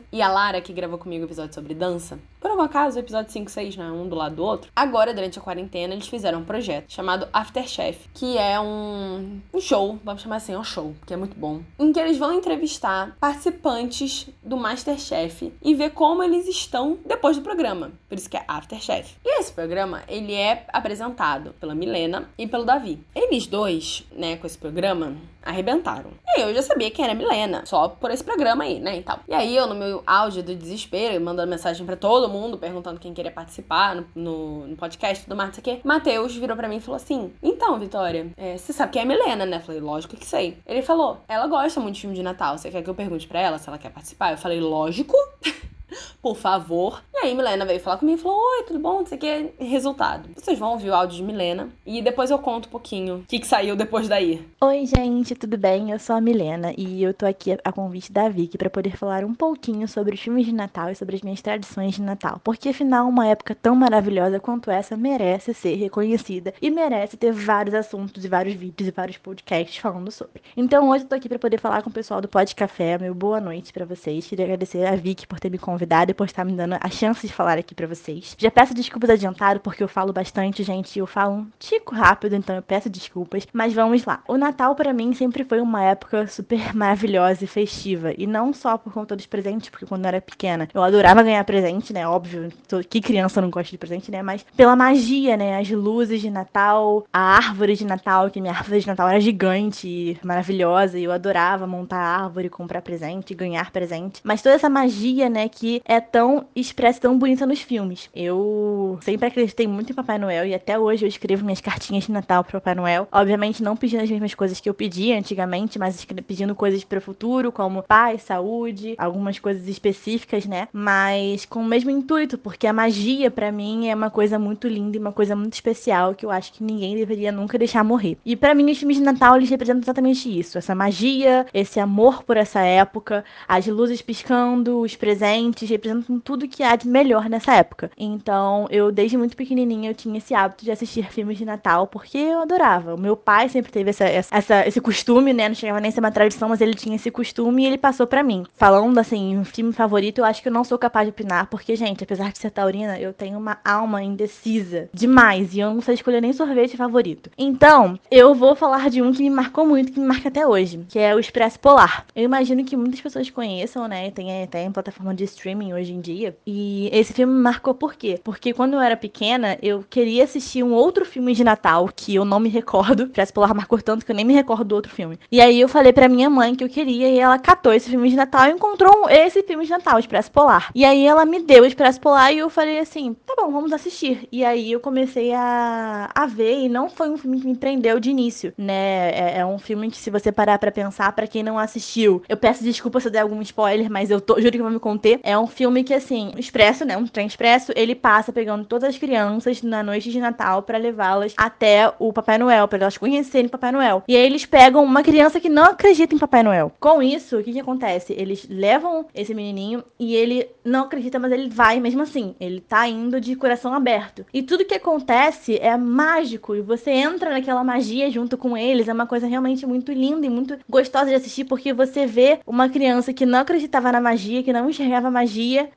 e 0.12 0.20
a 0.20 0.28
Lara, 0.28 0.60
que 0.60 0.72
gravou 0.72 0.98
comigo 0.98 1.22
o 1.22 1.26
episódio 1.28 1.54
sobre 1.54 1.74
dança. 1.74 2.18
Por 2.40 2.50
algum 2.50 2.62
acaso, 2.62 2.96
o 2.96 3.00
episódio 3.00 3.30
5 3.30 3.48
e 3.48 3.52
6, 3.52 3.76
né, 3.76 3.90
um 3.90 4.08
do 4.08 4.16
lado 4.16 4.36
do 4.36 4.42
outro. 4.42 4.70
Agora, 4.74 5.12
durante 5.12 5.38
a 5.38 5.42
quarentena, 5.42 5.92
eles 5.92 6.08
fizeram 6.08 6.40
um 6.40 6.44
projeto 6.44 6.90
chamado 6.90 7.28
Afterchef, 7.32 8.08
que 8.14 8.38
é 8.38 8.58
um, 8.58 9.40
um 9.52 9.60
show, 9.60 9.98
vamos 10.02 10.22
chamar 10.22 10.36
assim, 10.36 10.54
é 10.54 10.58
um 10.58 10.64
show, 10.64 10.94
que 11.06 11.12
é 11.12 11.16
muito 11.16 11.38
bom, 11.38 11.60
em 11.78 11.92
que 11.92 12.00
eles 12.00 12.16
vão 12.16 12.32
entrevistar 12.32 13.14
participantes 13.20 14.28
do 14.42 14.56
Masterchef 14.56 15.52
e 15.62 15.74
ver 15.74 15.90
como 15.90 16.22
eles 16.22 16.48
estão 16.48 16.98
depois 17.04 17.36
do 17.36 17.42
programa. 17.42 17.92
Por 18.08 18.16
isso 18.16 18.30
que 18.30 18.36
é 18.36 18.44
Afterchef. 18.48 19.16
E 19.24 19.40
esse 19.40 19.52
programa, 19.52 20.02
ele 20.08 20.32
é 20.32 20.64
apresentado 20.72 21.54
pela 21.60 21.74
Milena 21.74 22.30
e 22.38 22.46
pelo 22.46 22.64
Davi. 22.64 23.04
Eles 23.14 23.46
dois, 23.46 24.06
né, 24.12 24.36
com 24.36 24.46
esse 24.46 24.56
programa, 24.56 25.14
arrebentaram. 25.42 26.10
E 26.36 26.40
eu 26.40 26.54
já 26.54 26.62
sabia 26.62 26.90
quem 26.90 27.04
era 27.04 27.14
Milena, 27.14 27.64
só 27.66 27.88
por 27.88 28.10
esse 28.10 28.22
programa 28.22 28.64
aí, 28.64 28.78
né, 28.80 28.98
e 28.98 29.02
tal. 29.02 29.20
E 29.28 29.34
aí 29.34 29.56
eu, 29.56 29.66
no 29.66 29.74
meu 29.74 30.02
auge 30.06 30.42
do 30.42 30.54
desespero, 30.54 31.20
mandando 31.20 31.50
mensagem 31.50 31.84
para 31.84 31.96
todo 31.96 32.28
mundo, 32.28 32.58
perguntando 32.58 33.00
quem 33.00 33.12
queria 33.12 33.30
participar 33.30 33.96
no, 33.96 34.06
no, 34.14 34.66
no 34.68 34.76
podcast 34.76 35.22
e 35.22 35.24
tudo 35.24 35.36
mais, 35.36 35.48
não 35.48 35.54
sei 35.54 35.60
o 35.60 35.64
quê, 35.64 35.80
Matheus 35.84 36.36
virou 36.36 36.56
para 36.56 36.68
mim 36.68 36.76
e 36.76 36.80
falou 36.80 36.96
assim, 36.96 37.32
então, 37.42 37.78
Vitória, 37.78 38.30
é, 38.36 38.56
você 38.56 38.72
sabe 38.72 38.92
quem 38.92 39.02
é 39.02 39.04
Milena, 39.04 39.46
né? 39.46 39.56
Eu 39.56 39.60
falei, 39.60 39.80
lógico 39.80 40.16
que 40.16 40.26
sei. 40.26 40.58
Ele 40.66 40.82
falou, 40.82 41.18
ela 41.28 41.46
gosta 41.46 41.80
muito 41.80 41.94
de 41.94 42.00
filme 42.02 42.16
de 42.16 42.22
Natal, 42.22 42.56
você 42.56 42.70
quer 42.70 42.82
que 42.82 42.90
eu 42.90 42.94
pergunte 42.94 43.26
para 43.26 43.40
ela 43.40 43.58
se 43.58 43.68
ela 43.68 43.78
quer 43.78 43.90
participar? 43.90 44.32
Eu 44.32 44.38
falei, 44.38 44.60
lógico. 44.60 45.16
por 46.22 46.36
favor. 46.36 47.02
E 47.14 47.26
aí 47.26 47.34
Milena 47.34 47.64
veio 47.64 47.80
falar 47.80 47.98
comigo 47.98 48.18
e 48.18 48.22
falou: 48.22 48.38
Oi, 48.38 48.64
tudo 48.64 48.78
bom? 48.78 49.00
Não 49.00 49.06
sei 49.06 49.18
o 49.18 49.20
que. 49.20 49.50
Resultado. 49.58 50.28
Vocês 50.34 50.58
vão 50.58 50.72
ouvir 50.72 50.90
o 50.90 50.94
áudio 50.94 51.16
de 51.16 51.22
Milena 51.22 51.68
e 51.84 52.00
depois 52.00 52.30
eu 52.30 52.38
conto 52.38 52.66
um 52.66 52.70
pouquinho 52.70 53.16
o 53.16 53.26
que, 53.26 53.38
que 53.38 53.46
saiu 53.46 53.76
depois 53.76 54.08
daí. 54.08 54.46
Oi, 54.60 54.86
gente, 54.86 55.34
tudo 55.34 55.58
bem? 55.58 55.90
Eu 55.90 55.98
sou 55.98 56.16
a 56.16 56.20
Milena 56.20 56.72
e 56.76 57.02
eu 57.02 57.12
tô 57.12 57.26
aqui 57.26 57.58
a 57.62 57.72
convite 57.72 58.12
da 58.12 58.28
Vicky 58.28 58.56
para 58.56 58.70
poder 58.70 58.96
falar 58.96 59.24
um 59.24 59.34
pouquinho 59.34 59.86
sobre 59.86 60.14
os 60.14 60.20
filmes 60.20 60.46
de 60.46 60.52
Natal 60.52 60.90
e 60.90 60.94
sobre 60.94 61.16
as 61.16 61.22
minhas 61.22 61.42
tradições 61.42 61.94
de 61.94 62.02
Natal. 62.02 62.40
Porque 62.42 62.70
afinal, 62.70 63.08
uma 63.08 63.26
época 63.26 63.54
tão 63.54 63.74
maravilhosa 63.74 64.40
quanto 64.40 64.70
essa 64.70 64.96
merece 64.96 65.52
ser 65.52 65.74
reconhecida 65.74 66.54
e 66.62 66.70
merece 66.70 67.16
ter 67.16 67.32
vários 67.32 67.74
assuntos 67.74 68.24
e 68.24 68.28
vários 68.28 68.54
vídeos 68.54 68.88
e 68.88 68.92
vários 68.92 69.18
podcasts 69.18 69.76
falando 69.76 70.10
sobre. 70.10 70.42
Então 70.56 70.88
hoje 70.88 71.04
eu 71.04 71.08
tô 71.08 71.14
aqui 71.14 71.28
para 71.28 71.38
poder 71.38 71.58
falar 71.58 71.82
com 71.82 71.90
o 71.90 71.92
pessoal 71.92 72.20
do 72.20 72.28
Pod 72.28 72.54
Café. 72.54 72.96
Meu 72.98 73.14
boa 73.14 73.40
noite 73.40 73.72
para 73.72 73.84
vocês. 73.84 74.26
Queria 74.26 74.44
agradecer 74.44 74.86
a 74.86 74.96
Vicky 74.96 75.26
por 75.26 75.38
ter 75.38 75.50
me 75.50 75.58
convidado 75.58 75.79
convidada 75.80 76.10
e 76.10 76.14
por 76.14 76.26
estar 76.26 76.44
me 76.44 76.52
dando 76.52 76.76
a 76.78 76.90
chance 76.90 77.26
de 77.26 77.32
falar 77.32 77.56
aqui 77.58 77.74
para 77.74 77.86
vocês. 77.86 78.36
Já 78.38 78.50
peço 78.50 78.74
desculpas 78.74 79.10
adiantado 79.10 79.60
porque 79.60 79.82
eu 79.82 79.88
falo 79.88 80.12
bastante, 80.12 80.62
gente, 80.62 80.98
eu 80.98 81.06
falo 81.06 81.36
um 81.36 81.46
tico 81.58 81.94
rápido, 81.94 82.36
então 82.36 82.54
eu 82.54 82.62
peço 82.62 82.90
desculpas, 82.90 83.46
mas 83.52 83.72
vamos 83.72 84.04
lá. 84.04 84.22
O 84.28 84.36
Natal 84.36 84.74
para 84.74 84.92
mim 84.92 85.14
sempre 85.14 85.42
foi 85.44 85.60
uma 85.60 85.82
época 85.82 86.26
super 86.26 86.74
maravilhosa 86.76 87.44
e 87.44 87.46
festiva, 87.46 88.12
e 88.16 88.26
não 88.26 88.52
só 88.52 88.76
por 88.76 88.92
conta 88.92 89.16
dos 89.16 89.26
presentes, 89.26 89.70
porque 89.70 89.86
quando 89.86 90.04
eu 90.04 90.08
era 90.08 90.20
pequena, 90.20 90.68
eu 90.74 90.82
adorava 90.82 91.22
ganhar 91.22 91.42
presente, 91.44 91.92
né? 91.92 92.06
Óbvio, 92.06 92.50
que 92.88 93.00
criança 93.00 93.40
não 93.40 93.50
gosta 93.50 93.70
de 93.70 93.78
presente, 93.78 94.10
né? 94.10 94.22
Mas 94.22 94.44
pela 94.56 94.76
magia, 94.76 95.36
né? 95.36 95.58
As 95.58 95.70
luzes 95.70 96.20
de 96.20 96.30
Natal, 96.30 97.06
a 97.12 97.36
árvore 97.36 97.74
de 97.74 97.86
Natal, 97.86 98.30
que 98.30 98.40
minha 98.40 98.52
árvore 98.52 98.80
de 98.80 98.86
Natal 98.86 99.08
era 99.08 99.20
gigante, 99.20 100.18
maravilhosa, 100.22 100.98
e 100.98 101.04
eu 101.04 101.12
adorava 101.12 101.66
montar 101.66 101.98
árvore, 101.98 102.48
comprar 102.48 102.82
presente, 102.82 103.34
ganhar 103.34 103.70
presente. 103.70 104.20
Mas 104.24 104.42
toda 104.42 104.54
essa 104.54 104.68
magia, 104.68 105.28
né, 105.28 105.48
que 105.48 105.69
é 105.84 106.00
tão 106.00 106.46
expressa, 106.54 107.00
tão 107.00 107.18
bonita 107.18 107.46
nos 107.46 107.60
filmes. 107.60 108.08
Eu 108.14 108.98
sempre 109.02 109.28
acreditei 109.28 109.66
muito 109.66 109.92
em 109.92 109.94
Papai 109.94 110.18
Noel 110.18 110.46
e 110.46 110.54
até 110.54 110.78
hoje 110.78 111.04
eu 111.04 111.08
escrevo 111.08 111.44
minhas 111.44 111.60
cartinhas 111.60 112.04
de 112.04 112.12
Natal 112.12 112.42
pro 112.42 112.60
Papai 112.60 112.74
Noel. 112.74 113.08
Obviamente 113.12 113.62
não 113.62 113.76
pedindo 113.76 114.02
as 114.02 114.10
mesmas 114.10 114.34
coisas 114.34 114.60
que 114.60 114.68
eu 114.68 114.74
pedia 114.74 115.18
antigamente, 115.18 115.78
mas 115.78 116.04
pedindo 116.26 116.54
coisas 116.54 116.82
para 116.84 116.98
o 116.98 117.02
futuro, 117.02 117.52
como 117.52 117.82
paz, 117.82 118.22
saúde, 118.22 118.94
algumas 118.96 119.38
coisas 119.38 119.68
específicas, 119.68 120.46
né? 120.46 120.68
Mas 120.72 121.44
com 121.44 121.60
o 121.60 121.64
mesmo 121.64 121.90
intuito, 121.90 122.38
porque 122.38 122.66
a 122.66 122.72
magia 122.72 123.30
para 123.30 123.52
mim 123.52 123.88
é 123.88 123.94
uma 123.94 124.10
coisa 124.10 124.38
muito 124.38 124.66
linda 124.68 124.96
e 124.96 125.00
uma 125.00 125.12
coisa 125.12 125.36
muito 125.36 125.54
especial 125.54 126.14
que 126.14 126.24
eu 126.24 126.30
acho 126.30 126.52
que 126.52 126.64
ninguém 126.64 126.96
deveria 126.96 127.30
nunca 127.30 127.58
deixar 127.58 127.84
morrer. 127.84 128.16
E 128.24 128.36
para 128.36 128.54
mim 128.54 128.70
os 128.70 128.78
filmes 128.78 128.96
de 128.96 129.02
Natal 129.02 129.36
eles 129.36 129.50
representam 129.50 129.82
exatamente 129.82 130.38
isso, 130.38 130.56
essa 130.56 130.74
magia, 130.74 131.46
esse 131.52 131.78
amor 131.78 132.22
por 132.22 132.36
essa 132.36 132.60
época, 132.60 133.24
as 133.46 133.66
luzes 133.66 134.00
piscando, 134.00 134.80
os 134.80 134.96
presentes, 134.96 135.59
representam 135.68 136.18
tudo 136.18 136.48
que 136.48 136.62
há 136.62 136.76
de 136.76 136.88
melhor 136.88 137.28
nessa 137.28 137.54
época. 137.54 137.90
Então, 137.96 138.66
eu 138.70 138.90
desde 138.90 139.16
muito 139.16 139.36
pequenininha 139.36 139.90
eu 139.90 139.94
tinha 139.94 140.18
esse 140.18 140.34
hábito 140.34 140.64
de 140.64 140.70
assistir 140.70 141.10
filmes 141.10 141.38
de 141.38 141.44
Natal 141.44 141.86
porque 141.86 142.18
eu 142.18 142.40
adorava. 142.40 142.94
O 142.94 143.00
meu 143.00 143.16
pai 143.16 143.48
sempre 143.48 143.72
teve 143.72 143.90
essa, 143.90 144.04
essa 144.04 144.66
esse 144.66 144.80
costume, 144.80 145.32
né? 145.32 145.48
Não 145.48 145.54
chegava 145.54 145.80
nem 145.80 145.90
a 145.90 145.92
ser 145.92 146.00
uma 146.00 146.10
tradição, 146.10 146.48
mas 146.48 146.60
ele 146.60 146.74
tinha 146.74 146.96
esse 146.96 147.10
costume 147.10 147.62
e 147.62 147.66
ele 147.66 147.78
passou 147.78 148.06
para 148.06 148.22
mim. 148.22 148.44
Falando 148.54 148.98
assim, 148.98 149.36
um 149.36 149.44
filme 149.44 149.72
favorito, 149.72 150.18
eu 150.18 150.24
acho 150.24 150.42
que 150.42 150.48
eu 150.48 150.52
não 150.52 150.64
sou 150.64 150.78
capaz 150.78 151.06
de 151.06 151.10
opinar, 151.10 151.46
porque, 151.46 151.76
gente, 151.76 152.04
apesar 152.04 152.32
de 152.32 152.38
ser 152.38 152.50
taurina, 152.50 152.98
eu 152.98 153.12
tenho 153.12 153.38
uma 153.38 153.58
alma 153.64 154.02
indecisa 154.02 154.88
demais 154.92 155.54
e 155.54 155.60
eu 155.60 155.72
não 155.72 155.80
sei 155.80 155.94
escolher 155.94 156.20
nem 156.20 156.32
sorvete 156.32 156.76
favorito. 156.76 157.30
Então, 157.36 157.98
eu 158.10 158.34
vou 158.34 158.54
falar 158.54 158.90
de 158.90 159.02
um 159.02 159.12
que 159.12 159.22
me 159.22 159.30
marcou 159.30 159.66
muito, 159.66 159.92
que 159.92 160.00
me 160.00 160.06
marca 160.06 160.28
até 160.28 160.46
hoje, 160.46 160.84
que 160.88 160.98
é 160.98 161.14
o 161.14 161.20
Expresso 161.20 161.58
Polar. 161.58 162.06
Eu 162.14 162.24
imagino 162.24 162.64
que 162.64 162.76
muitas 162.76 163.00
pessoas 163.00 163.30
conheçam, 163.30 163.86
né? 163.88 164.10
Tem 164.10 164.42
até 164.42 164.62
em 164.62 164.72
plataforma 164.72 165.14
de 165.14 165.24
streaming 165.24 165.49
hoje 165.74 165.92
em 165.92 166.00
dia. 166.00 166.36
E 166.46 166.88
esse 166.92 167.12
filme 167.12 167.32
me 167.32 167.40
marcou 167.40 167.74
por 167.74 167.94
quê? 167.94 168.20
Porque 168.22 168.52
quando 168.52 168.74
eu 168.74 168.80
era 168.80 168.96
pequena, 168.96 169.58
eu 169.62 169.84
queria 169.88 170.24
assistir 170.24 170.62
um 170.62 170.72
outro 170.72 171.04
filme 171.04 171.34
de 171.34 171.44
Natal 171.44 171.88
que 171.94 172.14
eu 172.14 172.24
não 172.24 172.40
me 172.40 172.48
recordo. 172.48 173.04
Expresso 173.04 173.32
Polar 173.32 173.54
marcou 173.54 173.80
tanto 173.80 174.04
que 174.04 174.12
eu 174.12 174.16
nem 174.16 174.24
me 174.24 174.34
recordo 174.34 174.64
do 174.64 174.74
outro 174.74 174.92
filme. 174.92 175.18
E 175.30 175.40
aí 175.40 175.60
eu 175.60 175.68
falei 175.68 175.92
pra 175.92 176.08
minha 176.08 176.30
mãe 176.30 176.54
que 176.54 176.64
eu 176.64 176.68
queria 176.68 177.08
e 177.08 177.18
ela 177.18 177.38
catou 177.38 177.72
esse 177.72 177.90
filme 177.90 178.08
de 178.08 178.16
Natal 178.16 178.48
e 178.48 178.52
encontrou 178.52 179.08
esse 179.08 179.42
filme 179.42 179.64
de 179.64 179.70
Natal, 179.70 179.98
Expresso 179.98 180.30
Polar. 180.30 180.70
E 180.74 180.84
aí 180.84 181.06
ela 181.06 181.24
me 181.24 181.40
deu 181.40 181.62
o 181.62 181.66
Expresso 181.66 182.00
Polar 182.00 182.32
e 182.32 182.38
eu 182.38 182.50
falei 182.50 182.78
assim: 182.78 183.14
tá 183.26 183.34
bom, 183.36 183.50
vamos 183.50 183.72
assistir. 183.72 184.28
E 184.30 184.44
aí 184.44 184.72
eu 184.72 184.80
comecei 184.80 185.32
a, 185.32 186.10
a 186.14 186.26
ver 186.26 186.60
e 186.60 186.68
não 186.68 186.88
foi 186.88 187.10
um 187.10 187.16
filme 187.16 187.40
que 187.40 187.46
me 187.46 187.56
prendeu 187.56 187.98
de 187.98 188.10
início, 188.10 188.52
né? 188.56 189.10
É, 189.10 189.38
é 189.38 189.46
um 189.46 189.58
filme 189.58 189.90
que, 189.90 189.96
se 189.96 190.10
você 190.10 190.30
parar 190.30 190.58
pra 190.58 190.70
pensar, 190.70 191.12
para 191.12 191.26
quem 191.26 191.42
não 191.42 191.58
assistiu, 191.58 192.22
eu 192.28 192.36
peço 192.36 192.62
desculpa 192.62 193.00
se 193.00 193.08
eu 193.08 193.12
der 193.12 193.20
algum 193.20 193.40
spoiler, 193.42 193.90
mas 193.90 194.10
eu 194.10 194.20
tô, 194.20 194.40
juro 194.40 194.52
que 194.52 194.62
vou 194.62 194.70
me 194.70 194.78
conter. 194.78 195.20
É 195.22 195.36
um 195.40 195.46
filme 195.46 195.84
que, 195.84 195.94
assim, 195.94 196.32
expresso, 196.36 196.84
né? 196.84 196.96
Um 196.96 197.06
trem 197.06 197.26
expresso, 197.26 197.72
ele 197.74 197.94
passa 197.94 198.32
pegando 198.32 198.64
todas 198.64 198.88
as 198.88 198.98
crianças 198.98 199.62
na 199.62 199.82
noite 199.82 200.10
de 200.10 200.20
Natal 200.20 200.62
para 200.62 200.78
levá-las 200.78 201.34
até 201.36 201.92
o 201.98 202.12
Papai 202.12 202.38
Noel, 202.38 202.68
para 202.68 202.78
elas 202.78 202.98
conhecerem 202.98 203.48
Papai 203.48 203.72
Noel. 203.72 204.02
E 204.06 204.16
aí 204.16 204.24
eles 204.24 204.46
pegam 204.46 204.84
uma 204.84 205.02
criança 205.02 205.40
que 205.40 205.48
não 205.48 205.64
acredita 205.64 206.14
em 206.14 206.18
Papai 206.18 206.42
Noel. 206.42 206.72
Com 206.78 207.02
isso, 207.02 207.38
o 207.38 207.42
que 207.42 207.52
que 207.52 207.60
acontece? 207.60 208.14
Eles 208.16 208.46
levam 208.48 209.06
esse 209.14 209.34
menininho 209.34 209.82
e 209.98 210.14
ele 210.14 210.48
não 210.64 210.84
acredita, 210.84 211.18
mas 211.18 211.32
ele 211.32 211.48
vai 211.48 211.80
mesmo 211.80 212.02
assim. 212.02 212.34
Ele 212.40 212.60
tá 212.60 212.88
indo 212.88 213.20
de 213.20 213.34
coração 213.34 213.74
aberto. 213.74 214.24
E 214.32 214.42
tudo 214.42 214.64
que 214.64 214.74
acontece 214.74 215.58
é 215.60 215.76
mágico 215.76 216.54
e 216.54 216.60
você 216.60 216.90
entra 216.90 217.30
naquela 217.30 217.64
magia 217.64 218.10
junto 218.10 218.36
com 218.36 218.56
eles. 218.56 218.88
É 218.88 218.92
uma 218.92 219.06
coisa 219.06 219.26
realmente 219.26 219.66
muito 219.66 219.92
linda 219.92 220.26
e 220.26 220.30
muito 220.30 220.58
gostosa 220.68 221.06
de 221.06 221.14
assistir 221.14 221.44
porque 221.44 221.72
você 221.72 222.06
vê 222.06 222.40
uma 222.46 222.68
criança 222.68 223.12
que 223.12 223.26
não 223.26 223.40
acreditava 223.40 223.92
na 223.92 224.00
magia, 224.00 224.42
que 224.42 224.52
não 224.52 224.68
enxergava 224.68 225.10
magia, 225.10 225.19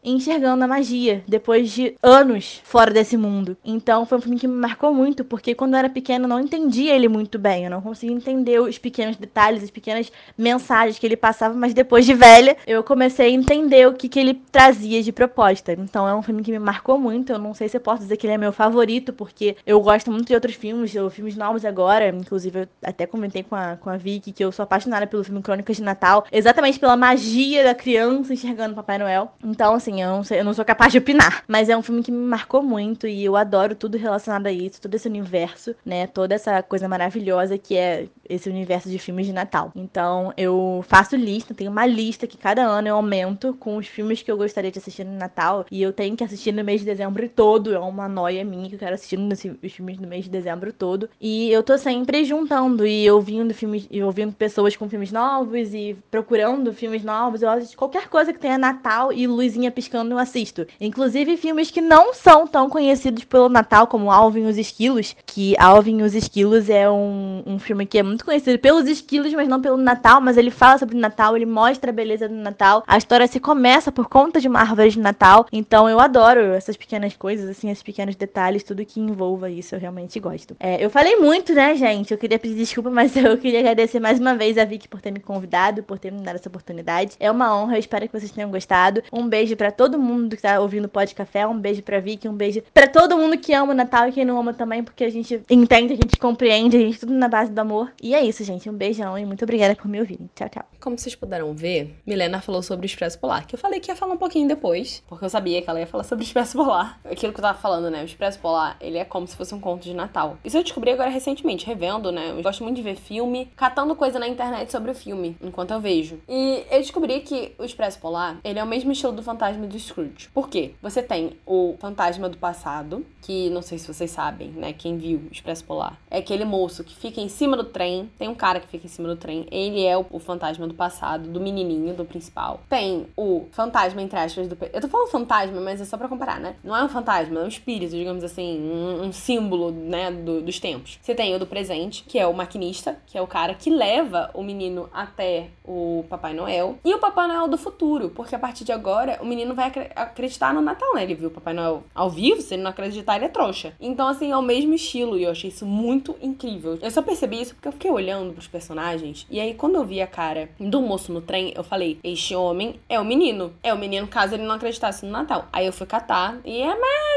enxergando 0.04 0.64
a 0.64 0.68
magia 0.68 1.24
depois 1.28 1.72
de 1.72 1.96
anos 2.02 2.62
fora 2.64 2.92
desse 2.92 3.18
mundo. 3.18 3.58
Então 3.64 4.06
foi 4.06 4.18
um 4.18 4.22
filme 4.22 4.40
que 4.40 4.48
me 4.48 4.56
marcou 4.56 4.94
muito 4.94 5.24
porque 5.24 5.56
quando 5.56 5.74
eu 5.74 5.80
era 5.80 5.90
pequena 5.90 6.26
eu 6.26 6.30
não 6.30 6.40
entendia 6.40 6.96
ele 6.96 7.08
muito 7.08 7.38
bem. 7.40 7.66
Eu 7.66 7.72
não 7.72 7.82
conseguia 7.82 8.16
entender 8.16 8.60
os 8.60 8.78
pequenos 8.78 9.18
detalhes, 9.18 9.64
as 9.64 9.72
pequenas 9.72 10.12
mensagens 10.38 11.00
que 11.00 11.06
ele 11.06 11.18
passava, 11.18 11.54
mas 11.56 11.74
depois 11.74 12.06
de 12.06 12.14
velha 12.14 12.58
eu 12.66 12.84
comecei 12.84 13.28
a 13.28 13.32
entender 13.32 13.88
o 13.88 13.94
que, 13.94 14.10
que 14.10 14.20
ele 14.20 14.34
trazia 14.52 15.02
de 15.02 15.12
proposta. 15.12 15.74
Então 15.74 16.08
é 16.08 16.16
um 16.16 16.22
filme 16.22 16.44
que 16.44 16.52
me 16.52 16.60
marcou 16.60 16.98
muito. 16.98 17.32
Eu 17.32 17.40
não 17.40 17.54
sei 17.54 17.70
se 17.70 17.78
eu 17.78 17.82
posso 17.82 18.02
dizer 18.02 18.18
que 18.18 18.26
ele 18.26 18.34
é 18.34 18.38
meu 18.38 18.52
favorito, 18.52 19.14
porque 19.14 19.56
eu 19.66 19.80
gosto 19.82 20.12
muito 20.12 20.28
de 20.28 20.34
outros 20.34 20.56
filmes, 20.56 20.96
ou 20.96 21.10
filmes 21.10 21.36
novos 21.36 21.66
agora. 21.66 22.10
Inclusive, 22.10 22.62
eu 22.62 22.68
até 22.84 23.06
comentei 23.06 23.44
com 23.44 23.56
a, 23.56 23.78
com 23.78 23.90
a 23.90 23.98
Vicky 23.98 24.32
que 24.32 24.44
eu 24.44 24.52
sou 24.52 24.64
apaixonada 24.64 25.08
pelo 25.08 25.24
filme 25.24 25.42
Crônicas 25.42 25.78
de 25.78 25.84
Natal, 25.84 26.26
exatamente 26.32 26.80
pela 26.80 26.96
magia 26.96 27.64
da 27.64 27.76
criança 27.76 28.34
enxergando 28.34 28.76
Papai 28.76 28.98
Noel. 28.98 29.34
Então, 29.44 29.76
assim, 29.76 30.02
eu 30.02 30.10
não, 30.10 30.24
sei, 30.24 30.40
eu 30.40 30.46
não 30.46 30.54
sou 30.54 30.66
capaz 30.66 30.92
de 30.92 30.98
opinar. 30.98 31.44
Mas 31.48 31.70
é 31.70 31.78
um 31.78 31.82
filme 31.82 32.02
que 32.02 32.12
me 32.12 32.26
marcou 32.26 32.64
muito 32.64 33.08
e 33.08 33.24
eu 33.24 33.36
adoro 33.36 33.76
tudo 33.76 33.98
relacionado 33.98 34.48
a 34.48 34.52
isso, 34.52 34.82
todo 34.82 34.96
esse 34.96 35.08
universo, 35.08 35.76
né? 35.86 36.08
Toda 36.08 36.36
essa 36.36 36.62
coisa 36.64 36.88
maravilhosa 36.88 37.58
que 37.58 37.76
é 37.76 38.08
esse 38.28 38.50
universo 38.50 38.90
de 38.90 38.98
filmes 38.98 39.26
de 39.26 39.34
Natal. 39.34 39.72
Então, 39.76 40.34
eu 40.38 40.84
faço 40.88 41.16
lista, 41.16 41.54
tenho 41.54 41.72
uma 41.72 41.86
lista 41.86 42.26
que 42.26 42.38
cada 42.38 42.64
ano 42.64 42.88
eu 42.88 42.96
aumento 42.96 43.54
com 43.60 43.78
os 43.78 43.88
filmes 43.88 44.22
que 44.22 44.32
eu 44.32 44.38
gostaria 44.38 44.72
de 44.72 44.80
assistir 44.80 45.04
no 45.04 45.18
Natal. 45.18 45.66
E 45.70 45.82
eu 45.82 45.92
tenho 45.92 46.16
que 46.16 46.24
assistir 46.24 46.52
no 46.52 46.64
mês 46.64 46.82
de 46.82 46.86
dezembro 46.86 47.28
todo. 47.30 47.74
É 47.74 47.80
uma 47.80 48.08
noia 48.08 48.44
minha 48.44 48.70
que 48.70 48.76
eu 48.76 48.80
quero 48.80 48.96
assistir 48.96 49.18
nos 49.18 49.42
filmes 49.42 50.00
no 50.00 50.08
mês 50.08 50.26
de 50.26 50.30
dezembro 50.30 50.72
todo. 50.72 51.10
E 51.20 51.52
eu 51.52 51.62
tô 51.64 51.78
sempre 51.78 52.24
juntando 52.24 52.86
e 52.86 53.10
ouvindo 53.10 53.54
filmes, 53.54 53.88
e 53.92 54.02
ouvindo 54.02 54.34
pessoas 54.34 54.76
com 54.76 54.90
filmes 54.90 55.12
novos 55.12 55.74
e 55.74 55.96
procurando 56.10 56.74
filmes 56.74 57.04
novos. 57.04 57.42
Eu 57.42 57.50
assisto 57.50 57.78
qualquer 57.78 58.08
coisa 58.08 58.32
que 58.32 58.40
tenha 58.40 58.58
Natal 58.58 59.12
e 59.12 59.28
luzinha 59.34 59.72
piscando, 59.72 60.14
eu 60.14 60.20
assisto. 60.20 60.66
Inclusive 60.80 61.38
filmes 61.38 61.72
que 61.72 61.82
não 61.82 62.14
são 62.14 62.48
tão 62.48 62.70
conhecidos 62.70 63.24
pelo 63.24 63.50
Natal, 63.50 63.88
como 63.88 64.12
Alvin 64.12 64.46
e 64.46 64.50
os 64.50 64.58
Esquilos. 64.58 65.16
Que 65.26 65.56
Alvin 65.60 66.00
e 66.00 66.04
os 66.04 66.14
Esquilos 66.14 66.70
é 66.70 66.90
um, 66.90 67.44
um 67.46 67.60
filme 67.60 67.86
que 67.86 67.98
é 67.98 68.04
muito 68.04 68.26
conhecido 68.26 68.58
pelos 68.60 68.88
esquilos, 68.88 69.34
mas 69.34 69.48
não 69.48 69.62
pelo 69.62 69.78
Natal. 69.78 70.22
Mas 70.22 70.38
ele 70.38 70.52
fala 70.52 70.78
sobre 70.78 70.96
o 70.96 71.00
Natal, 71.00 71.36
ele 71.36 71.46
mostra 71.46 71.90
a 71.90 71.94
beleza 71.94 72.28
do 72.28 72.36
Natal. 72.36 72.84
A 72.88 72.98
história 72.98 73.28
se 73.28 73.40
começa 73.40 73.92
por 73.92 74.08
conta 74.08 74.40
de 74.40 74.48
uma 74.48 74.60
árvore 74.60 74.92
de 74.92 75.00
Natal. 75.00 75.46
Então 75.52 75.90
eu 75.90 76.00
adoro 76.00 76.40
essas 76.54 76.78
pequenas 76.78 77.16
coisas, 77.16 77.50
assim, 77.50 77.70
esses 77.70 77.84
pequenos 77.84 78.16
detalhes, 78.16 78.64
tudo 78.64 78.86
que 78.86 79.00
envolva 79.00 79.50
isso, 79.50 79.76
eu 79.76 79.80
realmente 79.80 80.20
gosto. 80.20 80.56
É, 80.60 80.84
eu 80.84 80.90
falei 80.90 81.16
muito, 81.18 81.54
né, 81.54 81.76
gente? 81.76 82.12
Eu 82.12 82.18
queria 82.18 82.40
pedir 82.40 82.56
desculpa, 82.56 82.90
mas 82.92 83.16
eu 83.16 83.38
queria 83.38 83.60
agradecer 83.60 84.00
mais 84.00 84.20
uma 84.20 84.36
vez 84.36 84.58
a 84.58 84.66
Vicky 84.66 84.88
por 84.88 85.02
ter 85.02 85.12
me 85.12 85.20
convidado, 85.20 85.84
por 85.84 86.00
ter 86.00 86.12
me 86.12 86.22
dado 86.22 86.36
essa 86.36 86.50
oportunidade. 86.50 87.16
É 87.20 87.30
uma 87.30 87.56
honra, 87.56 87.76
eu 87.76 87.80
espero 87.80 88.08
que 88.08 88.20
vocês 88.20 88.32
tenham 88.32 88.50
gostado. 88.50 89.04
Um 89.12 89.23
beijo 89.28 89.56
para 89.56 89.72
todo 89.72 90.00
mundo 90.00 90.36
que 90.36 90.42
tá 90.42 90.60
ouvindo 90.60 90.86
o 90.86 90.90
Pod 90.90 91.14
Café, 91.14 91.46
um 91.48 91.60
beijo 91.60 91.82
pra 91.84 92.00
Vicky, 92.00 92.28
um 92.28 92.36
beijo 92.36 92.62
para 92.74 92.88
todo 92.88 93.18
mundo 93.18 93.38
que 93.38 93.54
ama 93.54 93.74
o 93.74 93.76
Natal 93.76 94.08
e 94.08 94.12
quem 94.12 94.26
não 94.26 94.38
ama 94.38 94.54
também, 94.54 94.84
porque 94.84 95.04
a 95.04 95.10
gente 95.10 95.42
entende, 95.50 95.94
a 95.94 95.96
gente 95.96 96.18
compreende, 96.18 96.78
a 96.78 96.80
gente 96.80 97.00
tudo 97.00 97.14
na 97.14 97.28
base 97.28 97.52
do 97.52 97.60
amor. 97.60 97.92
E 98.02 98.14
é 98.14 98.24
isso, 98.24 98.44
gente. 98.44 98.70
Um 98.70 98.74
beijão 98.74 99.18
e 99.18 99.26
muito 99.26 99.44
obrigada 99.44 99.76
por 99.76 99.88
me 99.88 100.00
ouvirem. 100.00 100.30
Tchau, 100.36 100.50
tchau. 100.50 100.66
Como 100.80 100.98
vocês 100.98 101.16
puderam 101.16 101.54
ver, 101.54 101.96
Milena 102.06 102.42
falou 102.42 102.62
sobre 102.62 102.86
o 102.86 102.88
Expresso 102.88 103.18
Polar, 103.18 103.48
que 103.48 103.56
eu 103.56 103.60
falei 103.60 103.80
que 103.80 103.90
ia 103.90 103.96
falar 103.96 104.14
um 104.14 104.18
pouquinho 104.18 104.48
depois, 104.48 105.02
porque 105.08 105.24
eu 105.24 105.30
sabia 105.30 105.62
que 105.62 105.70
ela 105.70 105.80
ia 105.80 105.88
falar 105.88 106.04
sobre 106.04 106.24
o 106.24 106.26
Expresso 106.26 106.58
Polar. 106.58 107.00
Aquilo 107.06 107.32
que 107.32 107.40
eu 107.40 107.44
tava 107.44 107.58
falando, 107.58 107.90
né? 107.90 108.02
O 108.02 108.06
Expresso 108.06 108.40
Polar, 108.40 108.78
ele 108.82 108.98
é 108.98 109.06
como 109.06 109.28
se 109.28 109.36
fosse 109.36 109.56
um 109.56 109.60
conto 109.60 109.84
de 109.84 109.94
Natal. 109.94 110.38
Isso 110.44 110.58
eu 110.58 110.64
descobri 110.64 110.92
agora 110.92 111.10
recentemente, 111.10 111.66
revendo, 111.66 112.12
né? 112.12 112.32
Eu 112.32 112.44
gosto 112.44 112.64
muito 112.64 112.76
de 112.76 112.82
ver 112.82 112.96
filme, 112.96 113.50
catando 113.56 113.96
coisa 113.96 114.20
na 114.20 114.28
internet 114.28 114.72
sobre 114.72 114.92
o 114.92 114.96
filme, 114.96 115.38
enquanto 115.42 115.72
eu 115.72 115.80
vejo. 115.80 116.20
E 116.28 116.66
eu 116.70 116.80
descobri 116.80 117.22
que 117.22 117.54
o 117.58 117.64
Expresso 117.64 118.00
Polar, 118.00 118.38
ele 118.44 118.60
é 118.60 118.64
o 118.64 118.68
mesmo 118.68 118.92
estilo 118.92 119.13
do 119.14 119.24
Fantasma 119.24 119.66
do 119.68 119.80
Scrooge. 119.80 120.30
Por 120.34 120.50
quê? 120.50 120.74
Você 120.82 121.02
tem 121.02 121.38
o 121.46 121.76
Fantasma 121.80 122.30
do 122.30 122.38
Passado, 122.38 123.06
que 123.22 123.50
não 123.50 123.62
sei 123.62 123.78
se 123.78 123.88
vocês 123.88 124.12
sabem, 124.12 124.50
né? 124.50 124.74
Quem 124.74 124.98
viu 124.98 125.20
o 125.30 125.32
Expresso 125.32 125.64
Polar. 125.64 125.98
É 126.10 126.18
aquele 126.18 126.46
moço 126.46 126.84
que 126.84 126.96
fica 126.96 127.22
em 127.22 127.30
cima 127.30 127.56
do 127.56 127.64
trem. 127.64 128.10
Tem 128.18 128.28
um 128.28 128.36
cara 128.36 128.60
que 128.60 128.68
fica 128.68 128.86
em 128.86 128.90
cima 128.90 129.08
do 129.08 129.16
trem. 129.16 129.48
Ele 129.52 129.86
é 129.86 129.98
o, 129.98 130.06
o 130.10 130.20
fantasma 130.20 130.68
do 130.68 130.74
passado, 130.74 131.30
do 131.30 131.40
menininho, 131.40 131.94
do 131.94 132.06
principal. 132.06 132.62
Tem 132.70 133.08
o 133.16 133.48
fantasma, 133.52 134.02
entre 134.02 134.20
aspas, 134.20 134.48
do. 134.48 134.58
Eu 134.74 134.82
tô 134.82 134.88
falando 134.88 135.10
fantasma, 135.10 135.62
mas 135.62 135.82
é 135.82 135.86
só 135.86 135.98
pra 135.98 136.08
comparar, 136.08 136.40
né? 136.40 136.56
Não 136.64 136.76
é 136.76 136.84
um 136.84 136.90
fantasma, 136.90 137.40
é 137.40 137.44
um 137.44 137.48
espírito, 137.48 137.92
digamos 137.92 138.24
assim, 138.24 138.60
um, 138.62 139.04
um 139.04 139.12
símbolo, 139.12 139.72
né, 139.72 140.12
do, 140.12 140.42
dos 140.42 140.60
tempos. 140.60 141.00
Você 141.02 141.16
tem 141.16 141.34
o 141.36 141.40
do 141.40 141.46
presente, 141.46 142.04
que 142.08 142.20
é 142.20 142.28
o 142.28 142.34
maquinista, 142.34 142.98
que 143.06 143.18
é 143.18 143.22
o 143.22 143.28
cara 143.28 143.54
que 143.54 143.70
leva 143.70 144.30
o 144.34 144.44
menino 144.44 144.90
até 144.94 145.50
o 145.64 146.06
Papai 146.10 146.34
Noel. 146.34 146.78
E 146.84 146.94
o 146.94 147.00
Papai 147.00 147.28
Noel 147.28 147.48
do 147.48 147.58
futuro, 147.58 148.10
porque 148.10 148.36
a 148.36 148.40
partir 148.40 148.64
de 148.64 148.72
agora 148.72 149.03
o 149.22 149.26
menino 149.26 149.54
vai 149.54 149.72
acreditar 149.96 150.54
no 150.54 150.62
Natal, 150.62 150.94
né? 150.96 151.04
Ele 151.04 151.16
viu 151.16 151.30
o 151.30 151.32
Papai 151.32 151.54
Noel 151.54 151.84
ao 151.94 152.10
vivo, 152.10 152.42
se 152.42 152.54
ele 152.54 152.64
não 152.64 152.72
acreditar, 152.72 153.16
ele 153.16 153.26
é 153.26 153.30
trouxa. 153.30 153.74
Então, 153.80 154.08
assim, 154.08 154.32
é 154.32 154.38
o 154.38 154.42
mesmo 154.42 154.74
estilo 154.74 155.18
e 155.18 155.24
eu 155.24 155.32
achei 155.32 155.50
isso 155.50 155.66
muito 155.66 156.16
incrível. 156.22 156.78
Eu 156.82 156.92
só 156.92 157.02
percebi 157.02 157.42
isso 157.42 157.54
porque 157.56 157.68
eu 157.68 157.72
fiquei 157.72 157.92
olhando 157.92 158.34
pros 158.34 158.48
personagens 158.48 159.26
e 159.30 159.40
aí 159.40 159.54
quando 159.54 159.76
eu 159.76 159.86
vi 159.86 160.02
a 160.02 160.08
cara 160.08 160.50
do 160.60 160.82
moço 160.82 161.12
no 161.12 161.22
trem, 161.22 161.54
eu 161.56 161.64
falei: 161.64 162.00
Este 162.04 162.36
homem 162.36 162.80
é 162.90 163.00
o 163.00 163.06
menino. 163.06 163.54
É 163.62 163.74
o 163.74 163.78
menino 163.78 164.08
caso 164.08 164.36
ele 164.36 164.44
não 164.44 164.56
acreditasse 164.56 165.06
no 165.06 165.12
Natal. 165.12 165.48
Aí 165.52 165.66
eu 165.66 165.74
fui 165.74 165.88
catar 165.88 166.38
e 166.46 166.62
é 166.62 166.80
mais 166.80 167.13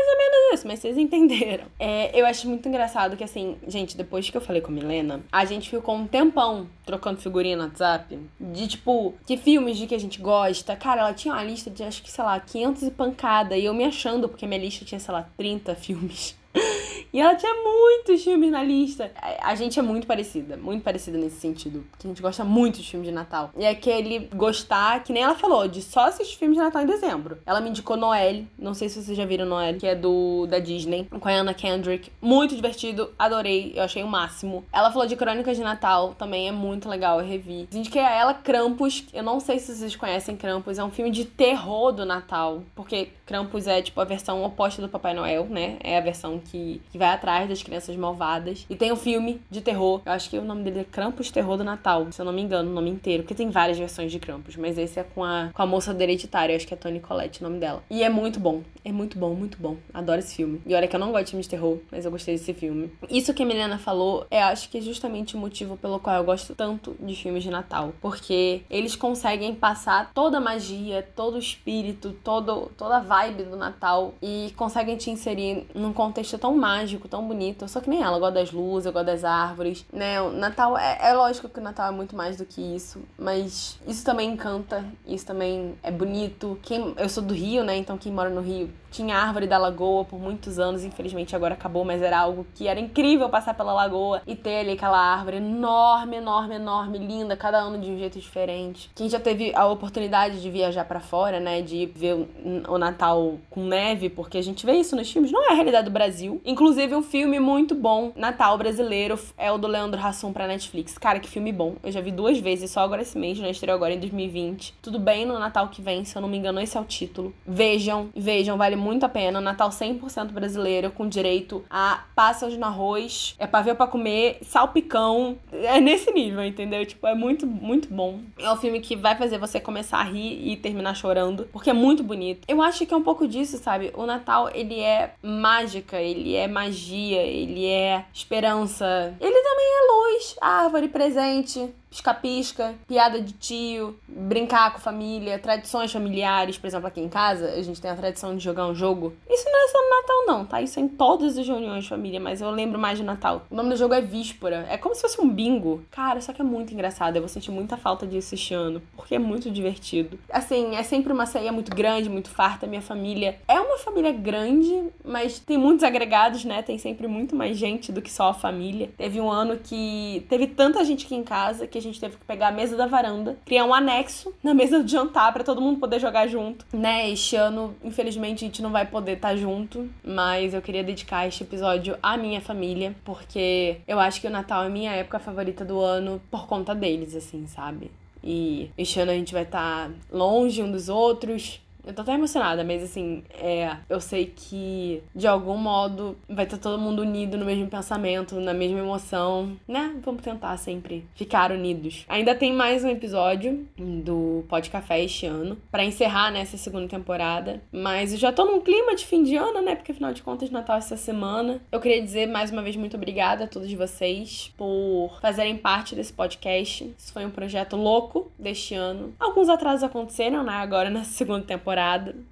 isso, 0.53 0.67
mas 0.67 0.81
vocês 0.81 0.97
entenderam. 0.97 1.65
É, 1.79 2.19
eu 2.19 2.27
acho 2.27 2.49
muito 2.49 2.69
engraçado 2.69 3.17
que, 3.17 3.25
assim, 3.25 3.57
gente, 3.67 3.97
depois 3.97 4.29
que 4.29 4.37
eu 4.37 4.41
falei 4.41 4.61
com 4.61 4.71
a 4.71 4.75
Milena, 4.75 5.23
a 5.31 5.45
gente 5.45 5.71
ficou 5.71 5.95
um 5.95 6.07
tempão 6.07 6.67
trocando 6.85 7.21
figurinha 7.21 7.57
no 7.57 7.65
WhatsApp 7.65 8.19
de, 8.41 8.69
tipo, 8.69 9.15
que 9.27 9.37
filmes 9.37 9.77
de 9.77 9.87
que 9.87 9.95
a 9.95 10.01
gente 10.01 10.21
gosta. 10.21 10.77
Cara, 10.77 11.03
ela 11.03 11.15
tinha 11.15 11.35
uma 11.35 11.45
lista 11.45 11.71
de, 11.71 11.83
acho 11.83 12.03
que, 12.03 12.11
sei 12.11 12.25
lá, 12.25 12.39
500 12.39 12.83
e 12.83 12.91
pancada. 12.91 13.57
E 13.57 13.65
eu 13.65 13.75
me 13.75 13.85
achando, 13.85 14.29
porque 14.29 14.47
minha 14.47 14.61
lista 14.61 14.85
tinha, 14.85 15.01
sei 15.01 15.13
lá, 15.13 15.29
30 15.37 15.75
filmes. 15.75 16.37
E 17.17 17.21
ela 17.21 17.35
tinha 17.35 17.55
muitos 17.55 18.23
filmes 18.23 18.51
na 18.51 18.63
lista. 18.63 19.11
A 19.41 19.55
gente 19.55 19.79
é 19.79 19.83
muito 19.83 20.07
parecida, 20.07 20.55
muito 20.55 20.83
parecida 20.83 21.17
nesse 21.17 21.41
sentido. 21.41 21.83
Porque 21.91 22.07
a 22.07 22.11
gente 22.11 22.21
gosta 22.21 22.45
muito 22.45 22.79
de 22.79 22.91
filmes 22.91 23.09
de 23.09 23.15
Natal. 23.15 23.51
E 23.57 23.65
é 23.65 23.71
aquele 23.71 24.29
gostar, 24.35 25.03
que 25.03 25.15
nem 25.15 25.23
ela 25.23 25.35
falou, 25.35 25.67
de 25.67 25.81
só 25.81 26.09
assistir 26.09 26.37
filmes 26.37 26.59
de 26.59 26.63
Natal 26.63 26.83
em 26.83 26.87
dezembro. 26.87 27.39
Ela 27.47 27.63
me 27.63 27.71
indicou 27.71 27.97
Noelle, 27.97 28.47
não 28.59 28.75
sei 28.75 28.91
se 28.91 29.03
vocês 29.03 29.17
já 29.17 29.25
viram 29.25 29.47
Noelle, 29.47 29.79
que 29.79 29.87
é 29.87 29.95
do 29.95 30.47
da 30.47 30.59
Disney, 30.59 31.09
com 31.09 31.27
a 31.27 31.33
Anna 31.33 31.55
Kendrick. 31.55 32.11
Muito 32.21 32.55
divertido, 32.55 33.11
adorei, 33.19 33.73
eu 33.75 33.85
achei 33.85 34.03
o 34.03 34.09
máximo. 34.09 34.65
Ela 34.71 34.91
falou 34.93 35.07
de 35.07 35.17
Crônicas 35.17 35.57
de 35.57 35.63
Natal, 35.63 36.15
também 36.19 36.49
é 36.49 36.53
muito 36.53 36.87
legal, 36.87 37.21
eu 37.21 37.27
revi. 37.27 37.67
Indiquei 37.73 38.03
a 38.03 38.15
ela 38.15 38.35
Krampus, 38.35 39.05
eu 39.15 39.23
não 39.23 39.41
sei 39.41 39.59
se 39.59 39.75
vocês 39.75 39.97
conhecem 39.97 40.37
Krampus, 40.37 40.79
é 40.79 40.85
um 40.85 40.91
filme 40.91 41.11
de 41.11 41.25
terror 41.25 41.93
do 41.93 42.05
Natal. 42.05 42.63
Porque 42.75 43.09
Krampus 43.25 43.67
é 43.67 43.81
tipo 43.81 44.01
a 44.01 44.05
versão 44.05 44.45
oposta 44.45 44.83
do 44.83 44.89
Papai 44.89 45.15
Noel, 45.15 45.47
né? 45.47 45.79
É 45.83 45.97
a 45.97 46.01
versão 46.01 46.39
que, 46.51 46.81
que 46.91 46.99
vai 46.99 47.09
atrás 47.09 47.49
das 47.49 47.63
crianças 47.63 47.97
malvadas. 47.97 48.67
E 48.69 48.77
tem 48.77 48.93
um 48.93 48.97
filme 48.97 49.41
de 49.51 49.61
terror, 49.61 50.01
eu 50.05 50.13
acho 50.13 50.31
que 50.31 50.39
o 50.39 50.45
nome 50.45 50.63
dele 50.63 50.81
é 50.81 50.85
Krampus 50.85 51.31
Terror 51.31 51.57
do 51.57 51.65
Natal, 51.65 52.07
se 52.11 52.21
eu 52.21 52.25
não 52.25 52.33
me 52.33 52.43
engano, 52.43 52.71
o 52.71 52.75
nome 52.75 52.91
inteiro. 52.91 53.23
Porque 53.23 53.35
tem 53.35 53.51
várias 53.51 53.79
versões 53.79 54.11
de 54.11 54.19
Krampus, 54.19 54.57
mas 54.57 54.79
esse 54.79 54.99
é 54.99 55.03
com 55.03 55.25
a, 55.25 55.51
com 55.53 55.63
a 55.63 55.67
moça 55.67 55.93
do 55.93 56.01
hereditário, 56.01 56.55
acho 56.55 56.67
que 56.67 56.75
é 56.75 56.77
Tony 56.77 57.01
Collette 57.01 57.41
o 57.41 57.45
nome 57.45 57.59
dela. 57.59 57.83
E 57.91 58.03
é 58.03 58.09
muito 58.09 58.39
bom, 58.41 58.63
é 58.85 58.93
muito 58.93 59.19
bom, 59.19 59.35
muito 59.35 59.59
bom. 59.59 59.77
Adoro 59.93 60.19
esse 60.19 60.35
filme. 60.35 60.61
E 60.67 60.75
olha 60.75 60.89
que 60.89 60.95
eu 60.95 61.01
não 61.01 61.13
gosto 61.13 61.25
de 61.25 61.31
filme 61.31 61.43
de 61.43 61.49
terror, 61.49 61.79
mas 61.91 62.05
eu 62.05 62.11
gostei 62.11 62.37
desse 62.37 62.55
filme. 62.55 62.91
Isso 63.11 63.35
que 63.35 63.43
a 63.43 63.47
Milena 63.47 63.79
falou, 63.79 64.27
é 64.31 64.43
acho 64.43 64.69
que 64.69 64.79
é 64.79 64.81
justamente 64.81 65.37
o 65.37 65.39
motivo 65.39 65.77
pelo 65.77 65.99
qual 65.99 66.17
eu 66.17 66.25
gosto 66.25 66.55
tanto 66.55 66.97
de 67.01 67.15
filmes 67.15 67.43
de 67.43 67.51
Natal. 67.51 67.93
Porque 68.01 68.63
eles 68.71 68.97
conseguem 68.97 69.55
passar 69.55 70.13
toda 70.15 70.39
a 70.39 70.41
magia, 70.41 71.07
todo 71.15 71.35
o 71.35 71.39
espírito, 71.39 72.13
todo, 72.25 72.71
toda 72.77 72.97
a 72.97 73.01
vibe 73.01 73.45
do 73.45 73.57
Natal 73.57 74.15
e 74.23 74.53
conseguem 74.57 74.97
te 74.97 75.11
inserir 75.11 75.67
num 75.75 75.93
contexto 75.93 76.26
tão 76.39 76.57
mágico, 76.57 77.09
tão 77.09 77.27
bonito. 77.27 77.69
Sou 77.69 77.81
que 77.81 77.91
nem 77.91 78.03
ela, 78.03 78.17
eu 78.17 78.21
gosto 78.21 78.35
das 78.35 78.53
luzes, 78.53 78.87
eu 78.87 78.93
gosto 78.93 79.07
das 79.07 79.25
árvores, 79.25 79.85
né? 79.93 80.21
O 80.21 80.31
Natal 80.31 80.77
é, 80.77 81.11
é 81.11 81.13
lógico 81.15 81.49
que 81.49 81.61
o 81.61 81.63
Natal 81.63 81.89
é 81.89 81.91
muito 81.91 82.17
mais 82.17 82.37
do 82.37 82.45
que 82.45 82.61
isso, 82.61 83.01
mas 83.19 83.79
isso 83.87 84.05
também 84.05 84.31
encanta, 84.31 84.85
isso 85.07 85.27
também 85.27 85.75
é 85.83 85.91
bonito. 85.91 86.59
Quem, 86.63 86.95
eu 86.97 87.09
sou 87.09 87.23
do 87.23 87.35
Rio, 87.35 87.63
né? 87.65 87.77
Então 87.77 87.97
quem 87.97 88.13
mora 88.13 88.31
no 88.31 88.41
Rio 88.41 88.71
tinha 88.97 89.17
árvore 89.19 89.47
da 89.47 89.59
lagoa 89.59 90.05
por 90.07 90.19
muitos 90.19 90.59
anos, 90.59 90.83
infelizmente 90.83 91.37
agora 91.37 91.53
acabou, 91.53 91.85
mas 91.85 92.01
era 92.01 92.19
algo 92.19 92.47
que 92.55 92.67
era 92.67 92.81
incrível 92.81 93.29
passar 93.29 93.53
pela 93.53 93.73
lagoa 93.73 94.23
e 94.27 94.35
ter 94.35 94.61
ali 94.61 94.73
aquela 94.73 94.99
árvore 94.99 95.37
enorme, 95.37 96.17
enorme, 96.17 96.55
enorme, 96.55 96.99
linda, 96.99 97.37
cada 97.37 97.59
ano 97.59 97.79
de 97.79 97.91
um 97.91 97.99
jeito 97.99 98.19
diferente. 98.19 98.91
Quem 98.95 99.09
já 99.09 99.21
teve 99.21 99.55
a 99.55 99.67
oportunidade 99.67 100.41
de 100.41 100.51
viajar 100.51 100.87
para 100.87 101.01
fora, 101.01 101.39
né, 101.39 101.61
de 101.61 101.87
ver 101.95 102.27
o 102.67 102.79
Natal 102.79 103.39
com 103.51 103.65
neve, 103.65 104.09
porque 104.09 104.39
a 104.39 104.43
gente 104.43 104.65
vê 104.65 104.73
isso 104.73 104.97
nos 104.97 105.11
filmes, 105.11 105.31
não 105.31 105.45
é 105.47 105.53
a 105.53 105.55
realidade 105.55 105.85
do 105.85 105.91
Brasil. 105.91 106.16
Inclusive 106.45 106.95
um 106.95 107.03
filme 107.03 107.39
muito 107.39 107.75
bom, 107.75 108.13
Natal 108.17 108.57
brasileiro, 108.57 109.19
é 109.37 109.51
o 109.51 109.59
do 109.59 109.67
Leandro 109.67 110.01
Hassum 110.01 110.33
pra 110.33 110.47
Netflix. 110.47 110.97
Cara, 110.99 111.21
que 111.21 111.29
filme 111.29 111.53
bom. 111.53 111.77
Eu 111.83 111.93
já 111.93 112.01
vi 112.01 112.11
duas 112.11 112.39
vezes, 112.39 112.71
só 112.71 112.81
agora 112.81 113.03
esse 113.03 113.19
mês, 113.19 113.39
né, 113.39 113.51
estreou 113.51 113.75
agora 113.75 113.93
em 113.93 114.01
2020. 114.01 114.75
Tudo 114.81 114.99
bem 114.99 115.27
no 115.27 115.39
Natal 115.39 115.69
que 115.69 115.83
vem, 115.83 116.05
se 116.05 116.17
eu 116.17 116.23
não 116.23 116.29
me 116.29 116.37
engano, 116.37 116.61
esse 116.61 116.77
é 116.77 116.81
o 116.81 116.85
título. 116.85 117.35
Vejam, 117.47 118.09
vejam, 118.15 118.57
vale 118.57 118.77
muito 118.77 119.05
a 119.05 119.09
pena. 119.09 119.41
Natal 119.41 119.71
100% 119.71 120.33
brasileiro, 120.33 120.91
com 120.91 121.09
direito 121.09 121.65
a 121.69 122.05
pássaros 122.15 122.57
no 122.57 122.65
arroz, 122.67 123.35
é 123.39 123.47
pavê 123.47 123.75
pra 123.75 123.87
comer, 123.87 124.39
salpicão. 124.43 125.37
É 125.53 125.81
nesse 125.81 126.11
nível, 126.11 126.45
entendeu? 126.45 126.85
Tipo, 126.87 127.07
é 127.07 127.15
muito, 127.15 127.47
muito 127.47 127.89
bom. 127.93 128.21
É 128.39 128.51
um 128.51 128.57
filme 128.57 128.81
que 128.81 128.97
vai 128.97 129.17
fazer 129.17 129.39
você 129.39 129.61
começar 129.61 129.99
a 129.99 130.05
rir 130.05 130.51
e 130.51 130.57
terminar 130.57 130.95
chorando, 130.95 131.49
porque 131.53 131.71
é 131.71 131.73
muito 131.73 132.03
bonito. 132.03 132.45
Eu 132.49 132.63
acho 132.63 132.87
que 132.87 132.95
é 132.95 132.97
um 132.97 133.03
pouco 133.03 133.27
disso, 133.27 133.59
sabe? 133.59 133.93
O 133.95 134.07
Natal, 134.07 134.51
ele 134.55 134.81
é 134.81 135.15
mágica, 135.23 136.01
ele 136.07 136.35
é 136.35 136.47
magia, 136.47 137.23
ele 137.23 137.67
é 137.67 138.05
esperança. 138.13 139.15
Ele 139.21 139.43
também 139.43 139.67
é 139.67 139.93
luz, 139.93 140.37
árvore, 140.41 140.89
presente 140.89 141.73
pisca-pisca, 141.97 142.75
piada 142.87 143.21
de 143.21 143.33
tio, 143.33 143.99
brincar 144.07 144.73
com 144.73 144.79
família, 144.79 145.39
tradições 145.39 145.91
familiares. 145.91 146.59
Por 146.59 146.67
exemplo, 146.67 146.87
aqui 146.87 147.01
em 147.01 147.09
casa, 147.09 147.53
a 147.53 147.63
gente 147.63 147.81
tem 147.81 147.91
a 147.91 147.97
tradição 147.97 148.37
de 148.37 148.45
jogar 148.45 148.67
um 148.67 148.75
jogo. 148.75 149.15
Isso 149.29 149.45
não 149.51 149.65
é 149.65 149.69
só 149.69 149.79
no 149.83 149.91
Natal, 149.91 150.27
não, 150.27 150.45
tá? 150.45 150.61
Isso 150.61 150.79
é 150.79 150.83
em 150.83 150.89
todas 150.89 151.39
as 151.39 151.47
reuniões 151.47 151.85
de 151.85 151.91
família, 151.91 152.21
mas 152.21 152.41
eu 152.41 152.51
lembro 152.51 152.79
mais 152.79 152.99
de 152.99 153.05
Natal. 153.05 153.47
O 153.51 153.55
nome 153.55 153.71
do 153.71 153.77
jogo 153.77 153.95
é 153.95 154.01
Víspora. 154.01 154.67
É 154.69 154.77
como 154.77 154.95
se 154.95 155.03
fosse 155.03 155.21
um 155.21 155.29
bingo. 155.29 155.85
Cara, 155.91 156.21
só 156.21 156.33
que 156.33 156.43
é 156.43 156.45
muito 156.45 156.75
engraçado. 156.75 157.17
Eu 157.17 157.23
vou 157.23 157.29
sentir 157.29 157.51
muita 157.51 157.77
falta 157.77 158.07
disso 158.07 158.35
este 158.35 158.53
ano, 158.53 158.83
porque 158.95 159.15
é 159.15 159.19
muito 159.19 159.51
divertido. 159.51 160.19
Assim, 160.31 160.77
é 160.77 160.83
sempre 160.83 161.13
uma 161.13 161.25
ceia 161.25 161.51
muito 161.51 161.75
grande, 161.75 162.11
muito 162.11 162.29
farta. 162.29 162.67
Minha 162.67 162.83
família 162.83 163.39
é 163.49 163.59
uma 163.59 163.79
família 163.79 164.13
grande, 164.13 164.85
mas 165.05 165.39
tem 165.39 165.57
muitos 165.57 165.83
agregados, 165.83 166.45
né? 166.45 166.63
Tem 166.63 166.77
sempre 166.77 167.07
muito 167.07 167.35
mais 167.35 167.57
gente 167.57 167.91
do 167.91 168.03
que 168.03 168.13
só 168.13 168.29
a 168.29 168.35
família. 168.35 168.91
Teve 168.97 169.21
um 169.21 169.31
ano 169.31 169.59
que 169.59 170.27
teve 170.29 170.47
tanta 170.47 170.85
gente 170.85 171.07
aqui 171.07 171.15
em 171.15 171.25
casa 171.25 171.67
que 171.67 171.79
a 171.79 171.86
gente 171.87 172.01
teve 172.01 172.17
que 172.17 172.25
pegar 172.25 172.49
a 172.49 172.53
mesa 172.53 172.77
da 172.77 172.87
varanda, 172.87 173.37
criar 173.45 173.65
um 173.65 173.75
anexo 173.75 174.33
na 174.43 174.55
mesa 174.55 174.83
do 174.83 174.89
jantar 174.89 175.33
para 175.33 175.45
todo 175.45 175.61
mundo 175.61 175.79
poder 175.81 176.01
jogar 176.01 176.27
junto, 176.27 176.65
né? 176.73 177.11
Este 177.11 177.37
ano, 177.37 177.75
infelizmente, 177.83 178.45
a 178.45 178.49
gente 178.49 178.63
não 178.63 178.71
vai 178.71 178.87
poder 178.87 179.13
estar 179.13 179.31
tá 179.31 179.37
junto, 179.37 179.89
mas 180.05 180.55
eu 180.55 180.63
queria 180.63 180.85
dedicar 180.85 181.27
este 181.27 181.43
episódio 181.43 181.97
à 182.03 182.17
minha 182.17 182.41
família, 182.41 182.95
porque 183.05 183.79
eu 183.87 183.99
acho 183.99 184.21
que 184.21 184.27
o 184.27 184.31
Natal 184.31 184.65
é 184.65 184.69
minha 184.69 184.93
época 184.93 185.19
favorita 185.19 185.65
do 185.65 185.81
ano 185.81 186.21
por 186.31 186.47
conta 186.47 186.75
deles, 186.75 187.15
assim, 187.15 187.47
sabe? 187.47 187.91
E 188.23 188.71
este 188.77 188.99
ano 188.99 189.13
a 189.13 189.15
gente 189.15 189.33
vai 189.33 189.45
estar 189.45 189.89
tá 189.89 189.91
longe 190.11 190.61
um 190.61 190.71
dos 190.71 190.89
outros, 190.89 191.61
eu 191.87 191.95
tô 191.95 192.03
até 192.03 192.15
emocionada, 192.15 192.65
mas 192.65 192.83
assim, 192.83 193.23
é, 193.39 193.77
eu 193.89 194.01
sei 194.01 194.27
que 194.35 195.01
de 195.15 195.27
algum 195.27 195.57
modo 195.57 196.17
vai 196.29 196.45
estar 196.45 196.59
todo 196.59 196.81
mundo 196.81 197.03
unido 197.03 197.39
no 197.39 197.45
mesmo 197.45 197.69
pensamento, 197.69 198.41
na 198.41 198.53
mesma 198.53 198.81
emoção, 198.81 199.57
né? 199.69 199.95
Vamos 200.03 200.21
tentar 200.23 200.57
sempre 200.57 201.07
ficar 201.15 201.53
unidos. 201.53 202.05
Ainda 202.09 202.35
tem 202.35 202.53
mais 202.53 202.83
um 202.83 202.89
episódio 202.89 203.67
do 203.79 204.45
Pod 204.49 204.69
Café 204.69 205.05
este 205.05 205.27
ano 205.27 205.57
para 205.71 205.85
encerrar 205.85 206.33
nessa 206.33 206.57
segunda 206.57 206.89
temporada, 206.89 207.63
mas 207.71 208.13
eu 208.13 208.19
já 208.19 208.33
tô 208.33 208.45
num 208.45 208.61
clima 208.61 208.97
de 208.97 209.07
fim 209.07 209.23
de 209.23 209.37
ano, 209.37 209.63
né? 209.63 209.77
Porque 209.77 209.93
afinal 209.93 210.13
de 210.13 210.23
contas 210.23 210.51
Natal 210.51 210.77
é 210.77 210.79
essa 210.81 210.97
semana. 210.97 211.61
Eu 211.71 211.81
queria 211.81 212.03
dizer 212.03 212.27
mais 212.27 212.51
uma 212.51 212.63
vez 212.63 212.75
muito 212.75 212.97
obrigada 212.97 213.45
a 213.45 213.47
todos 213.47 213.73
vocês 213.73 214.53
por 214.57 215.17
fazerem 215.21 215.57
parte 215.57 215.95
desse 215.95 216.13
podcast. 216.13 216.93
Isso 216.99 217.13
foi 217.13 217.25
um 217.25 217.31
projeto 217.31 217.77
louco 217.77 218.33
deste 218.37 218.75
ano. 218.75 219.15
Alguns 219.21 219.49
atrasos 219.49 219.85
aconteceram, 219.85 220.43
né? 220.43 220.55
Agora 220.55 220.91
nessa 220.91 221.13
segunda 221.15 221.43
temporada 221.43 221.76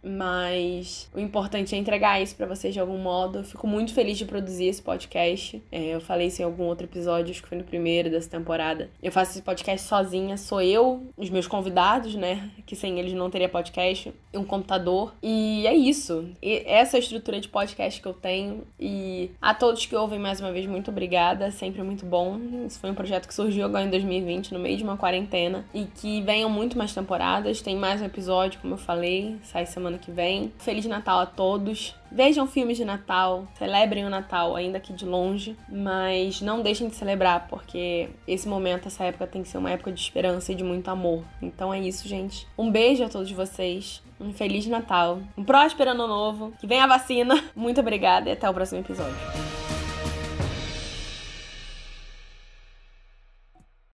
mas 0.02 1.08
o 1.14 1.20
importante 1.20 1.74
é 1.74 1.78
entregar 1.78 2.20
isso 2.20 2.34
para 2.36 2.46
vocês 2.46 2.72
de 2.72 2.80
algum 2.80 2.98
modo. 2.98 3.40
Eu 3.40 3.44
fico 3.44 3.66
muito 3.66 3.92
feliz 3.92 4.16
de 4.16 4.24
produzir 4.24 4.66
esse 4.66 4.80
podcast. 4.80 5.62
É, 5.70 5.94
eu 5.94 6.00
falei 6.00 6.28
isso 6.28 6.40
em 6.40 6.44
algum 6.44 6.64
outro 6.64 6.86
episódio, 6.86 7.30
acho 7.30 7.42
que 7.42 7.48
foi 7.48 7.58
no 7.58 7.64
primeiro 7.64 8.10
dessa 8.10 8.28
temporada. 8.28 8.90
Eu 9.02 9.12
faço 9.12 9.32
esse 9.32 9.42
podcast 9.42 9.86
sozinha, 9.86 10.36
sou 10.36 10.62
eu, 10.62 11.06
os 11.16 11.30
meus 11.30 11.46
convidados, 11.46 12.14
né? 12.14 12.50
Que 12.66 12.74
sem 12.74 12.98
eles 12.98 13.12
não 13.12 13.30
teria 13.30 13.48
podcast, 13.48 14.12
um 14.32 14.44
computador. 14.44 15.14
E 15.22 15.66
é 15.66 15.74
isso. 15.74 16.28
E 16.42 16.62
essa 16.66 16.96
é 16.96 16.98
a 16.98 17.00
estrutura 17.00 17.40
de 17.40 17.48
podcast 17.48 18.00
que 18.00 18.08
eu 18.08 18.14
tenho. 18.14 18.66
E 18.78 19.30
a 19.40 19.52
todos 19.54 19.86
que 19.86 19.94
ouvem 19.94 20.18
mais 20.18 20.40
uma 20.40 20.52
vez, 20.52 20.66
muito 20.66 20.90
obrigada. 20.90 21.50
Sempre 21.50 21.82
muito 21.82 22.06
bom. 22.06 22.38
Isso 22.66 22.78
foi 22.78 22.90
um 22.90 22.94
projeto 22.94 23.28
que 23.28 23.34
surgiu 23.34 23.64
agora 23.64 23.84
em 23.84 23.90
2020, 23.90 24.54
no 24.54 24.60
meio 24.60 24.76
de 24.76 24.84
uma 24.84 24.96
quarentena. 24.96 25.64
E 25.74 25.84
que 25.84 26.22
venham 26.22 26.48
muito 26.48 26.78
mais 26.78 26.94
temporadas. 26.94 27.60
Tem 27.60 27.76
mais 27.76 28.00
um 28.00 28.06
episódio, 28.06 28.60
como 28.60 28.74
eu 28.74 28.78
falei 28.78 29.33
sai 29.42 29.66
semana 29.66 29.98
que 29.98 30.10
vem. 30.10 30.52
Feliz 30.58 30.84
Natal 30.86 31.18
a 31.20 31.26
todos. 31.26 31.94
Vejam 32.10 32.46
filmes 32.46 32.76
de 32.76 32.84
Natal, 32.84 33.46
celebrem 33.58 34.04
o 34.04 34.10
Natal 34.10 34.54
ainda 34.54 34.78
aqui 34.78 34.92
de 34.92 35.04
longe, 35.04 35.56
mas 35.68 36.40
não 36.40 36.62
deixem 36.62 36.88
de 36.88 36.94
celebrar, 36.94 37.48
porque 37.48 38.08
esse 38.26 38.48
momento, 38.48 38.86
essa 38.86 39.02
época 39.04 39.26
tem 39.26 39.42
que 39.42 39.48
ser 39.48 39.58
uma 39.58 39.70
época 39.70 39.90
de 39.90 40.00
esperança 40.00 40.52
e 40.52 40.54
de 40.54 40.62
muito 40.62 40.88
amor. 40.88 41.24
Então 41.42 41.74
é 41.74 41.80
isso, 41.80 42.06
gente. 42.06 42.46
Um 42.56 42.70
beijo 42.70 43.02
a 43.02 43.08
todos 43.08 43.32
vocês. 43.32 44.02
Um 44.20 44.32
feliz 44.32 44.64
Natal, 44.66 45.18
um 45.36 45.42
próspero 45.42 45.90
ano 45.90 46.06
novo, 46.06 46.52
que 46.60 46.68
venha 46.68 46.84
a 46.84 46.86
vacina. 46.86 47.42
Muito 47.54 47.80
obrigada 47.80 48.28
e 48.28 48.32
até 48.32 48.48
o 48.48 48.54
próximo 48.54 48.80
episódio. 48.80 49.63